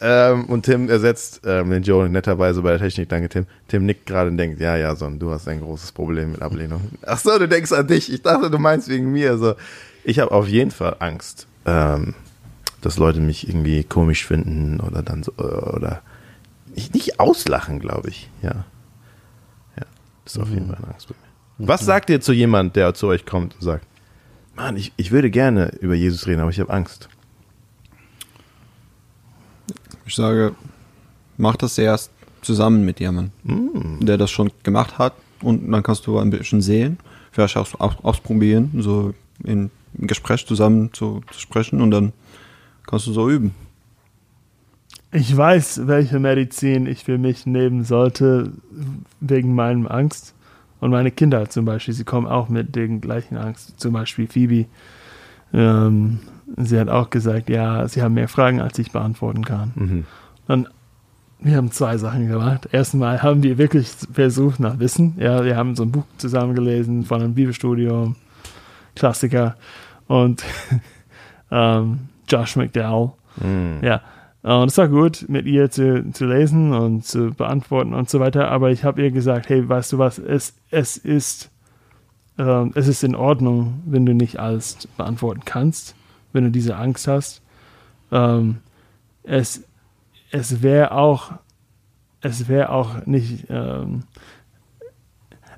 Ähm, 0.01 0.47
und 0.47 0.65
Tim 0.65 0.89
ersetzt 0.89 1.43
ähm, 1.45 1.71
den 1.71 1.83
Joe 1.83 2.09
netterweise 2.09 2.61
bei 2.63 2.71
der 2.71 2.81
Technik. 2.81 3.09
Danke, 3.09 3.29
Tim. 3.29 3.47
Tim 3.69 3.87
nickt 3.87 4.07
gerade 4.07 4.31
und 4.31 4.37
denkt, 4.37 4.61
ja, 4.61 4.77
ja, 4.77 4.97
Son, 4.97 5.19
du 5.19 5.31
hast 5.31 5.47
ein 5.47 5.61
großes 5.61 5.93
Problem 5.93 6.33
mit 6.33 6.43
Ablehnung. 6.43 6.81
Ach 7.07 7.19
so, 7.19 7.39
du 7.39 7.47
denkst 7.47 7.73
an 7.73 7.87
dich. 7.87 8.13
Ich 8.13 8.23
dachte, 8.23 8.51
du 8.51 8.59
meinst 8.59 8.89
wegen 8.89 9.13
mir. 9.13 9.31
Also, 9.31 9.55
ich 10.03 10.19
habe 10.19 10.33
auf 10.33 10.49
jeden 10.49 10.73
Fall 10.73 10.97
Angst. 10.99 11.47
Ähm, 11.65 12.15
dass 12.83 12.99
Leute 12.99 13.21
mich 13.21 13.49
irgendwie 13.49 13.85
komisch 13.85 14.27
finden 14.27 14.81
oder 14.81 15.03
dann 15.03 15.23
so, 15.23 15.33
oder 15.37 16.03
nicht 16.75 17.21
auslachen, 17.21 17.79
glaube 17.79 18.11
ich. 18.11 18.29
Ja. 18.43 18.65
Ja, 19.77 19.87
das 20.25 20.35
ist 20.35 20.43
auf 20.43 20.49
jeden 20.49 20.67
mhm. 20.67 20.71
Fall 20.71 20.79
eine 20.79 20.95
Angst 20.95 21.09
bei 21.09 21.15
mir. 21.15 21.69
Was 21.69 21.83
sagt 21.83 22.11
ihr 22.11 22.21
zu 22.21 22.33
jemand, 22.33 22.75
der 22.75 22.93
zu 22.95 23.07
euch 23.07 23.25
kommt 23.25 23.55
und 23.55 23.63
sagt, 23.63 23.87
Mann, 24.57 24.77
ich, 24.77 24.93
ich 24.97 25.13
würde 25.13 25.31
gerne 25.31 25.73
über 25.81 25.95
Jesus 25.95 26.27
reden, 26.27 26.41
aber 26.41 26.51
ich 26.51 26.61
habe 26.61 26.73
Angst? 26.73 27.09
Ich 30.07 30.15
sage, 30.15 30.55
mach 31.37 31.57
das 31.57 31.79
erst 31.79 32.11
zusammen 32.43 32.85
mit 32.85 33.01
jemandem, 33.01 33.33
mm. 33.45 34.05
der 34.05 34.19
das 34.19 34.31
schon 34.31 34.51
gemacht 34.63 34.99
hat 34.99 35.15
und 35.43 35.71
dann 35.71 35.83
kannst 35.83 36.07
du 36.07 36.19
ein 36.19 36.31
bisschen 36.31 36.61
sehen, 36.61 36.99
vielleicht 37.31 37.57
auch 37.57 38.05
ausprobieren, 38.05 38.71
so 38.79 39.15
in 39.45 39.71
Gespräch 39.95 40.47
zusammen 40.47 40.93
zu, 40.93 41.21
zu 41.31 41.41
sprechen 41.41 41.81
und 41.81 41.91
dann 41.91 42.13
Kannst 42.87 43.07
du 43.07 43.13
so 43.13 43.31
üben? 43.31 43.55
Ich 45.13 45.37
weiß, 45.37 45.87
welche 45.87 46.19
Medizin 46.19 46.87
ich 46.87 47.05
für 47.05 47.19
mich 47.19 47.47
nehmen 47.47 47.85
sollte, 47.85 48.53
wegen 49.21 49.55
meinem 49.55 49.87
Angst. 49.87 50.35
Und 50.81 50.91
meine 50.91 51.11
Kinder 51.11 51.49
zum 51.49 51.65
Beispiel, 51.65 51.95
sie 51.95 52.05
kommen 52.05 52.27
auch 52.27 52.49
mit 52.49 52.75
den 52.75 53.01
gleichen 53.01 53.37
Angst. 53.37 53.79
Zum 53.79 53.93
Beispiel 53.93 54.27
Phoebe. 54.27 54.67
Ähm, 55.53 56.21
sie 56.57 56.79
hat 56.79 56.89
auch 56.89 57.11
gesagt, 57.11 57.49
ja, 57.49 57.87
sie 57.89 58.03
haben 58.03 58.15
mehr 58.15 58.29
Fragen, 58.29 58.61
als 58.61 58.79
ich 58.79 58.93
beantworten 58.93 59.45
kann. 59.45 59.73
Mhm. 59.75 60.05
Und 60.49 60.69
wir 61.41 61.57
haben 61.57 61.71
zwei 61.73 61.97
Sachen 61.97 62.29
gemacht. 62.29 62.69
Erstmal 62.73 63.23
haben 63.23 63.43
wir 63.43 63.59
wirklich 63.59 63.89
versucht 64.13 64.61
nach 64.61 64.79
Wissen. 64.79 65.15
Ja, 65.19 65.45
wir 65.45 65.57
haben 65.57 65.75
so 65.75 65.83
ein 65.83 65.91
Buch 65.91 66.05
zusammengelesen 66.19 67.05
von 67.05 67.21
einem 67.21 67.35
Bibelstudium, 67.35 68.17
Klassiker. 68.95 69.57
Und 70.07 70.45
ähm, 71.51 72.01
Josh 72.29 72.57
McDowell. 72.57 73.13
Mm. 73.37 73.85
Ja. 73.85 74.03
Und 74.43 74.71
es 74.71 74.79
war 74.79 74.89
gut, 74.89 75.27
mit 75.29 75.47
ihr 75.47 75.71
zu, 75.71 76.11
zu 76.13 76.27
lesen 76.27 76.73
und 76.73 77.05
zu 77.05 77.31
beantworten 77.31 77.95
und 77.95 78.11
so 78.11 78.21
weiter. 78.21 78.51
Aber 78.51 78.71
ich 78.71 78.85
habe 78.85 79.03
ihr 79.03 79.11
gesagt, 79.11 79.49
hey, 79.49 79.69
weißt 79.69 79.93
du 79.93 79.99
was, 79.99 80.19
es, 80.19 80.55
es 80.71 80.97
ist 80.97 81.51
äh, 82.39 82.67
es 82.75 82.89
ist 82.89 83.05
in 83.05 83.15
Ordnung, 83.15 83.83
wenn 83.87 84.07
du 84.07 84.15
nicht 84.15 84.39
alles 84.39 84.89
beantworten 84.97 85.43
kannst, 85.45 85.95
wenn 86.33 86.45
du 86.45 86.51
diese 86.51 86.77
Angst 86.77 87.09
hast. 87.09 87.43
Ähm, 88.11 88.59
es 89.23 89.65
es 90.31 90.63
wäre 90.63 90.93
auch 90.93 91.33
es 92.21 92.49
wäre 92.49 92.71
auch 92.71 93.07
nicht 93.07 93.47
ähm, 93.49 94.05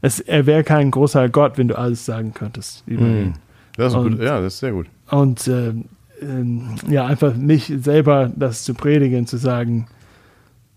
es, 0.00 0.20
er 0.20 0.44
wäre 0.44 0.64
kein 0.64 0.90
großer 0.90 1.30
Gott, 1.30 1.56
wenn 1.56 1.68
du 1.68 1.78
alles 1.78 2.04
sagen 2.04 2.34
könntest 2.34 2.82
über 2.86 3.04
mm. 3.04 3.22
ihn. 3.22 3.34
Das 3.76 3.92
ist 3.92 3.98
und, 3.98 4.18
gut. 4.18 4.20
Ja, 4.20 4.40
das 4.40 4.54
ist 4.54 4.58
sehr 4.60 4.72
gut. 4.72 4.86
Und 5.10 5.48
äh, 5.48 5.72
ähm, 6.20 6.74
ja, 6.88 7.06
einfach 7.06 7.34
mich 7.34 7.72
selber 7.78 8.30
das 8.36 8.64
zu 8.64 8.74
predigen, 8.74 9.26
zu 9.26 9.38
sagen, 9.38 9.86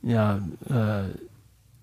ja, 0.02 0.40
äh, 0.70 1.10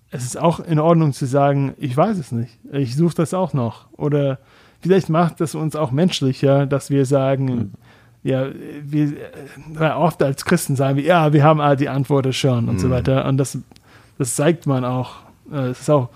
es 0.09 0.23
ist 0.23 0.39
auch 0.39 0.59
in 0.59 0.79
Ordnung 0.79 1.13
zu 1.13 1.25
sagen, 1.25 1.73
ich 1.77 1.95
weiß 1.95 2.17
es 2.17 2.31
nicht, 2.31 2.57
ich 2.71 2.95
suche 2.95 3.15
das 3.15 3.33
auch 3.33 3.53
noch. 3.53 3.91
Oder 3.93 4.39
vielleicht 4.81 5.09
macht 5.09 5.41
das 5.41 5.55
uns 5.55 5.75
auch 5.75 5.91
menschlicher, 5.91 6.65
dass 6.65 6.89
wir 6.89 7.05
sagen, 7.05 7.45
mhm. 7.45 7.71
Ja, 8.25 8.47
wir 8.81 9.13
äh, 9.79 9.91
oft 9.91 10.23
als 10.23 10.45
Christen 10.45 10.75
sagen 10.75 10.97
wir, 10.97 11.03
ja, 11.03 11.31
wir 11.31 11.43
haben 11.43 11.61
all 11.61 11.77
die 11.77 11.89
Antworten 11.89 12.33
schon 12.33 12.67
und 12.67 12.75
mhm. 12.75 12.79
so 12.79 12.89
weiter. 12.89 13.25
Und 13.25 13.37
das, 13.37 13.55
das 14.17 14.33
zeigt 14.33 14.65
man 14.65 14.83
auch. 14.83 15.17
Äh, 15.51 15.67
es 15.67 15.81
ist 15.81 15.89
auch, 15.91 16.09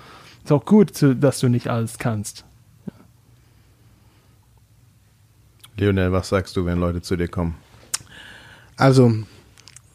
ist 0.44 0.52
auch 0.52 0.66
gut, 0.66 0.96
zu, 0.96 1.16
dass 1.16 1.40
du 1.40 1.50
nicht 1.50 1.68
alles 1.68 2.00
kannst. 2.00 2.46
Lionel, 5.78 6.12
was 6.12 6.30
sagst 6.30 6.58
du, 6.58 6.66
wenn 6.66 6.80
Leute 6.80 7.04
zu 7.04 7.16
dir 7.16 7.28
kommen? 7.28 7.56
Also 8.76 9.14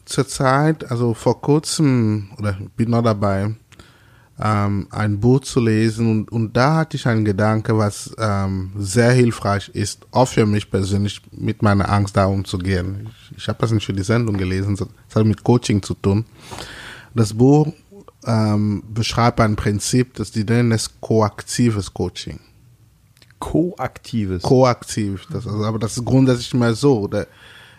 zurzeit, 0.05 0.89
also 0.89 1.13
vor 1.13 1.41
kurzem, 1.41 2.29
oder 2.37 2.57
bin 2.77 2.91
noch 2.91 3.03
dabei, 3.03 3.55
ähm, 4.39 4.87
ein 4.91 5.19
Buch 5.19 5.41
zu 5.41 5.61
lesen 5.61 6.11
und, 6.11 6.31
und 6.31 6.57
da 6.57 6.75
hatte 6.75 6.97
ich 6.97 7.07
einen 7.07 7.23
Gedanke, 7.23 7.77
was 7.77 8.13
ähm, 8.17 8.71
sehr 8.77 9.11
hilfreich 9.11 9.69
ist, 9.69 10.05
auch 10.11 10.27
für 10.27 10.45
mich 10.45 10.69
persönlich, 10.69 11.21
mit 11.31 11.61
meiner 11.61 11.89
Angst 11.89 12.17
da 12.17 12.25
umzugehen. 12.25 13.09
Ich, 13.09 13.37
ich 13.37 13.47
habe 13.47 13.59
das 13.61 13.71
nicht 13.71 13.85
für 13.85 13.93
die 13.93 14.03
Sendung 14.03 14.35
gelesen, 14.37 14.75
das 14.75 14.87
hat 15.15 15.25
mit 15.25 15.43
Coaching 15.43 15.81
zu 15.81 15.93
tun. 15.93 16.25
Das 17.13 17.33
Buch 17.33 17.71
ähm, 18.25 18.83
beschreibt 18.93 19.39
ein 19.39 19.55
Prinzip, 19.55 20.15
das 20.15 20.31
die 20.31 20.43
nennen 20.43 20.73
es 20.73 20.89
koaktives 20.99 21.93
Coaching. 21.93 22.39
Koaktives. 23.39 24.43
Koaktiv, 24.43 25.27
das, 25.31 25.47
also, 25.47 25.63
aber 25.63 25.79
das 25.79 25.97
ist 25.97 26.05
grundsätzlich 26.05 26.53
mal 26.53 26.75
so. 26.75 27.07
Der, 27.07 27.27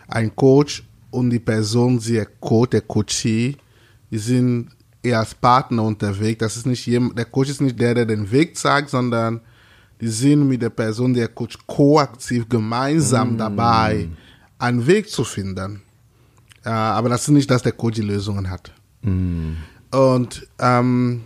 ein 0.07 0.35
Coach 0.35 0.83
und 1.11 1.29
die 1.29 1.39
Person, 1.39 1.99
sie 1.99 2.13
der 2.13 2.81
Coach, 2.81 3.23
die 3.23 3.57
sind 4.11 4.69
eher 5.03 5.19
als 5.19 5.33
Partner 5.33 5.83
unterwegs. 5.83 6.39
Das 6.39 6.57
ist 6.57 6.65
nicht 6.65 6.85
jemand, 6.85 7.17
der 7.17 7.25
Coach 7.25 7.49
ist 7.49 7.61
nicht 7.61 7.79
der, 7.79 7.93
der 7.93 8.05
den 8.05 8.29
Weg 8.31 8.57
zeigt, 8.57 8.89
sondern 8.89 9.41
die 9.99 10.07
sind 10.07 10.47
mit 10.47 10.61
der 10.61 10.69
Person, 10.69 11.13
der 11.13 11.27
Coach, 11.27 11.57
koaktiv 11.65 12.47
gemeinsam 12.47 13.37
dabei, 13.37 14.09
einen 14.59 14.85
Weg 14.85 15.09
zu 15.09 15.23
finden. 15.23 15.81
Äh, 16.63 16.69
aber 16.69 17.09
das 17.09 17.21
ist 17.21 17.29
nicht, 17.29 17.49
dass 17.49 17.63
der 17.63 17.71
Coach 17.71 17.95
die 17.95 18.01
Lösungen 18.01 18.49
hat. 18.49 18.71
Und 19.91 20.47
ähm, 20.59 21.23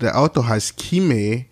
der 0.00 0.18
Autor 0.18 0.48
heißt 0.48 0.76
Kime 0.76 1.46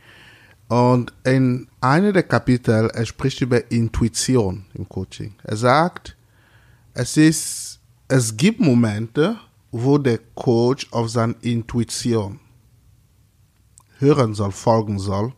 und 0.68 1.12
in 1.24 1.68
einem 1.80 2.12
der 2.12 2.24
Kapitel, 2.24 2.90
er 2.92 3.06
spricht 3.06 3.40
über 3.40 3.70
Intuition 3.70 4.64
im 4.74 4.88
Coaching. 4.88 5.34
Er 5.44 5.56
sagt, 5.56 6.16
es 6.94 7.16
ist, 7.16 7.78
es 8.08 8.36
gibt 8.36 8.60
Momente, 8.60 9.36
wo 9.82 9.98
der 9.98 10.18
Coach 10.34 10.88
auf 10.90 11.10
seine 11.10 11.34
Intuition 11.42 12.40
hören 13.98 14.34
soll, 14.34 14.52
folgen 14.52 14.98
soll. 14.98 15.32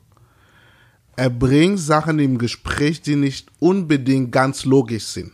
Er 1.17 1.31
bringt 1.31 1.81
Sachen 1.81 2.19
im 2.19 2.39
Gespräch, 2.39 3.01
die 3.01 3.17
nicht 3.17 3.49
unbedingt 3.59 4.31
ganz 4.31 4.65
logisch 4.65 5.05
sind. 5.05 5.33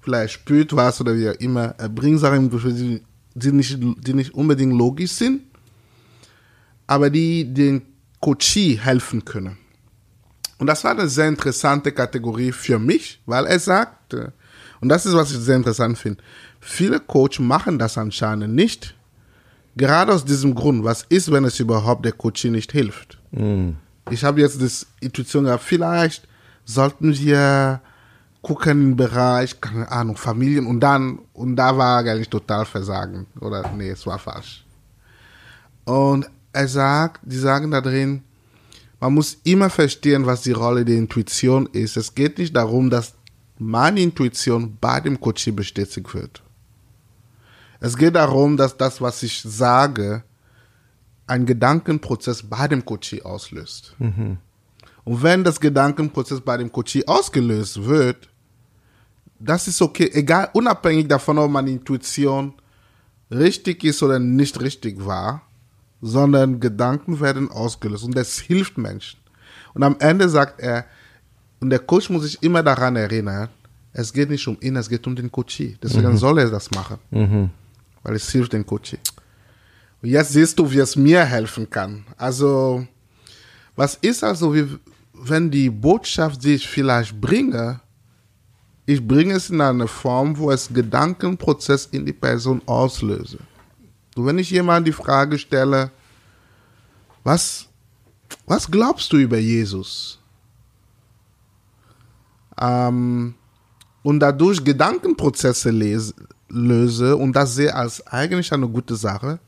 Vielleicht 0.00 0.34
spürt 0.34 0.74
was 0.74 1.00
oder 1.00 1.16
wie 1.16 1.28
auch 1.28 1.34
immer. 1.34 1.74
Er 1.78 1.88
bringt 1.88 2.20
Sachen 2.20 2.44
im 2.44 2.50
Gespräch, 2.50 3.02
die, 3.34 3.52
nicht, 3.52 3.78
die 3.80 4.14
nicht 4.14 4.34
unbedingt 4.34 4.72
logisch 4.72 5.12
sind, 5.12 5.42
aber 6.86 7.10
die 7.10 7.52
den 7.52 7.82
Coachie 8.20 8.78
helfen 8.78 9.24
können. 9.24 9.56
Und 10.58 10.66
das 10.66 10.84
war 10.84 10.90
eine 10.90 11.08
sehr 11.08 11.28
interessante 11.28 11.92
Kategorie 11.92 12.52
für 12.52 12.78
mich, 12.78 13.20
weil 13.26 13.46
er 13.46 13.58
sagt, 13.58 14.14
äh, 14.14 14.30
und 14.80 14.88
das 14.88 15.06
ist, 15.06 15.14
was 15.14 15.30
ich 15.30 15.38
sehr 15.38 15.56
interessant 15.56 15.98
finde, 15.98 16.22
viele 16.60 17.00
Coach 17.00 17.40
machen 17.40 17.78
das 17.78 17.98
anscheinend 17.98 18.54
nicht. 18.54 18.94
Gerade 19.76 20.12
aus 20.12 20.24
diesem 20.24 20.54
Grund, 20.54 20.84
was 20.84 21.02
ist, 21.08 21.30
wenn 21.32 21.44
es 21.44 21.58
überhaupt 21.60 22.04
der 22.04 22.12
Coachie 22.12 22.50
nicht 22.50 22.72
hilft? 22.72 23.18
Ich 24.10 24.24
habe 24.24 24.40
jetzt 24.40 24.60
das 24.60 24.86
Intuition 25.00 25.44
gehabt, 25.44 25.62
vielleicht 25.62 26.26
sollten 26.64 27.16
wir 27.16 27.80
gucken 28.42 28.82
im 28.82 28.96
Bereich, 28.96 29.60
keine 29.60 29.90
Ahnung, 29.90 30.16
Familien 30.16 30.66
und 30.66 30.80
dann, 30.80 31.20
und 31.32 31.56
da 31.56 31.76
war 31.76 32.04
er 32.04 32.12
eigentlich 32.12 32.28
total 32.28 32.64
versagen. 32.64 33.26
Oder 33.40 33.70
nee, 33.76 33.90
es 33.90 34.06
war 34.06 34.18
falsch. 34.18 34.64
Und 35.84 36.28
er 36.52 36.68
sagt, 36.68 37.20
die 37.22 37.36
sagen 37.36 37.70
da 37.70 37.80
drin, 37.80 38.22
man 38.98 39.14
muss 39.14 39.38
immer 39.44 39.70
verstehen, 39.70 40.26
was 40.26 40.42
die 40.42 40.52
Rolle 40.52 40.84
der 40.84 40.96
Intuition 40.96 41.66
ist. 41.72 41.96
Es 41.96 42.14
geht 42.14 42.38
nicht 42.38 42.54
darum, 42.54 42.90
dass 42.90 43.14
meine 43.58 44.00
Intuition 44.00 44.76
bei 44.80 45.00
dem 45.00 45.20
Coaching 45.20 45.56
bestätigt 45.56 46.12
wird. 46.14 46.42
Es 47.80 47.96
geht 47.96 48.14
darum, 48.14 48.56
dass 48.56 48.76
das, 48.76 49.00
was 49.00 49.22
ich 49.22 49.42
sage, 49.42 50.22
einen 51.26 51.46
Gedankenprozess 51.46 52.42
bei 52.42 52.68
dem 52.68 52.84
Coaching 52.84 53.22
auslöst. 53.22 53.94
Und 55.04 55.22
wenn 55.22 55.44
das 55.44 55.60
Gedankenprozess 55.60 56.40
bei 56.40 56.56
dem 56.56 56.70
Coaching 56.70 57.04
ausgelöst 57.06 57.84
wird, 57.84 58.28
das 59.38 59.66
ist 59.66 59.80
okay, 59.80 60.10
egal, 60.12 60.50
unabhängig 60.52 61.08
davon, 61.08 61.38
ob 61.38 61.50
meine 61.50 61.70
Intuition 61.70 62.52
richtig 63.30 63.84
ist 63.84 64.02
oder 64.02 64.18
nicht 64.18 64.60
richtig 64.60 65.04
war, 65.06 65.42
sondern 66.02 66.60
Gedanken 66.60 67.20
werden 67.20 67.50
ausgelöst 67.50 68.04
und 68.04 68.14
das 68.16 68.38
hilft 68.38 68.76
Menschen. 68.76 69.18
Und 69.72 69.82
am 69.82 69.96
Ende 70.00 70.28
sagt 70.28 70.60
er, 70.60 70.84
und 71.60 71.70
der 71.70 71.78
Coach 71.78 72.10
muss 72.10 72.22
sich 72.24 72.42
immer 72.42 72.62
daran 72.62 72.96
erinnern, 72.96 73.48
es 73.92 74.12
geht 74.12 74.30
nicht 74.30 74.46
um 74.46 74.56
ihn, 74.60 74.76
es 74.76 74.88
geht 74.88 75.06
um 75.06 75.16
den 75.16 75.30
Coachie. 75.30 75.76
Deswegen 75.82 76.16
soll 76.16 76.38
er 76.38 76.50
das 76.50 76.70
machen, 76.72 76.98
weil 78.02 78.14
es 78.14 78.30
hilft 78.30 78.52
den 78.52 78.64
Coachie. 78.64 78.98
Und 80.02 80.08
jetzt 80.08 80.32
siehst 80.32 80.58
du, 80.58 80.70
wie 80.70 80.78
es 80.78 80.96
mir 80.96 81.24
helfen 81.24 81.68
kann. 81.68 82.04
Also, 82.16 82.86
was 83.76 83.96
ist 83.96 84.24
also, 84.24 84.54
wie, 84.54 84.78
wenn 85.12 85.50
die 85.50 85.68
Botschaft, 85.68 86.42
die 86.42 86.54
ich 86.54 86.66
vielleicht 86.66 87.20
bringe, 87.20 87.80
ich 88.86 89.06
bringe 89.06 89.34
es 89.34 89.50
in 89.50 89.60
eine 89.60 89.86
Form, 89.86 90.36
wo 90.36 90.50
es 90.50 90.68
Gedankenprozess 90.72 91.86
in 91.92 92.06
die 92.06 92.12
Person 92.12 92.62
auslöse. 92.66 93.38
Und 94.16 94.26
wenn 94.26 94.38
ich 94.38 94.50
jemand 94.50 94.86
die 94.86 94.92
Frage 94.92 95.38
stelle, 95.38 95.90
was, 97.22 97.68
was 98.46 98.68
glaubst 98.68 99.12
du 99.12 99.18
über 99.18 99.38
Jesus? 99.38 100.18
Ähm, 102.60 103.34
und 104.02 104.20
dadurch 104.20 104.64
Gedankenprozesse 104.64 105.70
lese, 105.70 106.14
löse 106.50 107.16
und 107.16 107.34
das 107.34 107.54
sehe 107.54 107.74
als 107.74 108.06
eigentlich 108.06 108.52
eine 108.52 108.68
gute 108.68 108.96
Sache, 108.96 109.38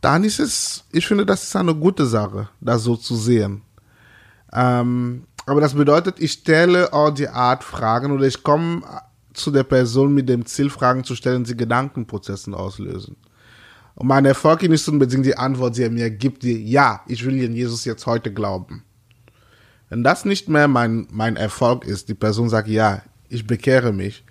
dann 0.00 0.24
ist 0.24 0.40
es, 0.40 0.84
ich 0.92 1.06
finde, 1.06 1.26
das 1.26 1.44
ist 1.44 1.56
eine 1.56 1.74
gute 1.74 2.06
Sache, 2.06 2.48
das 2.60 2.82
so 2.82 2.96
zu 2.96 3.16
sehen. 3.16 3.62
Ähm, 4.52 5.24
aber 5.46 5.60
das 5.60 5.74
bedeutet, 5.74 6.20
ich 6.20 6.32
stelle 6.32 6.92
auch 6.92 7.10
die 7.10 7.28
Art 7.28 7.64
Fragen 7.64 8.12
oder 8.12 8.24
ich 8.24 8.42
komme 8.42 8.82
zu 9.32 9.50
der 9.50 9.64
Person 9.64 10.14
mit 10.14 10.28
dem 10.28 10.44
Ziel, 10.46 10.70
Fragen 10.70 11.04
zu 11.04 11.14
stellen, 11.14 11.44
die 11.44 11.56
Gedankenprozessen 11.56 12.54
auslösen. 12.54 13.16
Und 13.94 14.06
mein 14.06 14.24
Erfolg 14.24 14.62
ist 14.62 14.88
unbedingt 14.88 15.26
die 15.26 15.36
Antwort, 15.36 15.76
die 15.76 15.82
er 15.82 15.90
mir 15.90 16.10
gibt, 16.10 16.42
die, 16.42 16.64
ja, 16.64 17.02
ich 17.06 17.24
will 17.24 17.42
in 17.42 17.54
Jesus 17.54 17.84
jetzt 17.84 18.06
heute 18.06 18.32
glauben. 18.32 18.84
Wenn 19.88 20.04
das 20.04 20.24
nicht 20.24 20.48
mehr 20.48 20.68
mein, 20.68 21.06
mein 21.10 21.36
Erfolg 21.36 21.84
ist, 21.84 22.08
die 22.08 22.14
Person 22.14 22.48
sagt, 22.48 22.68
ja, 22.68 23.02
ich 23.28 23.46
bekehre 23.46 23.92
mich, 23.92 24.24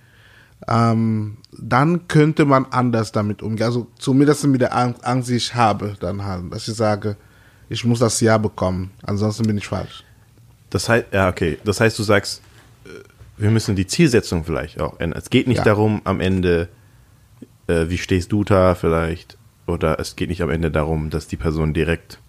ähm, 0.67 1.37
dann 1.51 2.07
könnte 2.07 2.45
man 2.45 2.65
anders 2.71 3.11
damit 3.11 3.41
umgehen. 3.41 3.65
Also 3.65 3.87
zumindest 3.97 4.45
mit 4.47 4.61
der 4.61 4.75
Ang- 4.75 4.99
Angst, 5.03 5.29
die 5.29 5.35
ich 5.35 5.53
habe, 5.55 5.95
dann 5.99 6.23
halt, 6.25 6.51
dass 6.53 6.67
ich 6.67 6.75
sage, 6.75 7.15
ich 7.69 7.85
muss 7.85 7.99
das 7.99 8.19
Ja 8.21 8.37
bekommen, 8.37 8.91
ansonsten 9.03 9.45
bin 9.45 9.57
ich 9.57 9.67
falsch. 9.67 10.03
Das 10.69 10.89
heißt, 10.89 11.07
ja, 11.11 11.29
okay. 11.29 11.57
Das 11.63 11.79
heißt, 11.79 11.97
du 11.97 12.03
sagst, 12.03 12.41
äh, 12.85 12.89
wir 13.37 13.51
müssen 13.51 13.75
die 13.75 13.87
Zielsetzung 13.87 14.43
vielleicht 14.43 14.79
auch 14.81 14.99
ändern. 14.99 15.19
Es 15.19 15.29
geht 15.29 15.47
nicht 15.47 15.59
Ja. 15.59 15.63
darum, 15.63 16.01
am 16.03 16.19
Ende, 16.19 16.67
äh, 17.67 17.85
wie 17.89 17.97
stehst 17.97 18.31
du 18.31 18.43
da 18.43 18.75
vielleicht, 18.75 19.37
oder 19.65 19.99
es 19.99 20.15
geht 20.15 20.29
nicht 20.29 20.41
am 20.41 20.49
Ende 20.49 20.71
darum, 20.71 21.09
dass 21.09 21.27
die 21.27 21.37
Person 21.37 21.73
direkt 21.73 22.19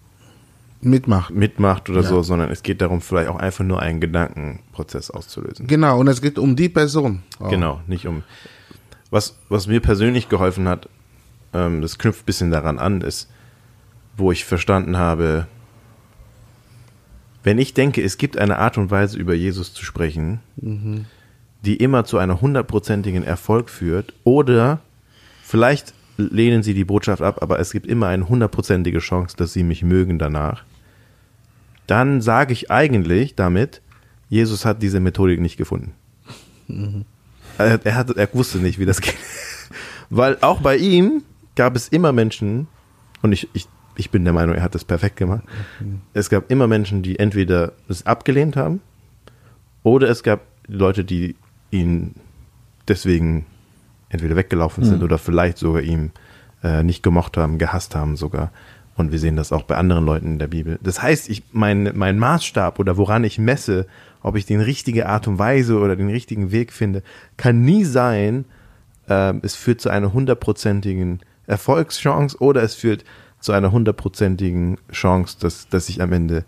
Mitmachen. 0.81 1.37
mitmacht 1.37 1.89
oder 1.89 2.01
Ja. 2.01 2.07
so, 2.07 2.21
sondern 2.23 2.49
es 2.49 2.63
geht 2.63 2.81
darum, 2.81 3.01
vielleicht 3.01 3.29
auch 3.29 3.35
einfach 3.37 3.63
nur 3.63 3.81
einen 3.81 3.99
Gedankenprozess 4.01 5.11
auszulösen. 5.11 5.67
Genau, 5.67 5.99
und 5.99 6.07
es 6.07 6.21
geht 6.21 6.39
um 6.39 6.55
die 6.55 6.69
Person. 6.69 7.23
auch. 7.39 7.49
Genau, 7.49 7.81
nicht 7.87 8.07
um. 8.07 8.23
Was, 9.09 9.35
was 9.49 9.67
mir 9.67 9.79
persönlich 9.81 10.29
geholfen 10.29 10.67
hat, 10.67 10.89
ähm, 11.53 11.81
das 11.81 11.97
knüpft 11.97 12.23
ein 12.23 12.25
bisschen 12.25 12.51
daran 12.51 12.79
an, 12.79 13.01
ist, 13.01 13.29
wo 14.17 14.31
ich 14.31 14.45
verstanden 14.45 14.97
habe, 14.97 15.47
wenn 17.43 17.57
ich 17.57 17.73
denke, 17.73 18.01
es 18.03 18.17
gibt 18.17 18.37
eine 18.37 18.57
Art 18.59 18.77
und 18.77 18.91
Weise, 18.91 19.17
über 19.17 19.33
Jesus 19.33 19.73
zu 19.73 19.83
sprechen, 19.83 20.39
die 21.65 21.75
immer 21.77 22.05
zu 22.05 22.17
einer 22.19 22.39
hundertprozentigen 22.41 23.23
Erfolg 23.23 23.69
führt, 23.69 24.13
oder 24.23 24.79
vielleicht 25.43 25.93
lehnen 26.17 26.61
sie 26.61 26.73
die 26.75 26.85
Botschaft 26.85 27.21
ab, 27.23 27.39
aber 27.41 27.57
es 27.59 27.71
gibt 27.71 27.87
immer 27.87 28.07
eine 28.07 28.29
hundertprozentige 28.29 28.99
Chance, 28.99 29.35
dass 29.37 29.53
sie 29.53 29.63
mich 29.63 29.81
mögen 29.81 30.19
danach, 30.19 30.63
dann 31.91 32.21
sage 32.21 32.53
ich 32.53 32.71
eigentlich 32.71 33.35
damit, 33.35 33.81
Jesus 34.29 34.63
hat 34.63 34.81
diese 34.81 35.01
Methodik 35.01 35.41
nicht 35.41 35.57
gefunden. 35.57 35.93
Er, 37.57 37.85
er, 37.85 37.95
hat, 37.95 38.09
er 38.11 38.33
wusste 38.33 38.59
nicht, 38.59 38.79
wie 38.79 38.85
das 38.85 39.01
geht. 39.01 39.17
Weil 40.09 40.37
auch 40.39 40.61
bei 40.61 40.77
ihm 40.77 41.23
gab 41.55 41.75
es 41.75 41.89
immer 41.89 42.13
Menschen, 42.13 42.69
und 43.21 43.33
ich, 43.33 43.49
ich, 43.51 43.67
ich 43.97 44.09
bin 44.09 44.23
der 44.23 44.31
Meinung, 44.31 44.55
er 44.55 44.63
hat 44.63 44.73
das 44.73 44.85
perfekt 44.85 45.17
gemacht. 45.17 45.43
Es 46.13 46.29
gab 46.29 46.49
immer 46.49 46.65
Menschen, 46.65 47.03
die 47.03 47.19
entweder 47.19 47.73
es 47.89 48.05
abgelehnt 48.05 48.55
haben, 48.55 48.79
oder 49.83 50.09
es 50.09 50.23
gab 50.23 50.39
Leute, 50.67 51.03
die 51.03 51.35
ihn 51.71 52.15
deswegen 52.87 53.45
entweder 54.07 54.37
weggelaufen 54.37 54.85
sind 54.85 55.03
oder 55.03 55.17
vielleicht 55.17 55.57
sogar 55.57 55.81
ihm 55.81 56.11
äh, 56.63 56.83
nicht 56.83 57.03
gemocht 57.03 57.35
haben, 57.35 57.57
gehasst 57.57 57.95
haben 57.95 58.15
sogar. 58.15 58.53
Und 59.01 59.11
wir 59.11 59.19
sehen 59.19 59.35
das 59.35 59.51
auch 59.51 59.63
bei 59.63 59.75
anderen 59.75 60.05
Leuten 60.05 60.27
in 60.27 60.39
der 60.39 60.47
Bibel. 60.47 60.79
Das 60.81 61.01
heißt, 61.01 61.29
ich, 61.29 61.43
mein, 61.51 61.91
mein 61.95 62.19
Maßstab 62.19 62.79
oder 62.79 62.97
woran 62.97 63.23
ich 63.23 63.39
messe, 63.39 63.87
ob 64.21 64.35
ich 64.35 64.45
den 64.45 64.61
richtige 64.61 65.09
Art 65.09 65.27
und 65.27 65.39
Weise 65.39 65.79
oder 65.79 65.95
den 65.95 66.09
richtigen 66.09 66.51
Weg 66.51 66.71
finde, 66.71 67.01
kann 67.35 67.61
nie 67.61 67.83
sein, 67.83 68.45
ähm, 69.09 69.41
es 69.43 69.55
führt 69.55 69.81
zu 69.81 69.89
einer 69.89 70.13
hundertprozentigen 70.13 71.19
Erfolgschance 71.47 72.37
oder 72.39 72.61
es 72.61 72.75
führt 72.75 73.03
zu 73.39 73.51
einer 73.51 73.71
hundertprozentigen 73.71 74.77
Chance, 74.91 75.37
dass, 75.39 75.67
dass 75.67 75.89
ich 75.89 76.01
am 76.01 76.13
Ende 76.13 76.45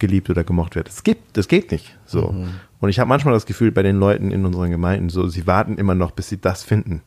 geliebt 0.00 0.28
oder 0.28 0.42
gemocht 0.42 0.74
werde. 0.74 0.90
Das 0.90 1.04
gibt, 1.04 1.36
das 1.36 1.46
geht 1.46 1.70
nicht 1.70 1.96
so. 2.04 2.34
Und 2.80 2.88
ich 2.88 2.98
habe 2.98 3.08
manchmal 3.08 3.34
das 3.34 3.46
Gefühl 3.46 3.70
bei 3.70 3.82
den 3.82 3.96
Leuten 3.96 4.32
in 4.32 4.44
unseren 4.44 4.70
Gemeinden 4.70 5.08
so, 5.08 5.28
sie 5.28 5.46
warten 5.46 5.78
immer 5.78 5.94
noch, 5.94 6.10
bis 6.10 6.28
sie 6.28 6.40
das 6.40 6.64
finden. 6.64 7.02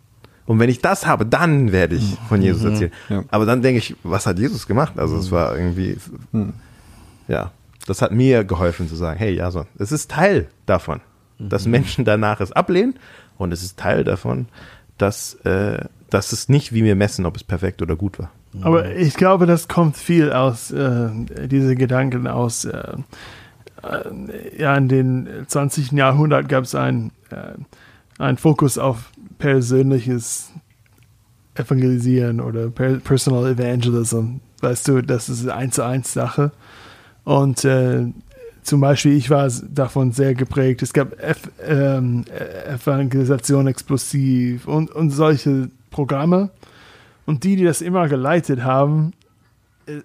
Und 0.48 0.60
wenn 0.60 0.70
ich 0.70 0.82
das 0.82 1.06
habe, 1.06 1.26
dann 1.26 1.72
werde 1.72 1.96
ich 1.96 2.18
von 2.30 2.42
Jesus 2.42 2.64
erzählen. 2.64 2.92
Ja. 3.10 3.24
Aber 3.30 3.46
dann 3.46 3.62
denke 3.62 3.80
ich, 3.80 3.96
was 4.04 4.26
hat 4.26 4.40
Jesus 4.40 4.66
gemacht? 4.66 4.94
Also 4.98 5.18
es 5.18 5.30
war 5.30 5.56
irgendwie, 5.56 5.98
ja, 7.28 7.52
das 7.86 8.02
hat 8.02 8.12
mir 8.14 8.46
geholfen 8.46 8.88
zu 8.88 8.96
sagen, 8.96 9.20
hey, 9.20 9.34
ja, 9.34 9.52
so, 9.52 9.66
es 9.78 9.92
ist 9.92 10.10
Teil 10.10 10.48
davon, 10.66 11.02
dass 11.38 11.66
Menschen 11.68 12.06
danach 12.06 12.40
es 12.40 12.54
ablehnen 12.54 12.96
und 13.38 13.52
es 13.52 13.62
ist 13.62 13.78
Teil 13.78 14.06
davon, 14.06 14.48
dass, 14.98 15.36
äh, 15.44 15.86
dass 16.10 16.32
es 16.32 16.48
nicht 16.48 16.74
wie 16.74 16.84
wir 16.84 16.96
messen, 16.96 17.26
ob 17.26 17.36
es 17.36 17.44
perfekt 17.44 17.82
oder 17.82 17.98
gut 17.98 18.18
war. 18.18 18.32
Aber 18.62 18.96
ich 18.96 19.16
glaube, 19.16 19.46
das 19.46 19.68
kommt 19.68 19.98
viel 19.98 20.32
aus, 20.32 20.72
äh, 20.72 21.10
diese 21.48 21.76
Gedanken 21.76 22.28
aus, 22.28 22.66
äh, 22.66 22.94
äh, 23.84 24.62
ja, 24.62 24.76
in 24.76 24.88
den 24.88 25.28
20. 25.48 25.92
Jahrhundert 25.92 26.50
gab 26.50 26.64
es 26.64 26.74
ein, 26.74 27.12
äh, 27.30 27.54
einen 28.18 28.38
Fokus 28.38 28.78
auf 28.78 29.12
persönliches 29.38 30.52
Evangelisieren 31.56 32.40
oder 32.40 32.70
per 32.70 32.98
Personal 32.98 33.52
Evangelism. 33.52 34.38
Weißt 34.62 34.88
du, 34.88 35.02
das 35.02 35.30
ist 35.30 35.44
eine 35.44 35.56
eins 35.56 35.76
zu 35.76 35.84
eins 35.84 36.14
Sache. 36.14 36.52
Und 37.24 37.66
äh, 37.66 38.06
zum 38.64 38.82
Beispiel, 38.82 39.14
ich 39.14 39.30
war 39.30 39.50
davon 39.70 40.12
sehr 40.12 40.34
geprägt. 40.36 40.82
Es 40.82 40.94
gab 40.94 41.20
F 41.22 41.50
ähm, 41.66 42.26
Evangelisation 42.68 43.68
explosiv 43.68 44.68
und, 44.68 44.92
und 44.92 45.12
solche 45.12 45.70
Programme. 45.90 46.50
Und 47.26 47.44
die, 47.44 47.56
die 47.56 47.64
das 47.64 47.82
immer 47.82 48.08
geleitet 48.08 48.64
haben, 48.64 49.14
äh, 49.86 50.02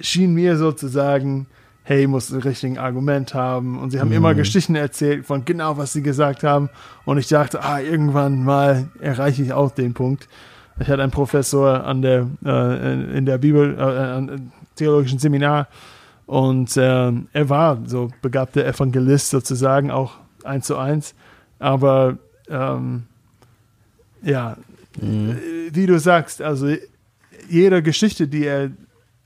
schien 0.00 0.34
mir 0.34 0.56
so 0.56 0.72
zu 0.72 0.88
sagen, 0.88 1.46
hey, 1.84 2.06
muss 2.06 2.30
ein 2.30 2.40
richtiges 2.40 2.78
Argument 2.78 3.34
haben. 3.34 3.78
Und 3.78 3.90
sie 3.90 4.00
haben 4.00 4.12
immer 4.12 4.34
Geschichten 4.34 4.74
erzählt 4.76 5.26
von 5.26 5.44
genau, 5.44 5.76
was 5.78 5.92
sie 5.92 6.02
gesagt 6.02 6.42
haben. 6.44 6.70
Und 7.04 7.18
ich 7.18 7.28
dachte, 7.28 7.62
ah, 7.62 7.80
irgendwann 7.80 8.44
mal 8.44 8.88
erreiche 9.00 9.42
ich 9.42 9.52
auch 9.52 9.70
den 9.72 9.92
Punkt. 9.94 10.28
Ich 10.80 10.88
hatte 10.88 11.02
einen 11.02 11.12
Professor 11.12 11.84
an 11.84 12.00
der, 12.02 12.26
äh, 12.44 13.16
in- 13.18 13.26
der 13.26 13.38
Bibel, 13.38 13.74
äh, 13.76 13.82
an 13.82 14.52
theologischen 14.76 15.18
Seminar. 15.18 15.68
Und 16.26 16.76
ähm, 16.76 17.28
er 17.32 17.48
war 17.48 17.78
so 17.86 18.10
begabter 18.22 18.64
Evangelist 18.64 19.30
sozusagen, 19.30 19.90
auch 19.90 20.12
eins 20.44 20.66
zu 20.66 20.76
eins. 20.78 21.14
Aber 21.58 22.16
ähm, 22.48 23.04
ja, 24.22 24.56
äh, 25.00 25.34
wie 25.72 25.86
du 25.86 25.98
sagst, 25.98 26.40
also 26.40 26.74
jede 27.48 27.82
Geschichte, 27.82 28.28
die 28.28 28.44
er 28.46 28.70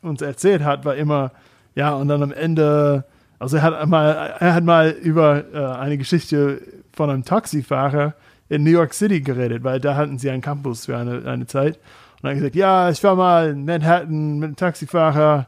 uns 0.03 0.23
erzählt 0.23 0.65
hat, 0.65 0.85
war 0.85 0.97
immer, 0.97 1.33
ja, 1.77 1.95
und 1.95 2.09
dann 2.09 2.23
am 2.25 2.33
Ende, 2.33 3.05
also 3.39 3.57
er 3.59 3.63
hat 3.63 3.89
mal, 3.89 4.35
er 4.41 4.55
hat 4.55 4.65
mal 4.65 4.91
über 4.91 5.45
äh, 5.55 5.79
eine 5.79 5.97
Geschichte 5.99 6.61
von 6.93 7.09
einem 7.11 7.25
Taxifahrer 7.25 8.15
in 8.49 8.65
New 8.65 8.71
York 8.71 8.93
City 8.95 9.21
geredet, 9.21 9.63
weil 9.63 9.79
da 9.81 9.95
hatten 9.95 10.19
sie 10.19 10.31
einen 10.31 10.43
Campus 10.43 10.87
für 10.87 10.97
eine, 10.97 11.25
eine 11.27 11.47
Zeit. 11.47 11.79
Und 12.23 12.25
er 12.25 12.31
hat 12.31 12.37
gesagt, 12.39 12.57
ja, 12.57 12.91
ich 12.91 13.03
war 13.05 13.15
mal 13.15 13.51
in 13.51 13.65
Manhattan 13.65 14.39
mit 14.39 14.47
einem 14.49 14.57
Taxifahrer 14.57 15.47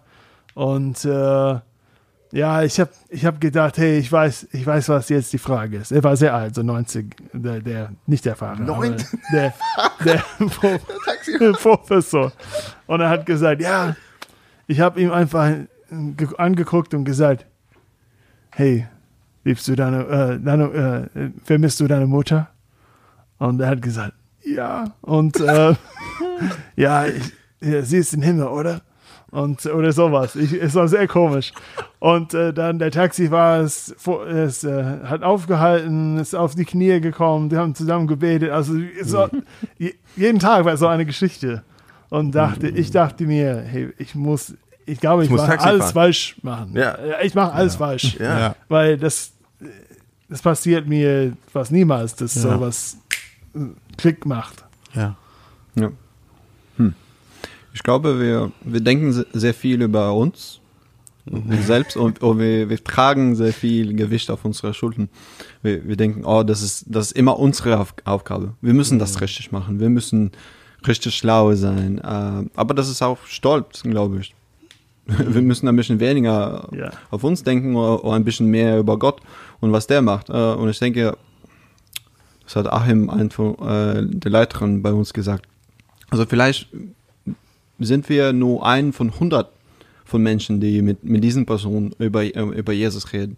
und 0.55 1.05
äh, 1.05 1.59
ja, 2.31 2.63
ich 2.63 2.79
habe 2.79 2.91
ich 3.09 3.25
hab 3.25 3.41
gedacht, 3.41 3.79
hey, 3.79 3.97
ich 3.99 4.13
weiß, 4.13 4.49
ich 4.53 4.67
weiß, 4.67 4.91
was 4.91 5.09
jetzt 5.09 5.33
die 5.33 5.39
Frage 5.39 5.79
ist. 5.79 5.93
Er 5.93 6.05
war 6.05 6.15
sehr 6.15 6.35
alt, 6.35 6.55
so 6.57 6.63
90, 6.63 7.17
der, 7.33 7.61
der 7.61 7.93
nicht 8.07 8.27
der 8.27 8.37
Fahrer, 8.37 8.61
aber 8.61 8.65
Neun- 8.87 8.97
der, 9.33 9.55
der 10.05 10.23
Pro- 10.47 11.53
Professor. 11.77 12.31
Und 12.87 13.01
er 13.01 13.09
hat 13.09 13.25
gesagt, 13.25 13.63
ja, 13.63 13.97
ich 14.67 14.79
habe 14.81 15.01
ihm 15.01 15.11
einfach 15.11 15.53
angeguckt 16.37 16.95
und 16.95 17.05
gesagt, 17.05 17.47
hey, 18.51 18.87
liebst 19.45 19.67
du 19.69 19.75
deine, 19.77 20.05
äh, 20.07 20.39
deine 20.45 21.09
äh, 21.15 21.31
vermisst 21.45 21.81
du 21.81 21.87
deine 21.87 22.07
Mutter? 22.07 22.49
Und 23.39 23.61
er 23.61 23.69
hat 23.69 23.83
gesagt, 23.83 24.13
ja. 24.45 24.93
Und 25.03 25.39
äh, 25.41 25.75
ja, 26.77 27.07
ich, 27.07 27.33
ja, 27.61 27.83
sie 27.83 27.99
ist 27.99 28.15
im 28.15 28.23
Himmel, 28.23 28.47
oder? 28.47 28.81
Und, 29.31 29.67
oder 29.67 29.93
sowas. 29.93 30.37
Ich, 30.37 30.55
es 30.55 30.75
war 30.75 30.89
sehr 30.89 31.07
komisch. 31.07 31.53
Und 31.99 32.33
äh, 32.33 32.53
dann 32.55 32.79
der 32.79 32.91
Taxifahrer 32.91 33.63
ist, 33.63 33.95
vor- 33.99 34.27
ist, 34.27 34.65
äh, 34.65 35.01
hat 35.05 35.23
aufgehalten, 35.23 36.17
ist 36.19 36.35
auf 36.35 36.55
die 36.55 36.65
Knie 36.65 37.01
gekommen, 37.01 37.51
die 37.51 37.57
haben 37.59 37.75
zusammen 37.75 38.07
gebetet. 38.07 38.51
Also 38.51 38.75
so, 39.03 39.29
je, 39.79 39.93
jeden 40.17 40.39
Tag 40.39 40.65
war 40.65 40.77
so 40.79 40.87
eine 40.87 41.05
Geschichte. 41.05 41.63
Und 42.11 42.35
dachte, 42.35 42.69
ich 42.69 42.91
dachte 42.91 43.25
mir, 43.27 43.59
hey, 43.59 43.93
ich 43.99 44.15
muss, 44.15 44.55
ich 44.89 45.01
glaube, 45.01 45.25
ich, 45.25 45.31
muss 45.31 45.41
mache 45.41 45.61
alles 45.61 45.83
fahren. 45.85 45.93
falsch 45.93 46.37
machen. 46.43 46.73
Ja. 46.75 46.97
Ich 47.23 47.35
mache 47.35 47.53
alles 47.53 47.77
falsch. 47.77 48.17
Ja. 48.19 48.39
Ja. 48.41 48.57
Weil 48.69 48.97
das, 48.99 49.33
das 50.29 50.43
passiert 50.43 50.87
mir 50.89 51.33
fast 51.53 51.73
niemals, 51.73 52.15
dass 52.17 52.35
Ja. 52.35 52.43
sowas 52.43 52.97
äh, 53.55 53.59
Klick 53.97 54.27
macht. 54.27 54.65
Ja. 54.95 55.17
Ja. 55.75 55.91
Hm. 56.77 56.95
Ich 57.75 57.83
glaube, 57.83 58.19
wir, 58.21 58.51
wir 58.63 58.81
denken 58.81 59.13
se- 59.13 59.27
sehr 59.33 59.55
viel 59.55 59.83
über 59.83 60.13
uns 60.15 60.61
uns 61.31 61.67
selbst 61.67 61.95
und, 61.99 62.23
und 62.23 62.39
wir, 62.39 62.71
wir 62.71 62.83
tragen 62.83 63.37
sehr 63.37 63.53
viel 63.53 63.95
Gewicht 63.95 64.31
auf 64.31 64.47
unsere 64.47 64.73
Schultern. 64.73 65.11
Wir, 65.63 65.87
wir 65.87 65.95
denken, 65.97 66.25
oh, 66.25 66.43
das 66.43 66.63
ist, 66.63 66.87
das 66.89 67.09
ist 67.09 67.13
immer 67.19 67.39
unsere 67.39 67.79
Auf 67.79 67.93
Aufgabe. 68.07 68.55
Wir 68.63 68.73
müssen 68.73 68.99
das 68.99 69.21
richtig 69.21 69.53
machen. 69.53 69.79
Wir 69.79 69.91
müssen 69.91 70.33
richtig 70.87 71.15
schlau 71.15 71.55
sein. 71.55 71.99
Äh, 71.99 72.49
aber 72.57 72.73
das 72.73 72.89
ist 72.89 73.03
auch 73.03 73.19
stolz, 73.27 73.83
glaube 73.83 74.21
ich. 74.21 74.35
Wir 75.27 75.41
müssen 75.43 75.67
ein 75.69 75.77
bisschen 75.77 76.01
weniger 76.01 76.69
Ja. 76.77 76.91
auf 77.11 77.25
uns 77.25 77.43
denken 77.43 77.75
oder, 77.77 78.05
oder 78.05 78.15
ein 78.15 78.25
bisschen 78.25 78.47
mehr 78.49 78.79
über 78.79 78.99
Gott 78.99 79.21
und 79.61 79.73
was 79.73 79.87
der 79.87 80.03
macht. 80.03 80.29
Äh, 80.29 80.33
und 80.33 80.69
ich 80.69 80.79
denke, 80.79 81.17
das 82.45 82.57
hat 82.57 82.67
Achim, 82.71 83.09
ein 83.11 83.31
von 83.31 83.55
äh, 83.59 84.07
der 84.07 84.31
Leiterin 84.31 84.83
bei 84.83 84.93
uns 84.93 85.13
gesagt. 85.13 85.47
Also 86.11 86.27
vielleicht 86.27 86.69
sind 87.79 88.09
wir 88.09 88.33
nur 88.33 88.67
ein 88.67 88.93
von 88.93 89.11
100 89.13 89.51
von 90.05 90.23
Menschen, 90.23 90.61
die 90.61 90.83
mit, 90.83 91.05
mit 91.05 91.23
diesen 91.25 91.47
Personen 91.47 91.95
über, 91.99 92.25
über 92.35 92.73
Jesus 92.73 93.13
reden. 93.13 93.37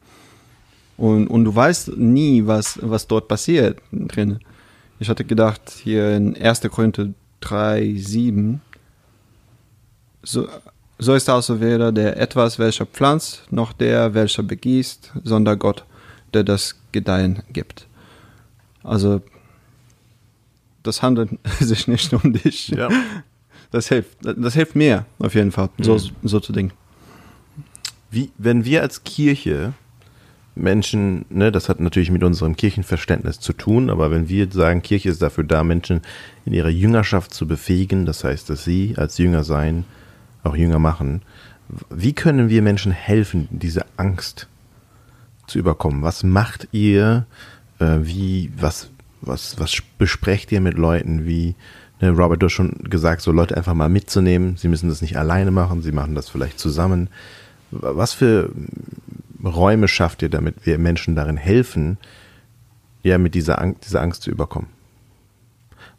Und, 0.96 1.28
und 1.28 1.44
du 1.44 1.54
weißt 1.54 1.96
nie, 1.96 2.46
was, 2.46 2.78
was 2.82 3.06
dort 3.06 3.26
passiert 3.26 3.78
drin. 3.90 4.38
Ich 4.98 5.08
hatte 5.08 5.24
gedacht, 5.24 5.62
hier 5.82 6.14
in 6.16 6.36
1. 6.36 6.60
Korinther 6.70 7.08
3, 7.40 7.94
7, 7.96 8.60
so, 10.22 10.46
so 11.00 11.14
ist 11.14 11.28
also 11.28 11.60
weder 11.60 11.92
der 11.92 12.18
etwas, 12.18 12.58
welcher 12.58 12.86
pflanzt, 12.86 13.44
noch 13.50 13.72
der, 13.72 14.14
welcher 14.14 14.42
begießt, 14.42 15.12
sondern 15.24 15.58
Gott, 15.58 15.84
der 16.34 16.44
das 16.44 16.76
Gedeihen 16.92 17.42
gibt. 17.52 17.86
Also, 18.82 19.22
das 20.82 21.02
handelt 21.02 21.30
sich 21.60 21.88
nicht 21.88 22.12
um 22.12 22.32
dich. 22.32 22.68
Ja. 22.68 22.88
Das 23.70 23.88
hilft, 23.88 24.18
das 24.20 24.54
hilft 24.54 24.76
mir 24.76 25.06
auf 25.18 25.34
jeden 25.34 25.52
Fall, 25.52 25.70
so, 25.78 25.98
so 26.22 26.40
zu 26.40 26.52
denken. 26.52 26.74
Wie, 28.10 28.30
wenn 28.36 28.64
wir 28.64 28.82
als 28.82 29.04
Kirche 29.04 29.72
Menschen, 30.56 31.24
ne, 31.30 31.52
das 31.52 31.68
hat 31.68 31.80
natürlich 31.80 32.10
mit 32.10 32.24
unserem 32.24 32.56
Kirchenverständnis 32.56 33.40
zu 33.40 33.52
tun, 33.52 33.88
aber 33.88 34.10
wenn 34.10 34.28
wir 34.28 34.50
sagen, 34.50 34.82
Kirche 34.82 35.08
ist 35.08 35.22
dafür 35.22 35.44
da, 35.44 35.62
Menschen 35.62 36.02
in 36.44 36.52
ihrer 36.52 36.68
Jüngerschaft 36.68 37.32
zu 37.32 37.46
befähigen, 37.46 38.04
das 38.04 38.24
heißt, 38.24 38.50
dass 38.50 38.64
sie 38.64 38.94
als 38.96 39.16
Jünger 39.18 39.44
sein, 39.44 39.84
auch 40.42 40.56
Jünger 40.56 40.78
machen, 40.78 41.22
wie 41.90 42.12
können 42.12 42.48
wir 42.48 42.62
Menschen 42.62 42.92
helfen, 42.92 43.48
diese 43.50 43.84
Angst 43.96 44.48
zu 45.46 45.58
überkommen? 45.58 46.02
Was 46.02 46.22
macht 46.22 46.68
ihr? 46.72 47.26
Äh, 47.78 47.98
wie, 48.02 48.52
was, 48.56 48.90
was, 49.20 49.58
was 49.58 49.76
besprecht 49.98 50.50
ihr 50.52 50.60
mit 50.60 50.74
Leuten? 50.74 51.26
Wie, 51.26 51.54
ne, 52.00 52.10
Robert, 52.10 52.42
du 52.42 52.46
hast 52.46 52.52
schon 52.52 52.72
gesagt, 52.84 53.22
so 53.22 53.32
Leute 53.32 53.56
einfach 53.56 53.74
mal 53.74 53.88
mitzunehmen. 53.88 54.56
Sie 54.56 54.68
müssen 54.68 54.88
das 54.88 55.02
nicht 55.02 55.16
alleine 55.16 55.50
machen, 55.50 55.82
sie 55.82 55.92
machen 55.92 56.14
das 56.14 56.28
vielleicht 56.28 56.58
zusammen. 56.58 57.08
Was 57.70 58.12
für 58.12 58.50
Räume 59.44 59.88
schafft 59.88 60.22
ihr, 60.22 60.28
damit 60.28 60.66
wir 60.66 60.78
Menschen 60.78 61.14
darin 61.14 61.36
helfen, 61.36 61.98
ja, 63.02 63.16
mit 63.16 63.34
dieser 63.34 63.60
Angst, 63.60 63.86
dieser 63.86 64.02
Angst 64.02 64.22
zu 64.22 64.30
überkommen? 64.30 64.68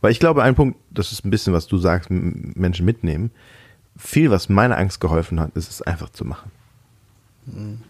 Weil 0.02 0.12
ich 0.12 0.20
glaube, 0.20 0.44
ein 0.44 0.56
Punkt, 0.56 0.78
das 0.90 1.12
ist 1.12 1.24
ein 1.24 1.30
bisschen, 1.30 1.54
was 1.54 1.68
du 1.68 1.78
sagst, 1.78 2.10
Menschen 2.10 2.86
mitnehmen. 2.86 3.32
Viel, 3.98 4.32
was 4.32 4.50
meiner 4.50 4.78
Angst 4.78 5.00
geholfen 5.00 5.40
hat, 5.40 5.56
ist 5.56 5.70
es 5.70 5.82
einfach 5.82 6.10
zu 6.10 6.26
machen. 6.26 6.52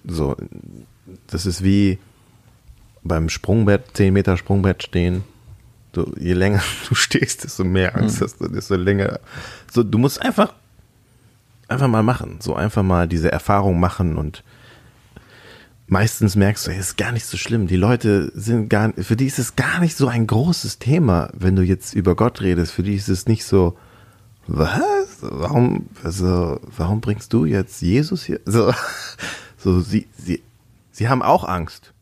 So, 0.06 0.36
das 1.28 1.46
ist 1.46 1.64
wie 1.64 2.00
beim 3.04 3.30
Sprungbrett, 3.30 3.86
10 3.94 4.14
Meter 4.14 4.38
Sprungbrett 4.38 4.84
stehen. 4.84 5.24
Du, 5.92 6.14
je 6.18 6.34
länger 6.34 6.62
du 6.90 6.96
stehst, 6.96 7.44
desto 7.44 7.64
mehr 7.64 7.96
Angst 7.98 8.22
hast 8.22 8.40
du, 8.40 8.48
desto 8.48 8.76
länger. 8.76 9.20
So, 9.72 9.84
du 9.84 9.98
musst 9.98 10.22
einfach, 10.22 10.54
einfach 11.68 11.88
mal 11.88 12.04
machen. 12.04 12.38
So 12.40 12.56
einfach 12.56 12.84
mal 12.84 13.08
diese 13.08 13.32
Erfahrung 13.32 13.80
machen 13.80 14.18
und 14.18 14.44
meistens 15.88 16.38
merkst 16.38 16.68
du, 16.68 16.72
hey, 16.72 16.80
ist 16.80 16.98
gar 16.98 17.12
nicht 17.12 17.26
so 17.26 17.36
schlimm. 17.36 17.68
Die 17.68 17.76
Leute 17.76 18.32
sind 18.34 18.70
gar, 18.70 18.94
für 18.94 19.18
die 19.18 19.28
ist 19.28 19.40
es 19.40 19.58
gar 19.58 19.80
nicht 19.82 19.98
so 19.98 20.08
ein 20.08 20.26
großes 20.26 20.80
Thema, 20.80 21.30
wenn 21.34 21.58
du 21.58 21.64
jetzt 21.64 21.94
über 21.94 22.16
Gott 22.16 22.42
redest. 22.42 22.72
Für 22.72 22.84
die 22.84 22.96
ist 22.96 23.10
es 23.10 23.28
nicht 23.28 23.44
so, 23.44 23.78
was? 24.48 25.20
Warum, 25.22 25.88
also, 26.04 26.60
warum 26.76 27.02
bringst 27.02 27.32
du 27.34 27.46
jetzt 27.46 27.82
Jesus 27.82 28.24
hier? 28.24 28.40
So, 28.46 28.74
so 29.58 29.80
sie, 29.80 30.08
sie, 30.18 30.42
sie 30.92 31.10
haben 31.10 31.22
auch 31.22 31.44
Angst. 31.44 31.94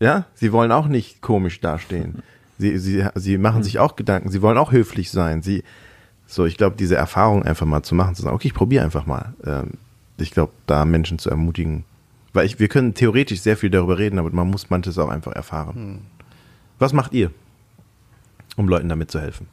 Ja, 0.00 0.26
sie 0.34 0.52
wollen 0.52 0.72
auch 0.72 0.86
nicht 0.86 1.20
komisch 1.20 1.60
dastehen. 1.60 2.22
Sie, 2.58 2.78
sie, 2.78 3.06
sie 3.14 3.38
machen 3.38 3.62
sich 3.62 3.78
auch 3.78 3.96
Gedanken, 3.96 4.30
sie 4.30 4.42
wollen 4.42 4.58
auch 4.58 4.72
höflich 4.72 5.10
sein. 5.10 5.42
Sie, 5.42 5.64
so, 6.26 6.46
ich 6.46 6.56
glaube, 6.56 6.76
diese 6.76 6.96
Erfahrung 6.96 7.42
einfach 7.42 7.66
mal 7.66 7.82
zu 7.82 7.94
machen, 7.94 8.14
zu 8.14 8.22
sagen, 8.22 8.34
okay, 8.34 8.48
ich 8.48 8.54
probiere 8.54 8.84
einfach 8.84 9.06
mal. 9.06 9.34
Ähm, 9.44 9.72
ich 10.18 10.30
glaube, 10.30 10.52
da 10.66 10.84
Menschen 10.84 11.18
zu 11.18 11.30
ermutigen. 11.30 11.84
Weil 12.32 12.46
ich, 12.46 12.58
wir 12.58 12.68
können 12.68 12.94
theoretisch 12.94 13.40
sehr 13.40 13.56
viel 13.56 13.70
darüber 13.70 13.98
reden, 13.98 14.18
aber 14.18 14.30
man 14.30 14.48
muss 14.48 14.70
manches 14.70 14.98
auch 14.98 15.08
einfach 15.08 15.32
erfahren. 15.32 16.02
Was 16.78 16.92
macht 16.92 17.12
ihr, 17.12 17.30
um 18.56 18.68
Leuten 18.68 18.88
damit 18.88 19.10
zu 19.10 19.20
helfen? 19.20 19.46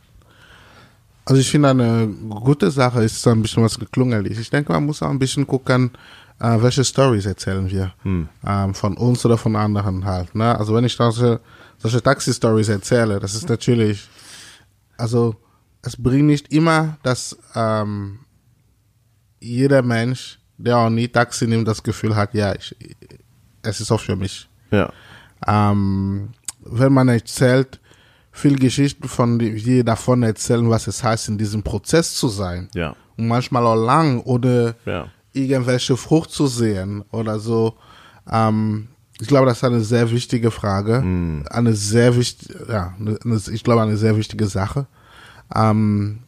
Also 1.29 1.41
ich 1.41 1.51
finde 1.51 1.69
eine 1.69 2.07
gute 2.07 2.71
Sache 2.71 3.03
ist 3.03 3.21
so 3.21 3.29
ein 3.29 3.43
bisschen 3.43 3.61
was 3.61 3.77
geklungelt. 3.77 4.25
Ich 4.25 4.49
denke, 4.49 4.71
man 4.71 4.87
muss 4.87 5.03
auch 5.03 5.11
ein 5.11 5.19
bisschen 5.19 5.45
gucken, 5.45 5.91
äh, 6.39 6.57
welche 6.59 6.83
Stories 6.83 7.27
erzählen 7.27 7.69
wir. 7.69 7.93
Ähm, 8.47 8.73
von 8.73 8.97
uns 8.97 9.23
oder 9.27 9.37
von 9.37 9.55
anderen 9.55 10.05
halt. 10.05 10.33
Ne? 10.33 10.57
Also 10.57 10.73
wenn 10.73 10.85
ich 10.85 10.95
solche, 10.95 11.39
solche 11.77 12.01
Taxi-Stories 12.01 12.69
erzähle, 12.69 13.19
das 13.19 13.35
ist 13.35 13.47
natürlich, 13.47 14.09
also 14.97 15.35
es 15.83 15.95
bringt 15.95 16.25
nicht 16.25 16.51
immer, 16.51 16.97
dass 17.03 17.37
ähm, 17.53 18.21
jeder 19.39 19.83
Mensch, 19.83 20.39
der 20.57 20.77
auch 20.77 20.89
nie 20.89 21.09
Taxi 21.09 21.45
nimmt, 21.45 21.67
das 21.67 21.83
Gefühl 21.83 22.15
hat, 22.15 22.33
ja, 22.33 22.55
ich, 22.55 22.75
es 23.61 23.81
ist 23.81 23.91
auch 23.91 24.01
für 24.01 24.15
mich. 24.15 24.49
Ja. 24.71 24.91
Ähm, 25.45 26.29
wenn 26.61 26.91
man 26.91 27.07
erzählt, 27.07 27.79
viel 28.31 28.57
Geschichten 28.57 29.07
von 29.07 29.39
die 29.39 29.83
davon 29.83 30.23
erzählen, 30.23 30.69
was 30.69 30.87
es 30.87 31.03
heißt, 31.03 31.29
in 31.29 31.37
diesem 31.37 31.63
Prozess 31.63 32.15
zu 32.15 32.27
sein. 32.27 32.69
Ja. 32.73 32.95
Und 33.17 33.27
manchmal 33.27 33.65
auch 33.65 33.75
lang, 33.75 34.21
ohne 34.21 34.75
Ja. 34.85 35.07
irgendwelche 35.33 35.97
Frucht 35.97 36.31
zu 36.31 36.47
sehen 36.47 37.03
oder 37.11 37.39
so. 37.39 37.75
Ähm, 38.31 38.87
ich 39.19 39.27
glaube, 39.27 39.47
das 39.47 39.57
ist 39.57 39.63
eine 39.65 39.81
sehr 39.81 40.09
wichtige 40.11 40.49
Frage. 40.51 40.99
Eine 41.49 41.73
sehr 41.73 42.15
wichtige, 42.15 42.65
ja, 42.71 42.93
eine, 42.99 43.41
ich 43.51 43.63
glaube, 43.63 43.81
eine 43.81 43.97
sehr 43.97 44.15
wichtige 44.15 44.47
Sache. 44.47 44.87
Ähm, 45.53 46.19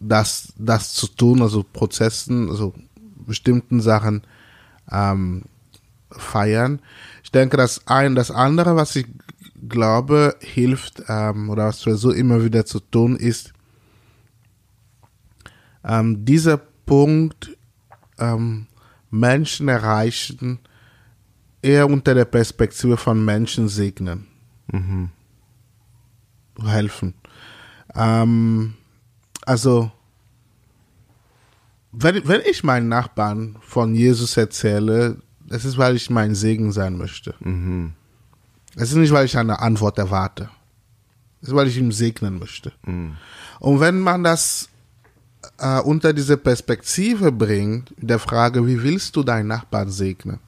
das, 0.00 0.52
das 0.58 0.92
zu 0.94 1.06
tun, 1.06 1.40
also 1.42 1.62
Prozessen, 1.62 2.48
also 2.48 2.74
bestimmten 3.26 3.80
Sachen 3.80 4.22
ähm, 4.90 5.42
feiern. 6.10 6.80
Ich 7.22 7.30
denke, 7.30 7.56
das 7.56 7.86
ein, 7.86 8.16
das 8.16 8.30
andere, 8.32 8.74
was 8.74 8.96
ich 8.96 9.06
glaube, 9.68 10.36
hilft, 10.40 11.02
ähm, 11.08 11.50
oder 11.50 11.66
was 11.66 11.86
wir 11.86 11.96
so 11.96 12.10
immer 12.10 12.44
wieder 12.44 12.64
zu 12.64 12.80
tun, 12.80 13.16
ist, 13.16 13.52
ähm, 15.84 16.24
dieser 16.24 16.56
Punkt, 16.56 17.56
ähm, 18.18 18.66
Menschen 19.10 19.68
erreichen, 19.68 20.58
eher 21.60 21.88
unter 21.88 22.14
der 22.14 22.24
Perspektive 22.24 22.96
von 22.96 23.24
Menschen 23.24 23.68
segnen. 23.68 24.26
Helfen. 26.64 27.14
Ähm, 27.94 28.74
also, 29.44 29.90
wenn, 31.92 32.26
wenn 32.26 32.40
ich 32.48 32.64
meinen 32.64 32.88
Nachbarn 32.88 33.56
von 33.60 33.94
Jesus 33.94 34.36
erzähle, 34.36 35.18
das 35.46 35.64
ist, 35.64 35.76
weil 35.78 35.96
ich 35.96 36.08
mein 36.10 36.34
Segen 36.34 36.72
sein 36.72 36.96
möchte. 36.96 37.34
Es 38.74 38.90
ist 38.90 38.96
nicht, 38.96 39.12
weil 39.12 39.26
ich 39.26 39.36
eine 39.36 39.60
Antwort 39.60 39.98
erwarte. 39.98 40.48
Es 41.40 41.48
ist, 41.48 41.54
weil 41.54 41.68
ich 41.68 41.76
ihn 41.76 41.92
segnen 41.92 42.38
möchte. 42.38 42.72
Und 43.60 43.80
wenn 43.80 44.00
man 44.00 44.24
das 44.24 44.68
äh, 45.58 45.80
unter 45.80 46.12
diese 46.12 46.36
Perspektive 46.36 47.32
bringt, 47.32 47.92
der 47.96 48.18
Frage, 48.18 48.66
wie 48.66 48.82
willst 48.82 49.16
du 49.16 49.22
deinen 49.22 49.48
Nachbarn 49.48 49.90
segnen? 49.90 50.38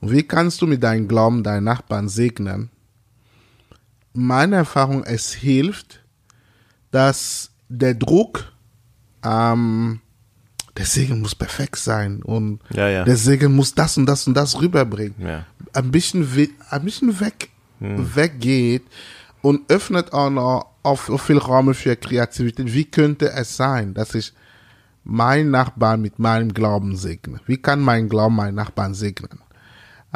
Und 0.00 0.10
wie 0.10 0.22
kannst 0.22 0.60
du 0.60 0.66
mit 0.66 0.82
deinem 0.82 1.08
Glauben 1.08 1.42
deinen 1.42 1.64
Nachbarn 1.64 2.08
segnen? 2.08 2.70
Meine 4.12 4.56
Erfahrung, 4.56 5.02
es 5.02 5.32
hilft, 5.32 6.04
dass 6.90 7.50
der 7.68 7.94
Druck, 7.94 8.52
ähm, 9.24 10.00
der 10.76 10.86
Segen 10.86 11.20
muss 11.20 11.34
perfekt 11.34 11.76
sein 11.76 12.22
und 12.22 12.60
Ja, 12.72 12.88
ja. 12.88 13.04
der 13.04 13.16
Segen 13.16 13.54
muss 13.54 13.74
das 13.74 13.96
und 13.96 14.06
das 14.06 14.26
und 14.26 14.34
das 14.34 14.60
rüberbringen. 14.60 15.14
Ja. 15.18 15.46
Ein 15.72 15.90
bisschen, 15.90 16.34
we- 16.34 16.50
ein 16.70 16.84
bisschen 16.84 17.18
weg, 17.20 17.48
weggeht 17.80 18.82
und 19.42 19.60
öffnet 19.70 20.12
auch 20.12 20.30
noch 20.30 20.66
auf 20.82 21.08
auf 21.10 21.22
viel 21.22 21.38
Raum 21.38 21.72
für 21.74 21.96
Kreativität. 21.96 22.72
Wie 22.72 22.84
könnte 22.84 23.30
es 23.32 23.56
sein, 23.56 23.94
dass 23.94 24.14
ich 24.14 24.32
meinen 25.04 25.50
Nachbarn 25.50 26.00
mit 26.00 26.18
meinem 26.18 26.52
Glauben 26.52 26.96
segne? 26.96 27.40
Wie 27.46 27.56
kann 27.56 27.80
mein 27.80 28.08
Glauben 28.08 28.36
meinen 28.36 28.54
Nachbarn 28.54 28.94
segnen? 28.94 29.38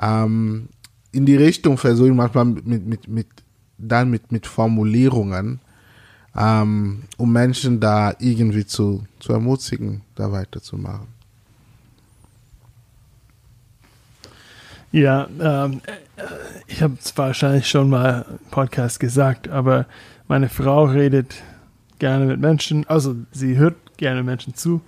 Ähm, 0.00 0.68
in 1.12 1.24
die 1.26 1.36
Richtung 1.36 1.78
versuche 1.78 2.08
ich 2.08 2.14
manchmal 2.14 2.44
mit, 2.46 2.66
mit, 2.86 3.08
mit 3.08 3.26
dann 3.78 4.10
mit, 4.10 4.30
mit 4.32 4.46
Formulierungen, 4.46 5.60
ähm, 6.36 7.04
um 7.16 7.32
Menschen 7.32 7.80
da 7.80 8.14
irgendwie 8.18 8.66
zu, 8.66 9.04
zu 9.20 9.32
ermutigen, 9.32 10.02
da 10.14 10.30
weiterzumachen. 10.30 11.08
Ja, 14.90 15.28
ähm, 15.40 15.82
äh, 15.86 16.22
ich 16.66 16.82
habe 16.82 16.96
es 16.98 17.16
wahrscheinlich 17.16 17.68
schon 17.68 17.90
mal 17.90 18.24
im 18.28 18.50
Podcast 18.50 19.00
gesagt, 19.00 19.48
aber 19.48 19.86
meine 20.28 20.48
Frau 20.48 20.84
redet 20.84 21.42
gerne 21.98 22.24
mit 22.24 22.40
Menschen, 22.40 22.86
also 22.88 23.16
sie 23.32 23.56
hört 23.56 23.76
gerne 23.98 24.22
Menschen 24.22 24.54
zu 24.54 24.80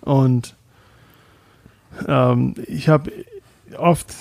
und 0.00 0.54
ähm, 2.06 2.54
ich 2.66 2.88
habe 2.88 3.10
oft 3.76 4.14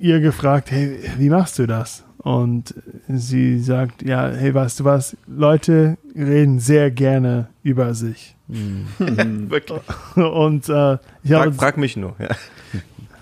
ihr 0.00 0.20
gefragt, 0.20 0.70
hey, 0.70 0.98
wie 1.18 1.30
machst 1.30 1.58
du 1.58 1.66
das? 1.66 2.04
Und 2.18 2.74
sie 3.08 3.60
sagt, 3.60 4.02
ja, 4.02 4.28
hey, 4.28 4.52
weißt 4.52 4.80
du 4.80 4.84
was, 4.84 5.16
Leute 5.26 5.98
reden 6.16 6.58
sehr 6.58 6.90
gerne 6.90 7.48
über 7.62 7.94
sich. 7.94 8.36
Wirklich. 8.48 9.80
Und 10.16 10.68
äh, 10.68 10.98
ich 11.22 11.32
habe 11.32 11.52
Frag, 11.52 11.54
frag 11.54 11.76
mich 11.76 11.96
nur. 11.96 12.16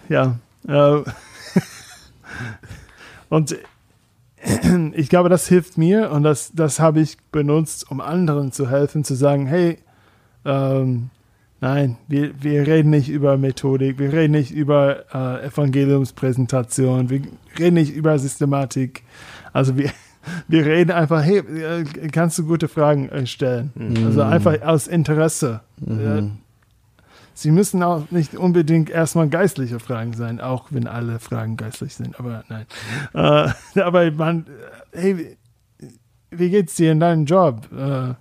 Ja. 0.09 0.39
ja. 0.67 0.99
Äh, 0.99 1.05
und 3.29 3.57
ich 4.93 5.09
glaube, 5.09 5.29
das 5.29 5.49
hilft 5.49 5.77
mir 5.77 6.11
und 6.11 6.23
das, 6.23 6.53
das 6.55 6.79
habe 6.81 7.01
ich 7.01 7.19
benutzt, 7.33 7.91
um 7.91 8.01
anderen 8.01 8.53
zu 8.53 8.71
helfen, 8.71 9.05
zu 9.05 9.15
sagen, 9.15 9.47
hey, 9.47 9.79
ähm, 10.45 11.11
nein, 11.61 11.97
wir, 12.09 12.31
wir 12.43 12.67
reden 12.67 12.91
nicht 12.91 13.09
über 13.09 13.37
Methodik, 13.39 13.99
wir 13.99 14.13
reden 14.13 14.33
nicht 14.33 14.51
über 14.53 15.05
äh, 15.15 15.47
Evangeliumspräsentation, 15.47 17.11
wir 17.11 17.23
reden 17.59 17.75
nicht 17.75 17.95
über 17.95 18.19
Systematik. 18.19 19.03
Also 19.53 19.77
wir, 19.77 19.91
wir 20.49 20.65
reden 20.67 20.91
einfach, 20.93 21.23
hey, 21.23 21.39
äh, 21.39 21.85
kannst 22.13 22.39
du 22.39 22.47
gute 22.47 22.69
Fragen 22.69 23.09
äh, 23.09 23.27
stellen? 23.27 23.71
Also 24.07 24.23
einfach 24.23 24.61
aus 24.63 24.87
Interesse. 24.87 25.61
Äh, 25.87 26.23
Sie 27.39 27.51
müssen 27.51 27.83
auch 27.83 28.11
nicht 28.11 28.35
unbedingt 28.35 28.89
erstmal 28.89 29.29
geistliche 29.29 29.79
Fragen 29.79 30.15
sein, 30.15 30.41
auch 30.41 30.69
wenn 30.71 30.87
alle 30.87 31.19
Fragen 31.19 31.59
geistlich 31.59 31.95
sind, 31.95 32.19
aber 32.19 32.45
nein. 32.49 32.65
Äh, 33.13 33.81
aber 33.81 34.11
man, 34.11 34.47
äh, 34.93 34.99
hey, 34.99 35.19
wie- 35.19 35.37
wie 36.31 36.51
geht's 36.51 36.75
dir 36.77 36.93
in 36.93 37.01
deinem 37.01 37.25
Job? 37.27 37.69
Äh, 37.73 38.15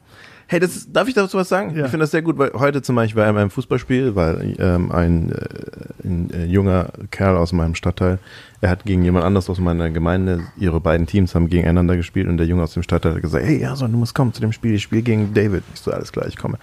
Hey, 0.48 0.60
das, 0.60 0.92
darf 0.92 1.08
ich 1.08 1.16
dazu 1.16 1.38
was 1.38 1.50
sagen? 1.50 1.76
Ja. 1.76 1.86
Ich 1.86 1.92
finde 1.92 2.04
das 2.04 2.12
sehr 2.12 2.22
gut, 2.22 2.38
weil 2.38 2.52
heute 2.54 2.84
zum 2.84 2.96
Beispiel 2.96 3.24
bei 3.24 3.28
einem 3.28 3.50
Fußballspiel, 3.50 4.16
weil 4.16 4.56
ähm, 4.60 4.92
ein, 4.92 5.32
äh, 5.32 6.08
ein 6.08 6.30
äh, 6.32 6.46
junger 6.46 6.90
Kerl 7.10 7.36
aus 7.38 7.52
meinem 7.52 7.74
Stadtteil, 7.74 8.20
er 8.62 8.70
hat 8.70 8.86
gegen 8.86 9.04
jemand 9.04 9.26
anders 9.26 9.50
aus 9.50 9.60
meiner 9.60 9.90
Gemeinde, 9.90 10.42
ihre 10.58 10.80
beiden 10.80 11.08
Teams 11.08 11.34
haben 11.34 11.50
gegeneinander 11.50 11.98
gespielt 11.98 12.28
und 12.28 12.38
der 12.38 12.46
Junge 12.46 12.62
aus 12.62 12.74
dem 12.74 12.84
Stadtteil 12.84 13.16
hat 13.16 13.22
gesagt, 13.24 13.44
hey 13.44 13.60
Jason, 13.60 13.92
du 13.92 13.98
musst 13.98 14.14
kommen 14.14 14.34
zu 14.34 14.42
dem 14.42 14.52
Spiel, 14.52 14.76
ich 14.76 14.84
spiele 14.84 15.02
gegen 15.02 15.34
David. 15.34 15.64
Ich 15.74 15.80
so, 15.82 15.92
alles 15.92 16.12
klar, 16.12 16.28
ich 16.28 16.38
komme. 16.38 16.60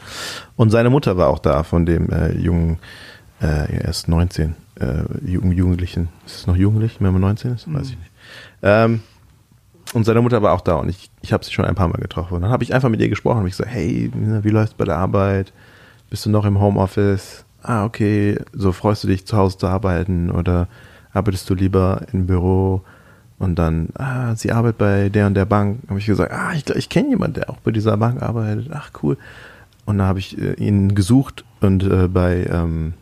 Und 0.54 0.70
seine 0.70 0.88
Mutter 0.90 1.16
war 1.16 1.28
auch 1.28 1.40
da 1.40 1.64
von 1.64 1.84
dem 1.84 2.08
äh, 2.10 2.32
jungen, 2.38 2.78
äh, 3.40 3.46
er 3.78 3.88
ist 3.88 4.06
19, 4.06 4.54
äh, 4.78 4.84
Jugend- 5.26 5.56
Jugendlichen. 5.56 6.08
Ist 6.24 6.36
es 6.36 6.46
noch 6.46 6.56
jugendlich, 6.56 6.98
wenn 7.00 7.12
man 7.12 7.20
19 7.22 7.54
ist? 7.54 7.72
Weiß 7.72 7.88
ich 7.90 7.98
nicht. 7.98 8.10
Ähm, 8.62 9.00
und 9.92 10.04
seine 10.04 10.22
Mutter 10.22 10.42
war 10.42 10.52
auch 10.52 10.60
da 10.60 10.76
und 10.76 10.88
ich, 10.88 11.10
ich 11.20 11.32
habe 11.32 11.44
sie 11.44 11.52
schon 11.52 11.64
ein 11.64 11.74
paar 11.74 11.88
Mal 11.88 12.00
getroffen. 12.00 12.34
Und 12.34 12.42
dann 12.42 12.50
habe 12.50 12.64
ich 12.64 12.74
einfach 12.74 12.88
mit 12.88 13.00
ihr 13.00 13.08
gesprochen 13.08 13.40
und 13.40 13.46
ich 13.46 13.56
so, 13.56 13.64
hey, 13.64 14.10
wie 14.14 14.50
läuft's 14.50 14.74
bei 14.74 14.84
der 14.84 14.96
Arbeit? 14.96 15.52
Bist 16.08 16.24
du 16.26 16.30
noch 16.30 16.44
im 16.44 16.60
Homeoffice? 16.60 17.44
Ah, 17.62 17.84
okay. 17.84 18.38
So 18.52 18.72
freust 18.72 19.04
du 19.04 19.08
dich 19.08 19.26
zu 19.26 19.36
Hause 19.36 19.58
zu 19.58 19.66
arbeiten 19.66 20.30
oder 20.30 20.68
arbeitest 21.12 21.48
du 21.50 21.54
lieber 21.54 22.02
im 22.12 22.26
Büro? 22.26 22.82
Und 23.38 23.56
dann, 23.56 23.88
ah, 23.94 24.34
sie 24.34 24.52
arbeitet 24.52 24.78
bei 24.78 25.08
der 25.08 25.26
und 25.26 25.34
der 25.34 25.44
Bank. 25.44 25.80
Habe 25.88 25.98
ich 25.98 26.06
gesagt, 26.06 26.32
ah, 26.32 26.52
ich, 26.54 26.68
ich 26.70 26.88
kenne 26.88 27.10
jemanden, 27.10 27.34
der 27.34 27.50
auch 27.50 27.58
bei 27.58 27.70
dieser 27.70 27.96
Bank 27.96 28.22
arbeitet. 28.22 28.68
Ach, 28.72 28.90
cool. 29.02 29.18
Und 29.84 29.98
dann 29.98 30.06
habe 30.06 30.20
ich 30.20 30.38
äh, 30.38 30.52
ihn 30.54 30.94
gesucht 30.94 31.44
und 31.60 31.82
äh, 31.82 32.08
bei 32.08 32.46
ähm, 32.48 32.94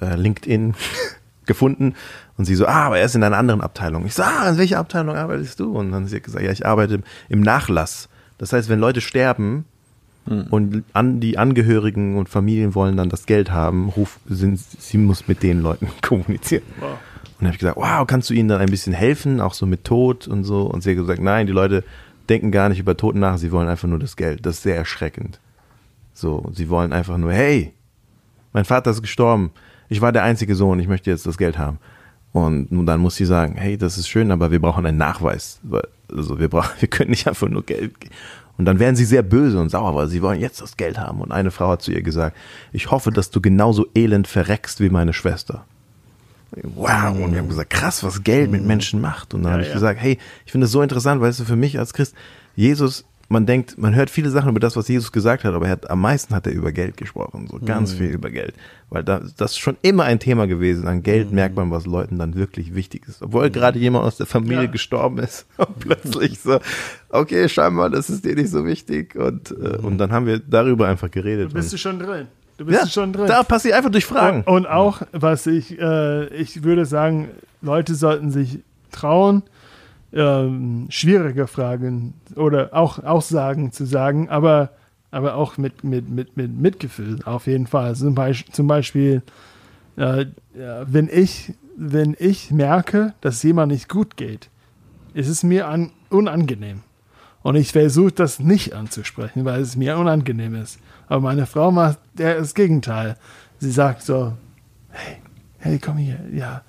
äh, 0.00 0.16
LinkedIn 0.16 0.74
gefunden 1.46 1.94
und 2.36 2.44
sie 2.44 2.54
so, 2.54 2.66
ah, 2.66 2.86
aber 2.86 2.98
er 2.98 3.06
ist 3.06 3.14
in 3.14 3.22
einer 3.22 3.36
anderen 3.36 3.60
Abteilung. 3.60 4.06
Ich 4.06 4.14
so, 4.14 4.22
ah, 4.22 4.48
in 4.48 4.58
welcher 4.58 4.78
Abteilung 4.78 5.16
arbeitest 5.16 5.60
du? 5.60 5.76
Und 5.76 5.92
dann 5.92 6.04
hat 6.04 6.10
sie 6.10 6.20
gesagt, 6.20 6.44
ja, 6.44 6.50
ich 6.50 6.66
arbeite 6.66 7.02
im 7.28 7.40
Nachlass. 7.40 8.08
Das 8.38 8.52
heißt, 8.52 8.68
wenn 8.68 8.80
Leute 8.80 9.00
sterben 9.00 9.66
und 10.50 10.84
an, 10.92 11.20
die 11.20 11.36
Angehörigen 11.36 12.16
und 12.16 12.28
Familien 12.28 12.74
wollen 12.74 12.96
dann 12.96 13.08
das 13.08 13.26
Geld 13.26 13.50
haben, 13.50 13.88
ruf, 13.88 14.20
sind, 14.26 14.58
sie 14.58 14.98
muss 14.98 15.26
mit 15.28 15.42
den 15.42 15.62
Leuten 15.62 15.88
kommunizieren. 16.02 16.62
Und 16.80 17.38
dann 17.40 17.48
habe 17.48 17.54
ich 17.54 17.60
gesagt, 17.60 17.76
wow, 17.76 18.06
kannst 18.06 18.30
du 18.30 18.34
ihnen 18.34 18.48
dann 18.48 18.60
ein 18.60 18.70
bisschen 18.70 18.92
helfen, 18.92 19.40
auch 19.40 19.54
so 19.54 19.66
mit 19.66 19.84
Tod 19.84 20.28
und 20.28 20.44
so? 20.44 20.62
Und 20.62 20.82
sie 20.82 20.90
hat 20.90 20.98
gesagt, 20.98 21.20
nein, 21.20 21.46
die 21.46 21.52
Leute 21.52 21.84
denken 22.28 22.52
gar 22.52 22.68
nicht 22.68 22.78
über 22.78 22.96
Tod 22.96 23.16
nach, 23.16 23.36
sie 23.36 23.50
wollen 23.50 23.68
einfach 23.68 23.88
nur 23.88 23.98
das 23.98 24.16
Geld. 24.16 24.46
Das 24.46 24.56
ist 24.56 24.62
sehr 24.62 24.76
erschreckend. 24.76 25.40
So, 26.14 26.50
sie 26.52 26.68
wollen 26.68 26.92
einfach 26.92 27.18
nur, 27.18 27.32
hey, 27.32 27.72
mein 28.52 28.64
Vater 28.64 28.92
ist 28.92 29.02
gestorben, 29.02 29.50
ich 29.88 30.00
war 30.00 30.12
der 30.12 30.22
einzige 30.22 30.54
Sohn, 30.54 30.78
ich 30.78 30.88
möchte 30.88 31.10
jetzt 31.10 31.26
das 31.26 31.36
Geld 31.36 31.58
haben. 31.58 31.78
Und 32.32 32.72
nun 32.72 32.86
dann 32.86 33.00
muss 33.00 33.16
sie 33.16 33.26
sagen, 33.26 33.56
hey, 33.56 33.76
das 33.76 33.98
ist 33.98 34.08
schön, 34.08 34.30
aber 34.30 34.50
wir 34.50 34.60
brauchen 34.60 34.86
einen 34.86 34.98
Nachweis. 34.98 35.60
Also 36.14 36.38
wir 36.38 36.48
brauchen, 36.48 36.70
wir 36.80 36.88
können 36.88 37.10
nicht 37.10 37.28
einfach 37.28 37.48
nur 37.48 37.62
Geld. 37.64 37.92
Und 38.58 38.66
dann 38.66 38.78
werden 38.78 38.96
sie 38.96 39.04
sehr 39.04 39.22
böse 39.22 39.58
und 39.58 39.70
sauer, 39.70 39.94
weil 39.94 40.08
sie 40.08 40.22
wollen 40.22 40.40
jetzt 40.40 40.60
das 40.60 40.76
Geld 40.76 40.98
haben. 40.98 41.20
Und 41.20 41.32
eine 41.32 41.50
Frau 41.50 41.68
hat 41.70 41.82
zu 41.82 41.90
ihr 41.90 42.02
gesagt, 42.02 42.36
ich 42.72 42.90
hoffe, 42.90 43.10
dass 43.10 43.30
du 43.30 43.40
genauso 43.40 43.86
elend 43.94 44.28
verreckst 44.28 44.80
wie 44.80 44.90
meine 44.90 45.12
Schwester. 45.12 45.64
Wow. 46.74 47.18
Und 47.18 47.32
wir 47.32 47.38
haben 47.38 47.48
gesagt, 47.48 47.70
krass, 47.70 48.04
was 48.04 48.22
Geld 48.24 48.50
mit 48.50 48.62
Menschen 48.64 49.00
macht. 49.00 49.32
Und 49.32 49.42
dann 49.42 49.50
Ja, 49.50 49.52
habe 49.54 49.62
ich 49.62 49.68
ja. 49.68 49.74
gesagt, 49.74 50.00
hey, 50.00 50.18
ich 50.44 50.52
finde 50.52 50.66
das 50.66 50.72
so 50.72 50.82
interessant, 50.82 51.20
weißt 51.20 51.40
du, 51.40 51.44
für 51.44 51.56
mich 51.56 51.78
als 51.78 51.94
Christ, 51.94 52.14
Jesus, 52.54 53.04
man 53.32 53.46
denkt, 53.46 53.78
man 53.78 53.94
hört 53.94 54.10
viele 54.10 54.30
Sachen 54.30 54.50
über 54.50 54.60
das, 54.60 54.76
was 54.76 54.86
Jesus 54.86 55.10
gesagt 55.10 55.42
hat, 55.44 55.54
aber 55.54 55.66
er 55.66 55.72
hat, 55.72 55.90
am 55.90 56.00
meisten 56.00 56.34
hat 56.34 56.46
er 56.46 56.52
über 56.52 56.70
Geld 56.70 56.96
gesprochen, 56.96 57.48
so 57.50 57.58
ganz 57.58 57.92
viel 57.92 58.10
über 58.10 58.30
Geld. 58.30 58.54
Weil 58.90 59.02
da, 59.02 59.22
das 59.36 59.52
ist 59.52 59.58
schon 59.58 59.76
immer 59.82 60.04
ein 60.04 60.20
Thema 60.20 60.46
gewesen. 60.46 60.86
An 60.86 61.02
Geld 61.02 61.32
merkt 61.32 61.56
man, 61.56 61.70
was 61.70 61.86
Leuten 61.86 62.18
dann 62.18 62.34
wirklich 62.34 62.74
wichtig 62.74 63.08
ist. 63.08 63.22
Obwohl 63.22 63.50
gerade 63.50 63.78
jemand 63.78 64.04
aus 64.04 64.16
der 64.18 64.26
Familie 64.26 64.64
Ja. 64.64 64.70
gestorben 64.70 65.18
ist. 65.18 65.46
Und 65.56 65.78
plötzlich 65.80 66.38
so, 66.38 66.60
okay, 67.08 67.48
scheinbar, 67.48 67.90
das 67.90 68.10
ist 68.10 68.24
dir 68.24 68.34
nicht 68.34 68.50
so 68.50 68.64
wichtig. 68.66 69.16
Und, 69.16 69.50
äh, 69.50 69.78
und 69.78 69.98
dann 69.98 70.12
haben 70.12 70.26
wir 70.26 70.38
darüber 70.38 70.88
einfach 70.88 71.10
geredet. 71.10 71.54
Bist 71.54 71.68
und, 71.68 71.72
du 71.72 71.78
schon 71.78 71.98
drin? 71.98 72.26
Du 72.58 72.66
bist 72.66 72.80
ja, 72.80 72.86
schon 72.86 73.12
drin. 73.12 73.26
da 73.26 73.42
passiert 73.42 73.74
einfach 73.74 73.90
durch 73.90 74.04
Fragen. 74.04 74.42
Und, 74.42 74.54
und 74.54 74.66
auch, 74.66 75.02
was 75.12 75.46
ich, 75.46 75.80
äh, 75.80 76.26
ich 76.34 76.62
würde 76.62 76.84
sagen, 76.84 77.28
Leute 77.62 77.94
sollten 77.94 78.30
sich 78.30 78.58
trauen, 78.90 79.42
ähm, 80.12 80.86
schwierige 80.90 81.46
Fragen 81.46 82.14
oder 82.36 82.70
auch 82.72 83.02
Aussagen 83.02 83.72
zu 83.72 83.84
sagen, 83.84 84.28
aber, 84.28 84.70
aber 85.10 85.34
auch 85.34 85.56
mit, 85.58 85.84
mit, 85.84 86.08
mit, 86.08 86.36
mit 86.36 86.56
Mitgefühl 86.56 87.20
auf 87.24 87.46
jeden 87.46 87.66
Fall. 87.66 87.94
Zum 87.96 88.14
Beispiel, 88.14 88.52
zum 88.52 88.66
Beispiel 88.66 89.22
äh, 89.96 90.26
ja, 90.58 90.84
wenn, 90.86 91.08
ich, 91.10 91.54
wenn 91.76 92.16
ich 92.18 92.50
merke, 92.50 93.14
dass 93.20 93.42
jemand 93.42 93.72
nicht 93.72 93.88
gut 93.88 94.16
geht, 94.16 94.48
ist 95.14 95.28
es 95.28 95.42
mir 95.42 95.68
an, 95.68 95.90
unangenehm. 96.10 96.82
Und 97.42 97.56
ich 97.56 97.72
versuche 97.72 98.12
das 98.12 98.38
nicht 98.38 98.72
anzusprechen, 98.72 99.44
weil 99.44 99.60
es 99.60 99.76
mir 99.76 99.98
unangenehm 99.98 100.54
ist. 100.54 100.78
Aber 101.08 101.20
meine 101.20 101.46
Frau 101.46 101.72
macht 101.72 101.98
das 102.14 102.54
Gegenteil. 102.54 103.16
Sie 103.58 103.70
sagt 103.70 104.02
so, 104.02 104.34
hey, 104.90 105.16
hey, 105.58 105.78
komm 105.78 105.96
hier, 105.96 106.20
ja. 106.32 106.62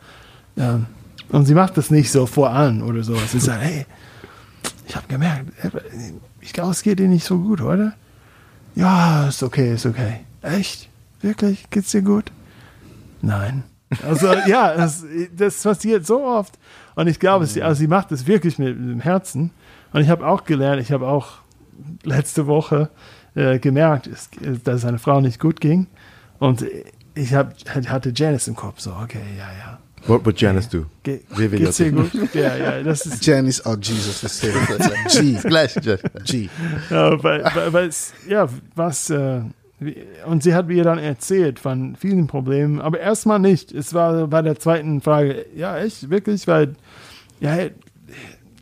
Ähm, 0.58 0.88
und 1.30 1.45
sie 1.45 1.53
macht 1.53 1.78
das 1.78 1.89
nicht 1.89 2.11
so 2.11 2.26
voran 2.26 2.82
oder 2.82 3.03
sowas. 3.03 3.32
Sie 3.32 3.39
sagt, 3.39 3.61
hey, 3.61 3.86
ich 4.88 4.95
habe 4.95 5.07
gemerkt, 5.07 5.51
ich 6.41 6.53
glaube, 6.53 6.71
es 6.71 6.84
geht 6.84 6.99
dir 6.99 7.07
nicht 7.07 7.26
so 7.26 7.39
gut, 7.39 7.61
oder? 7.61 7.93
Ja, 8.76 9.28
ist 9.28 9.43
okay, 9.43 9.74
ist 9.74 9.86
okay. 9.86 10.21
Echt? 10.41 10.89
Wirklich? 11.21 11.69
Geht's 11.69 11.91
dir 11.91 12.01
gut? 12.01 12.32
Nein. 13.21 13.63
Also 14.05 14.28
ja, 14.47 14.76
das, 14.76 15.05
das 15.36 15.61
passiert 15.61 16.05
so 16.05 16.24
oft. 16.24 16.57
Und 16.95 17.07
ich 17.07 17.19
glaube, 17.19 17.45
sie, 17.45 17.63
also 17.63 17.80
sie 17.80 17.88
macht 17.88 18.11
das 18.11 18.28
wirklich 18.28 18.59
mit, 18.59 18.80
mit 18.80 18.89
dem 18.89 19.01
Herzen. 19.01 19.51
Und 19.93 20.01
ich 20.01 20.09
habe 20.09 20.26
auch 20.28 20.43
gelernt, 20.43 20.82
ich 20.82 20.91
habe 20.91 21.07
auch 21.07 21.38
letzte 22.03 22.47
Woche 22.47 22.89
äh, 23.36 23.59
gemerkt, 23.59 24.07
es, 24.07 24.30
dass 24.63 24.76
es 24.78 24.86
einer 24.86 24.99
Frau 24.99 25.21
nicht 25.21 25.39
gut 25.39 25.61
ging. 25.61 25.88
Und 26.39 26.65
ich 27.15 27.34
hab, 27.34 27.53
hatte 27.69 28.11
Janice 28.13 28.47
im 28.47 28.55
Kopf, 28.55 28.80
so, 28.80 28.91
okay, 29.01 29.21
ja, 29.38 29.47
ja. 29.57 29.80
What 30.06 30.26
would 30.26 30.39
Janice 30.39 30.68
do? 30.68 30.86
Ge 31.04 31.22
Wir 31.36 31.51
will 31.51 31.60
geht's 31.60 31.78
dir 31.78 31.91
gut? 31.91 32.12
Ja, 32.34 32.56
ja, 32.56 32.84
das 32.84 33.06
ist 33.06 33.26
Janice, 33.26 33.62
oh 33.66 33.76
Jesus, 33.80 34.22
das 34.22 34.43
ist 34.43 35.12
G, 35.20 35.34
Gleich. 35.47 35.76
G. 36.26 36.49
Ja, 36.89 37.24
weil, 37.24 37.43
weil, 37.56 37.74
weil 37.74 37.88
es, 37.88 38.14
ja, 38.28 38.49
was, 38.76 39.10
äh, 39.10 39.41
wie- 39.80 39.95
und 40.26 40.43
sie 40.43 40.54
hat 40.54 40.68
mir 40.68 40.84
dann 40.84 40.99
erzählt 40.99 41.58
von 41.60 41.95
vielen 41.95 42.28
Problemen, 42.28 42.82
aber 42.82 42.99
erstmal 42.99 43.39
nicht. 43.39 43.72
Es 43.72 43.93
war 43.93 44.28
bei 44.28 44.41
der 44.41 44.60
zweiten 44.60 44.99
Frage, 45.01 45.45
ja, 45.56 45.78
echt, 45.78 46.10
wirklich, 46.10 46.47
weil, 46.47 46.76
ja, 47.39 47.56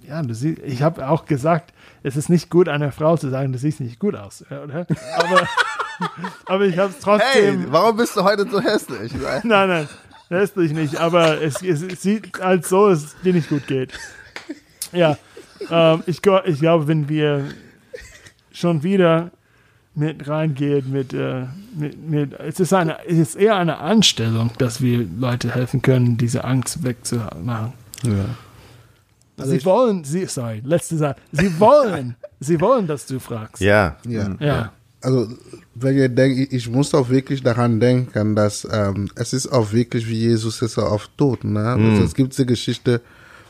ja, 0.08 0.22
du 0.22 0.36
siehst, 0.36 0.60
ich 0.64 0.84
habe 0.84 1.10
auch 1.10 1.26
gesagt, 1.26 1.74
es 2.04 2.16
ist 2.18 2.30
nicht 2.30 2.50
gut, 2.50 2.68
einer 2.70 2.92
Frau 2.92 3.18
zu 3.18 3.30
sagen, 3.30 3.52
du 3.52 3.58
siehst 3.58 3.80
nicht 3.80 3.98
gut 4.00 4.16
aus, 4.16 4.44
oder? 4.50 4.86
Aber, 5.16 5.48
aber 6.46 6.66
ich 6.66 6.78
habe 6.78 6.90
es 6.98 7.04
Hey, 7.06 7.20
trotzdem, 7.20 7.66
warum 7.70 7.98
bist 7.98 8.16
du 8.16 8.24
heute 8.24 8.48
so 8.50 8.60
hässlich? 8.62 9.12
nein, 9.44 9.70
nein, 9.70 9.90
hässlich 10.32 10.74
nicht, 10.74 10.98
aber 10.98 11.42
es, 11.42 11.62
es, 11.62 11.82
es 11.82 12.02
sieht 12.02 12.40
als 12.42 12.70
so, 12.70 12.90
dass 12.90 13.04
es 13.04 13.16
dir 13.24 13.34
nicht 13.34 13.50
gut 13.50 13.68
geht. 13.68 13.94
Ja, 14.92 15.18
ähm, 15.70 16.04
ich, 16.06 16.22
ich 16.46 16.60
glaube, 16.60 16.88
wenn 16.88 17.08
wir 17.08 17.46
schon 18.52 18.84
wieder 18.84 19.32
mit 19.94 20.28
reingehen, 20.28 20.92
mit, 20.92 21.14
äh, 21.14 21.46
mit, 21.76 22.10
mit 22.10 22.40
es, 22.40 22.60
ist 22.60 22.74
eine, 22.74 23.06
es 23.06 23.18
ist 23.18 23.36
eher 23.36 23.56
eine 23.58 23.80
Anstellung, 23.80 24.52
dass 24.58 24.82
wir 24.82 25.06
Leute 25.18 25.54
helfen 25.54 25.82
können, 25.82 26.18
diese 26.18 26.44
Angst 26.44 26.84
wegzumachen. 26.84 27.74
Ja. 28.04 28.26
Also 29.38 29.52
sie 29.52 29.66
wollen, 29.66 30.04
sie, 30.04 30.26
sorry, 30.28 30.62
letzte 30.64 30.98
Sache, 30.98 31.16
sie 31.32 31.60
wollen, 31.60 32.16
sie 32.40 32.60
wollen, 32.62 32.88
dass 32.88 33.06
du 33.06 33.20
fragst. 33.20 33.62
Ja. 33.62 33.98
Ja. 34.06 34.36
Ja. 34.40 34.72
Also, 35.02 35.28
wenn 35.76 35.98
ihr 35.98 36.10
denkt, 36.10 36.54
ich- 36.54 36.70
muss 36.70 36.94
auch 36.94 37.10
wirklich 37.10 37.42
daran 37.44 37.80
denken, 37.80 38.36
dass 38.36 38.68
ähm, 38.72 39.10
es 39.16 39.34
ist 39.34 39.48
auch 39.48 39.72
wirklich, 39.72 40.08
wie 40.08 40.20
Jesus 40.20 40.62
ist 40.62 40.78
auch 40.78 40.92
oft 40.92 41.18
tot. 41.18 41.44
Ne? 41.44 41.60
Also, 41.66 42.04
es 42.04 42.14
gibt 42.14 42.34
diese 42.34 42.46
Geschichte 42.46 43.02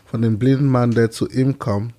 von 0.06 0.22
dem 0.22 0.40
blinden 0.40 0.68
Mann, 0.68 0.92
der 0.92 1.12
zu 1.12 1.28
ihm 1.30 1.60
kommt 1.60 1.94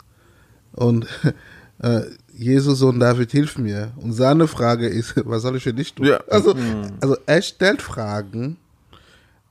und 0.73 1.07
äh, 1.83 2.03
Jesus 2.35 2.79
Sohn 2.79 2.99
David, 2.99 3.31
hilf 3.31 3.59
mir. 3.59 3.93
Und 3.97 4.13
seine 4.15 4.49
Frage 4.49 4.89
ist, 4.89 5.15
was 5.27 5.43
soll 5.43 5.57
ich 5.57 5.63
für 5.65 5.75
dich 5.75 5.93
tun? 5.95 6.07
Ja. 6.07 6.21
Also, 6.31 6.55
also 7.01 7.17
er 7.27 7.43
stellt 7.43 7.83
Fragen, 7.83 8.57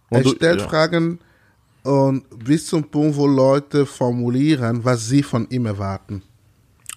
er 0.10 0.24
du- 0.24 0.30
stellt 0.30 0.62
ja. 0.62 0.68
Fragen 0.68 1.20
und 1.84 2.24
bis 2.43 2.66
zum 2.68 2.84
Punkt, 2.84 3.16
wo 3.18 3.28
Leute 3.28 3.86
formulieren, 3.86 4.84
was 4.84 5.08
sie 5.08 5.22
von 5.24 5.47
ihm 5.49 5.66
erwarten. 5.68 6.24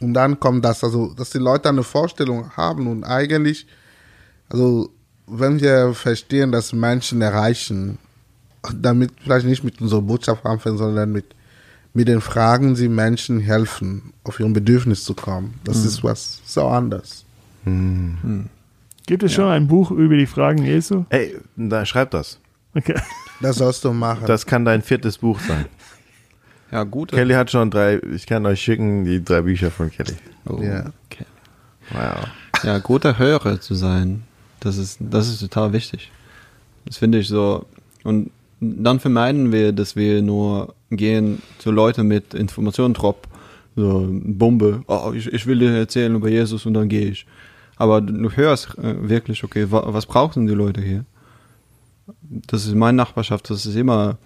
Und 0.04 0.14
dann 0.14 0.38
kommt 0.38 0.64
das, 0.64 0.84
also, 0.84 1.14
dass 1.14 1.30
die 1.30 1.38
Leute 1.38 1.68
eine 1.70 1.82
Vorstellung 1.82 2.50
haben 2.56 2.86
und 2.86 3.04
eigentlich, 3.04 3.66
also, 4.50 4.90
wenn 5.26 5.60
wir 5.60 5.94
verstehen, 5.94 6.52
dass 6.52 6.74
Menschen 6.74 7.22
erreichen, 7.22 7.98
damit 8.74 9.12
vielleicht 9.22 9.46
nicht 9.46 9.64
mit 9.64 9.80
unserer 9.80 10.02
Botschaft 10.02 10.44
anfangen, 10.44 10.76
sondern 10.76 11.10
mit, 11.10 11.24
mit 11.94 12.08
den 12.08 12.20
Fragen, 12.20 12.76
sie 12.76 12.90
Menschen 12.90 13.40
helfen, 13.40 14.12
auf 14.24 14.38
ihren 14.38 14.52
Bedürfnis 14.52 15.04
zu 15.04 15.14
kommen. 15.14 15.54
Das 15.64 15.84
ist 15.84 16.04
was 16.04 16.40
so 16.44 16.66
anders. 16.66 17.24
Gibt 19.06 19.22
es 19.22 19.32
schon 19.32 19.48
ein 19.48 19.66
Buch 19.66 19.90
über 19.90 20.16
die 20.16 20.26
Fragen 20.26 20.64
Jesu? 20.64 21.04
Ey, 21.08 21.38
da 21.56 21.86
schreib 21.86 22.10
das. 22.10 22.38
Okay. 22.74 23.00
Das 23.40 23.56
sollst 23.56 23.84
du 23.84 23.92
machen. 23.92 24.26
Das 24.26 24.44
kann 24.44 24.64
dein 24.64 24.82
viertes 24.82 25.18
Buch 25.18 25.40
sein. 25.40 25.66
Ja, 26.72 26.84
gut. 26.84 27.10
Kelly 27.12 27.34
hat 27.34 27.50
schon 27.50 27.70
drei, 27.70 28.00
ich 28.14 28.26
kann 28.26 28.44
euch 28.46 28.60
schicken, 28.60 29.04
die 29.04 29.22
drei 29.24 29.42
Bücher 29.42 29.70
von 29.70 29.90
Kelly. 29.90 30.14
Oh, 30.46 30.60
Ja. 30.62 30.86
okay. 31.06 31.24
Wow. 31.90 32.26
Ja, 32.62 32.78
guter 32.78 33.18
Hörer 33.18 33.60
zu 33.60 33.74
sein, 33.74 34.22
das 34.60 34.78
ist, 34.78 34.98
das 35.00 35.28
ist 35.28 35.40
total 35.40 35.72
wichtig. 35.72 36.10
Das 36.86 36.96
finde 36.96 37.18
ich 37.18 37.28
so. 37.28 37.66
Und 38.02 38.30
dann 38.60 39.00
vermeiden 39.00 39.52
wir, 39.52 39.72
dass 39.72 39.94
wir 39.96 40.22
nur 40.22 40.74
gehen 40.90 41.42
zu 41.58 41.70
Leuten 41.70 42.06
mit 42.08 42.32
Informationen 42.34 42.94
trop, 42.94 43.28
so 43.76 44.06
Bombe, 44.10 44.82
oh, 44.86 45.12
ich, 45.14 45.26
ich 45.32 45.46
will 45.46 45.58
dir 45.58 45.70
erzählen 45.76 46.14
über 46.14 46.28
Jesus 46.28 46.64
und 46.64 46.74
dann 46.74 46.88
gehe 46.88 47.06
ich. 47.10 47.26
Aber 47.76 48.00
du 48.00 48.30
hörst 48.30 48.78
äh, 48.78 49.08
wirklich, 49.08 49.42
okay, 49.44 49.66
wa, 49.70 49.82
was 49.88 50.06
brauchen 50.06 50.46
die 50.46 50.54
Leute 50.54 50.80
hier? 50.80 51.04
Das 52.28 52.66
ist 52.66 52.74
meine 52.74 52.96
Nachbarschaft, 52.96 53.50
das 53.50 53.66
ist 53.66 53.74
immer, 53.76 54.16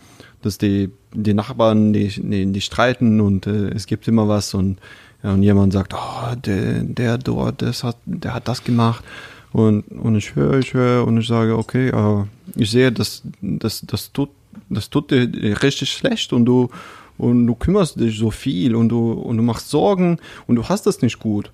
dass 0.43 0.59
die, 0.59 0.91
die 1.13 1.35
Nachbarn, 1.35 1.93
die, 1.93 2.09
die, 2.09 2.47
die 2.53 2.61
streiten 2.61 3.21
und 3.21 3.47
äh, 3.47 3.69
es 3.71 3.87
gibt 3.87 4.07
immer 4.09 4.29
was 4.29 4.55
und, 4.55 4.79
ja, 5.23 5.33
und 5.33 5.43
jemand 5.43 5.73
sagt, 5.73 5.95
oh, 5.95 6.35
der, 6.37 6.85
der 6.85 7.19
dort, 7.19 7.63
das 7.63 7.83
hat, 7.85 7.97
der 8.05 8.35
hat 8.35 8.49
das 8.49 8.63
gemacht. 8.63 9.05
Und, 9.53 9.83
und 9.89 10.17
ich 10.17 10.37
höre, 10.37 10.59
ich 10.59 10.75
höre 10.75 11.07
und 11.07 11.19
ich 11.19 11.27
sage, 11.27 11.57
okay, 11.57 11.89
äh, 11.89 12.25
ich 12.55 12.71
sehe, 12.71 12.93
das, 12.93 13.23
das, 13.41 13.83
das, 13.87 14.13
tut, 14.13 14.31
das 14.69 14.91
tut 14.91 15.11
dir 15.11 15.63
richtig 15.63 15.91
schlecht 15.91 16.33
und 16.33 16.45
du, 16.45 16.69
und 17.17 17.47
du 17.47 17.55
kümmerst 17.55 17.99
dich 17.99 18.19
so 18.19 18.31
viel 18.31 18.75
und 18.75 18.91
du, 18.91 19.13
und 19.13 19.37
du 19.39 19.43
machst 19.43 19.71
Sorgen 19.71 20.19
und 20.47 20.57
du 20.57 20.69
hast 20.69 20.87
das 20.87 21.03
nicht 21.03 21.19
gut. 21.19 21.51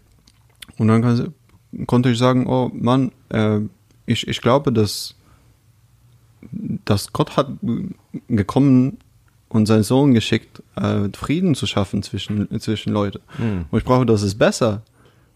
Und 0.76 0.88
dann 0.88 1.02
kann, 1.02 1.34
konnte 1.86 2.10
ich 2.10 2.18
sagen, 2.18 2.46
oh 2.46 2.70
Mann, 2.74 3.12
äh, 3.30 3.60
ich, 4.06 4.26
ich 4.28 4.40
glaube, 4.40 4.72
dass, 4.72 5.14
dass 6.50 7.12
Gott 7.12 7.36
hat 7.36 7.48
gekommen 8.28 8.98
und 9.48 9.66
seinen 9.66 9.84
Sohn 9.84 10.14
geschickt, 10.14 10.62
äh, 10.76 11.08
Frieden 11.12 11.54
zu 11.54 11.66
schaffen 11.66 12.02
zwischen, 12.02 12.60
zwischen 12.60 12.92
Leute. 12.92 13.20
Und 13.70 13.78
ich 13.78 13.84
brauche, 13.84 14.06
das 14.06 14.22
ist 14.22 14.36
besser. 14.36 14.82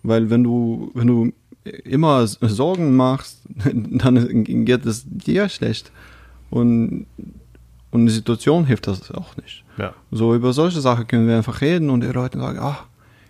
Weil 0.03 0.31
wenn 0.31 0.45
du, 0.45 0.91
wenn 0.95 1.07
du 1.07 1.33
immer 1.85 2.27
Sorgen 2.27 2.97
machst, 2.97 3.41
dann 3.73 4.45
geht 4.45 4.87
es 4.87 5.05
dir 5.07 5.49
schlecht. 5.49 5.93
Und, 6.51 7.07
und 7.91 8.07
die 8.07 8.13
Situation 8.13 8.65
hilft 8.65 8.87
das 8.87 9.11
auch 9.13 9.37
nicht. 9.37 9.65
Ja. 9.77 9.95
So 10.11 10.35
über 10.35 10.53
solche 10.53 10.81
Sachen 10.81 11.07
können 11.07 11.29
wir 11.29 11.37
einfach 11.37 11.61
reden 11.61 11.91
und 11.91 12.03
die 12.03 12.09
Leute 12.09 12.39
sagen, 12.39 12.59
ach, 12.61 12.85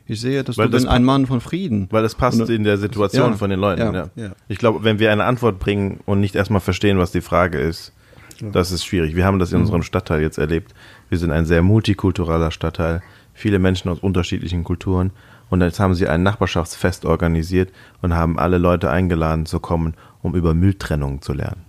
ich 0.09 0.21
sehe, 0.21 0.43
dass 0.43 0.57
Weil 0.59 0.67
du 0.67 0.73
das 0.73 0.83
bist 0.83 0.93
ein 0.93 1.05
Mann 1.05 1.27
von 1.27 1.41
Frieden. 1.41 1.87
Weil 1.91 2.03
das 2.03 2.15
passt 2.15 2.41
Und- 2.41 2.51
in 2.51 2.65
der 2.65 2.79
Situation 2.79 3.33
Ja, 3.33 3.37
von 3.37 3.51
den 3.51 3.61
Leuten. 3.61 3.95
Ja. 3.95 4.11
ja. 4.17 4.31
Ich 4.49 4.59
glaube, 4.59 4.83
wenn 4.83 4.99
wir 4.99 5.13
eine 5.13 5.25
Antwort 5.25 5.59
bringen 5.59 6.01
und 6.07 6.21
nicht 6.21 6.35
erstmal 6.35 6.61
verstehen, 6.61 6.99
was 6.99 7.13
die 7.13 7.21
Frage 7.21 7.59
ist, 7.59 7.93
das 8.41 8.71
ist 8.71 8.85
schwierig. 8.85 9.17
Wir 9.17 9.25
haben 9.25 9.39
das 9.39 9.53
in 9.53 9.61
unserem 9.61 9.83
Stadtteil 9.83 10.23
jetzt 10.23 10.39
erlebt. 10.39 10.73
Wir 11.09 11.19
sind 11.19 11.31
ein 11.33 11.45
sehr 11.45 11.61
multikultureller 11.63 12.51
Stadtteil, 12.53 13.03
viele 13.35 13.59
Menschen 13.59 13.91
aus 13.91 13.99
unterschiedlichen 13.99 14.65
Kulturen. 14.65 15.11
Und 15.51 15.61
jetzt 15.61 15.81
haben 15.81 15.95
sie 15.95 16.07
ein 16.07 16.23
Nachbarschaftsfest 16.23 17.05
organisiert 17.05 17.71
und 18.03 18.15
haben 18.15 18.39
alle 18.39 18.59
Leute 18.59 18.91
eingeladen 18.91 19.45
zu 19.47 19.61
kommen, 19.61 19.95
um 20.23 20.35
über 20.35 20.55
Mülltrennung 20.55 21.21
zu 21.21 21.33
lernen. 21.33 21.65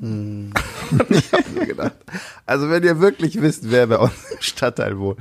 Und 0.00 0.52
ich 1.10 1.32
habe 1.32 1.44
mir 1.58 1.66
gedacht, 1.66 1.92
also 2.46 2.70
wenn 2.70 2.82
ihr 2.82 3.00
wirklich 3.00 3.40
wisst, 3.40 3.70
wer 3.70 3.86
bei 3.86 3.98
uns 3.98 4.12
im 4.32 4.40
Stadtteil 4.42 4.98
wohnt, 4.98 5.18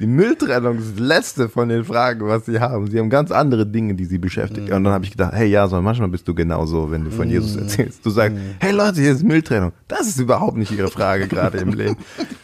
die 0.00 0.06
Mülltrennung 0.08 0.78
ist 0.78 0.92
das 0.92 0.98
letzte 0.98 1.48
von 1.48 1.68
den 1.68 1.84
Fragen, 1.84 2.26
was 2.26 2.46
sie 2.46 2.58
haben. 2.58 2.90
Sie 2.90 2.98
haben 2.98 3.10
ganz 3.10 3.30
andere 3.30 3.64
Dinge, 3.64 3.94
die 3.94 4.04
sie 4.06 4.18
beschäftigen. 4.18 4.72
Und 4.72 4.84
dann 4.84 4.92
habe 4.92 5.04
ich 5.04 5.12
gedacht, 5.12 5.32
hey 5.34 5.48
Jason, 5.48 5.84
manchmal 5.84 6.08
bist 6.08 6.26
du 6.26 6.34
genauso, 6.34 6.90
wenn 6.90 7.04
du 7.04 7.10
von 7.10 7.28
Jesus 7.28 7.54
erzählst. 7.54 8.04
Du 8.04 8.10
sagst, 8.10 8.36
hey 8.58 8.72
Leute, 8.72 9.00
hier 9.00 9.12
ist 9.12 9.22
Mülltrennung. 9.22 9.72
Das 9.86 10.08
ist 10.08 10.18
überhaupt 10.18 10.56
nicht 10.56 10.72
ihre 10.72 10.88
Frage 10.88 11.28
gerade 11.28 11.58
im 11.58 11.72
Leben. 11.72 11.96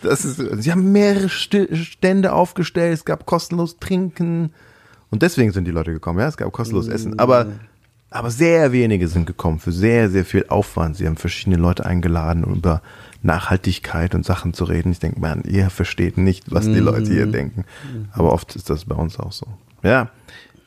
Das 0.03 0.25
ist, 0.25 0.41
sie 0.63 0.71
haben 0.71 0.93
mehrere 0.93 1.29
Stände 1.29 2.33
aufgestellt, 2.33 2.95
es 2.95 3.05
gab 3.05 3.27
kostenlos 3.27 3.79
Trinken. 3.79 4.53
Und 5.11 5.23
deswegen 5.23 5.51
sind 5.51 5.65
die 5.65 5.73
Leute 5.73 5.93
gekommen, 5.93 6.21
ja, 6.21 6.29
es 6.29 6.37
gab 6.37 6.53
kostenlos 6.53 6.87
Essen. 6.87 7.19
Aber, 7.19 7.49
aber 8.11 8.31
sehr 8.31 8.71
wenige 8.71 9.09
sind 9.09 9.27
gekommen 9.27 9.59
für 9.59 9.73
sehr, 9.73 10.09
sehr 10.09 10.25
viel 10.25 10.47
Aufwand. 10.49 10.97
Sie 10.97 11.07
haben 11.07 11.17
verschiedene 11.17 11.57
Leute 11.57 11.85
eingeladen, 11.85 12.45
um 12.45 12.55
über 12.55 12.81
Nachhaltigkeit 13.23 14.15
und 14.15 14.25
Sachen 14.25 14.55
zu 14.55 14.65
reden. 14.65 14.93
Ich 14.93 14.99
denke, 14.99 15.21
man, 15.21 15.43
ihr 15.43 15.71
versteht 15.71 16.17
nicht, 16.17 16.51
was 16.51 16.67
die 16.67 16.79
Leute 16.79 17.13
hier 17.13 17.27
denken. 17.27 17.65
Aber 18.13 18.33
oft 18.33 18.57
ist 18.57 18.71
das 18.71 18.85
bei 18.87 18.95
uns 18.95 19.19
auch 19.19 19.33
so. 19.33 19.47
Ja, 19.83 20.11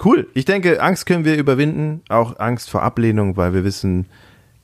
cool. 0.06 0.28
Ich 0.34 0.45
denke, 0.45 0.82
Angst 0.82 1.06
können 1.06 1.26
wir 1.26 1.36
überwinden, 1.38 2.01
auch 2.10 2.39
Angst 2.39 2.70
vor 2.70 2.84
Ablehnung, 2.84 3.38
weil 3.38 3.54
wir 3.54 3.64
wissen, 3.64 4.06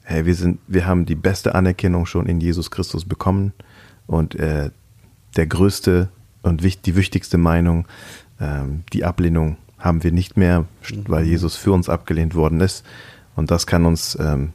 hey, 0.03 0.25
wir 0.25 0.35
sind, 0.35 0.59
wir 0.67 0.85
haben 0.85 1.05
die 1.05 1.15
beste 1.15 1.55
Anerkennung 1.55 2.05
schon 2.05 2.25
in 2.27 2.39
Jesus 2.39 2.71
Christus 2.71 3.05
bekommen 3.05 3.53
und 4.07 4.35
äh, 4.35 4.71
der 5.35 5.47
größte 5.47 6.09
und 6.41 6.63
wich- 6.63 6.81
die 6.81 6.95
wichtigste 6.95 7.37
Meinung, 7.37 7.87
ähm, 8.39 8.83
die 8.93 9.05
Ablehnung 9.05 9.57
haben 9.77 10.03
wir 10.03 10.11
nicht 10.11 10.35
mehr, 10.35 10.65
weil 11.07 11.25
Jesus 11.25 11.55
für 11.55 11.71
uns 11.71 11.89
abgelehnt 11.89 12.35
worden 12.35 12.59
ist. 12.59 12.85
Und 13.35 13.51
das 13.51 13.65
kann 13.67 13.85
uns 13.85 14.17
ähm, 14.19 14.53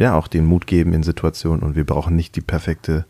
ja 0.00 0.14
auch 0.14 0.28
den 0.28 0.46
Mut 0.46 0.66
geben 0.66 0.92
in 0.92 1.02
Situationen 1.02 1.62
und 1.62 1.76
wir 1.76 1.84
brauchen 1.84 2.16
nicht 2.16 2.34
die 2.36 2.40
perfekte 2.40 3.04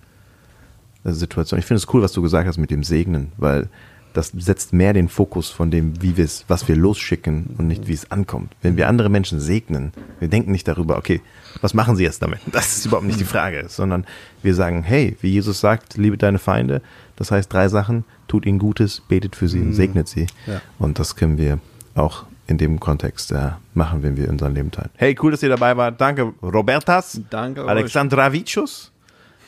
äh, 1.04 1.12
Situation. 1.12 1.58
Ich 1.58 1.66
finde 1.66 1.78
es 1.78 1.92
cool, 1.94 2.02
was 2.02 2.12
du 2.12 2.22
gesagt 2.22 2.46
hast 2.46 2.58
mit 2.58 2.70
dem 2.70 2.82
Segnen, 2.82 3.32
weil 3.36 3.68
das 4.12 4.32
setzt 4.36 4.72
mehr 4.72 4.92
den 4.92 5.08
Fokus 5.08 5.50
von 5.50 5.70
dem, 5.70 6.02
wie 6.02 6.16
wir 6.16 6.24
es, 6.24 6.44
was 6.48 6.66
wir 6.66 6.74
losschicken 6.74 7.54
und 7.58 7.68
nicht 7.68 7.86
wie 7.86 7.92
es 7.92 8.10
ankommt. 8.10 8.56
Wenn 8.60 8.76
wir 8.76 8.88
andere 8.88 9.08
Menschen 9.08 9.38
segnen, 9.38 9.92
wir 10.18 10.26
denken 10.26 10.50
nicht 10.50 10.66
darüber, 10.66 10.98
okay, 10.98 11.20
was 11.60 11.74
machen 11.74 11.94
sie 11.94 12.02
jetzt 12.02 12.20
damit? 12.20 12.40
Das 12.50 12.76
ist 12.76 12.86
überhaupt 12.86 13.06
nicht 13.06 13.20
die 13.20 13.24
Frage, 13.24 13.66
sondern 13.68 14.04
wir 14.42 14.56
sagen, 14.56 14.82
hey, 14.82 15.16
wie 15.20 15.30
Jesus 15.30 15.60
sagt, 15.60 15.96
liebe 15.96 16.18
deine 16.18 16.40
Feinde. 16.40 16.82
Das 17.14 17.30
heißt 17.30 17.52
drei 17.52 17.68
Sachen, 17.68 18.04
tut 18.26 18.46
ihnen 18.46 18.58
Gutes, 18.58 19.00
betet 19.00 19.36
für 19.36 19.48
sie 19.48 19.60
und 19.60 19.74
segnet 19.74 20.08
sie. 20.08 20.26
Ja. 20.46 20.60
Und 20.80 20.98
das 20.98 21.14
können 21.14 21.38
wir 21.38 21.60
auch 21.94 22.24
in 22.50 22.58
dem 22.58 22.80
Kontext 22.80 23.32
äh, 23.32 23.50
machen, 23.74 24.02
wenn 24.02 24.16
wir 24.16 24.28
unser 24.28 24.50
Leben 24.50 24.70
teilen. 24.70 24.90
Hey, 24.96 25.16
cool, 25.22 25.30
dass 25.30 25.42
ihr 25.42 25.48
dabei 25.48 25.76
wart. 25.76 26.00
Danke, 26.00 26.32
Robertas. 26.42 27.20
Danke 27.30 27.62
euch. 27.62 27.70
Alexandravicius, 27.70 28.90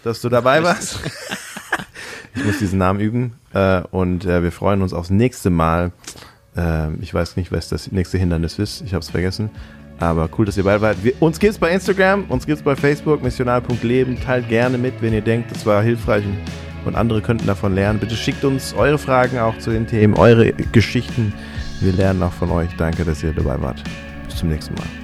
dass 0.04 0.20
du 0.20 0.28
dabei 0.28 0.62
warst. 0.62 1.00
ich 2.34 2.44
muss 2.44 2.58
diesen 2.58 2.78
Namen 2.78 3.00
üben. 3.00 3.32
Äh, 3.52 3.82
und 3.90 4.24
äh, 4.24 4.42
wir 4.42 4.52
freuen 4.52 4.82
uns 4.82 4.92
aufs 4.92 5.10
nächste 5.10 5.50
Mal. 5.50 5.90
Äh, 6.56 6.94
ich 7.00 7.12
weiß 7.12 7.36
nicht, 7.36 7.50
was 7.50 7.68
das 7.68 7.90
nächste 7.90 8.18
Hindernis 8.18 8.58
ist. 8.58 8.82
Ich 8.82 8.94
habe 8.94 9.02
es 9.02 9.10
vergessen. 9.10 9.50
Aber 9.98 10.28
cool, 10.38 10.46
dass 10.46 10.56
ihr 10.56 10.62
dabei 10.62 10.80
wart. 10.80 11.02
Wir, 11.02 11.20
uns 11.20 11.38
gibt's 11.38 11.58
bei 11.58 11.70
Instagram, 11.70 12.24
uns 12.24 12.46
gibt's 12.46 12.62
bei 12.62 12.76
Facebook, 12.76 13.22
missional.leben. 13.22 14.20
Teilt 14.20 14.48
gerne 14.48 14.78
mit, 14.78 14.94
wenn 15.00 15.12
ihr 15.12 15.20
denkt, 15.20 15.50
das 15.50 15.66
war 15.66 15.82
hilfreich 15.82 16.24
und 16.84 16.94
andere 16.96 17.20
könnten 17.20 17.46
davon 17.46 17.74
lernen. 17.74 17.98
Bitte 17.98 18.16
schickt 18.16 18.44
uns 18.44 18.74
eure 18.74 18.98
Fragen 18.98 19.38
auch 19.38 19.58
zu 19.58 19.70
den 19.70 19.86
Themen, 19.86 20.14
eure 20.14 20.52
Geschichten. 20.52 21.32
Wir 21.82 21.92
lernen 21.92 22.22
auch 22.22 22.32
von 22.32 22.50
euch. 22.52 22.70
Danke, 22.76 23.04
dass 23.04 23.24
ihr 23.24 23.32
dabei 23.32 23.60
wart. 23.60 23.82
Bis 24.26 24.36
zum 24.36 24.50
nächsten 24.50 24.74
Mal. 24.74 25.01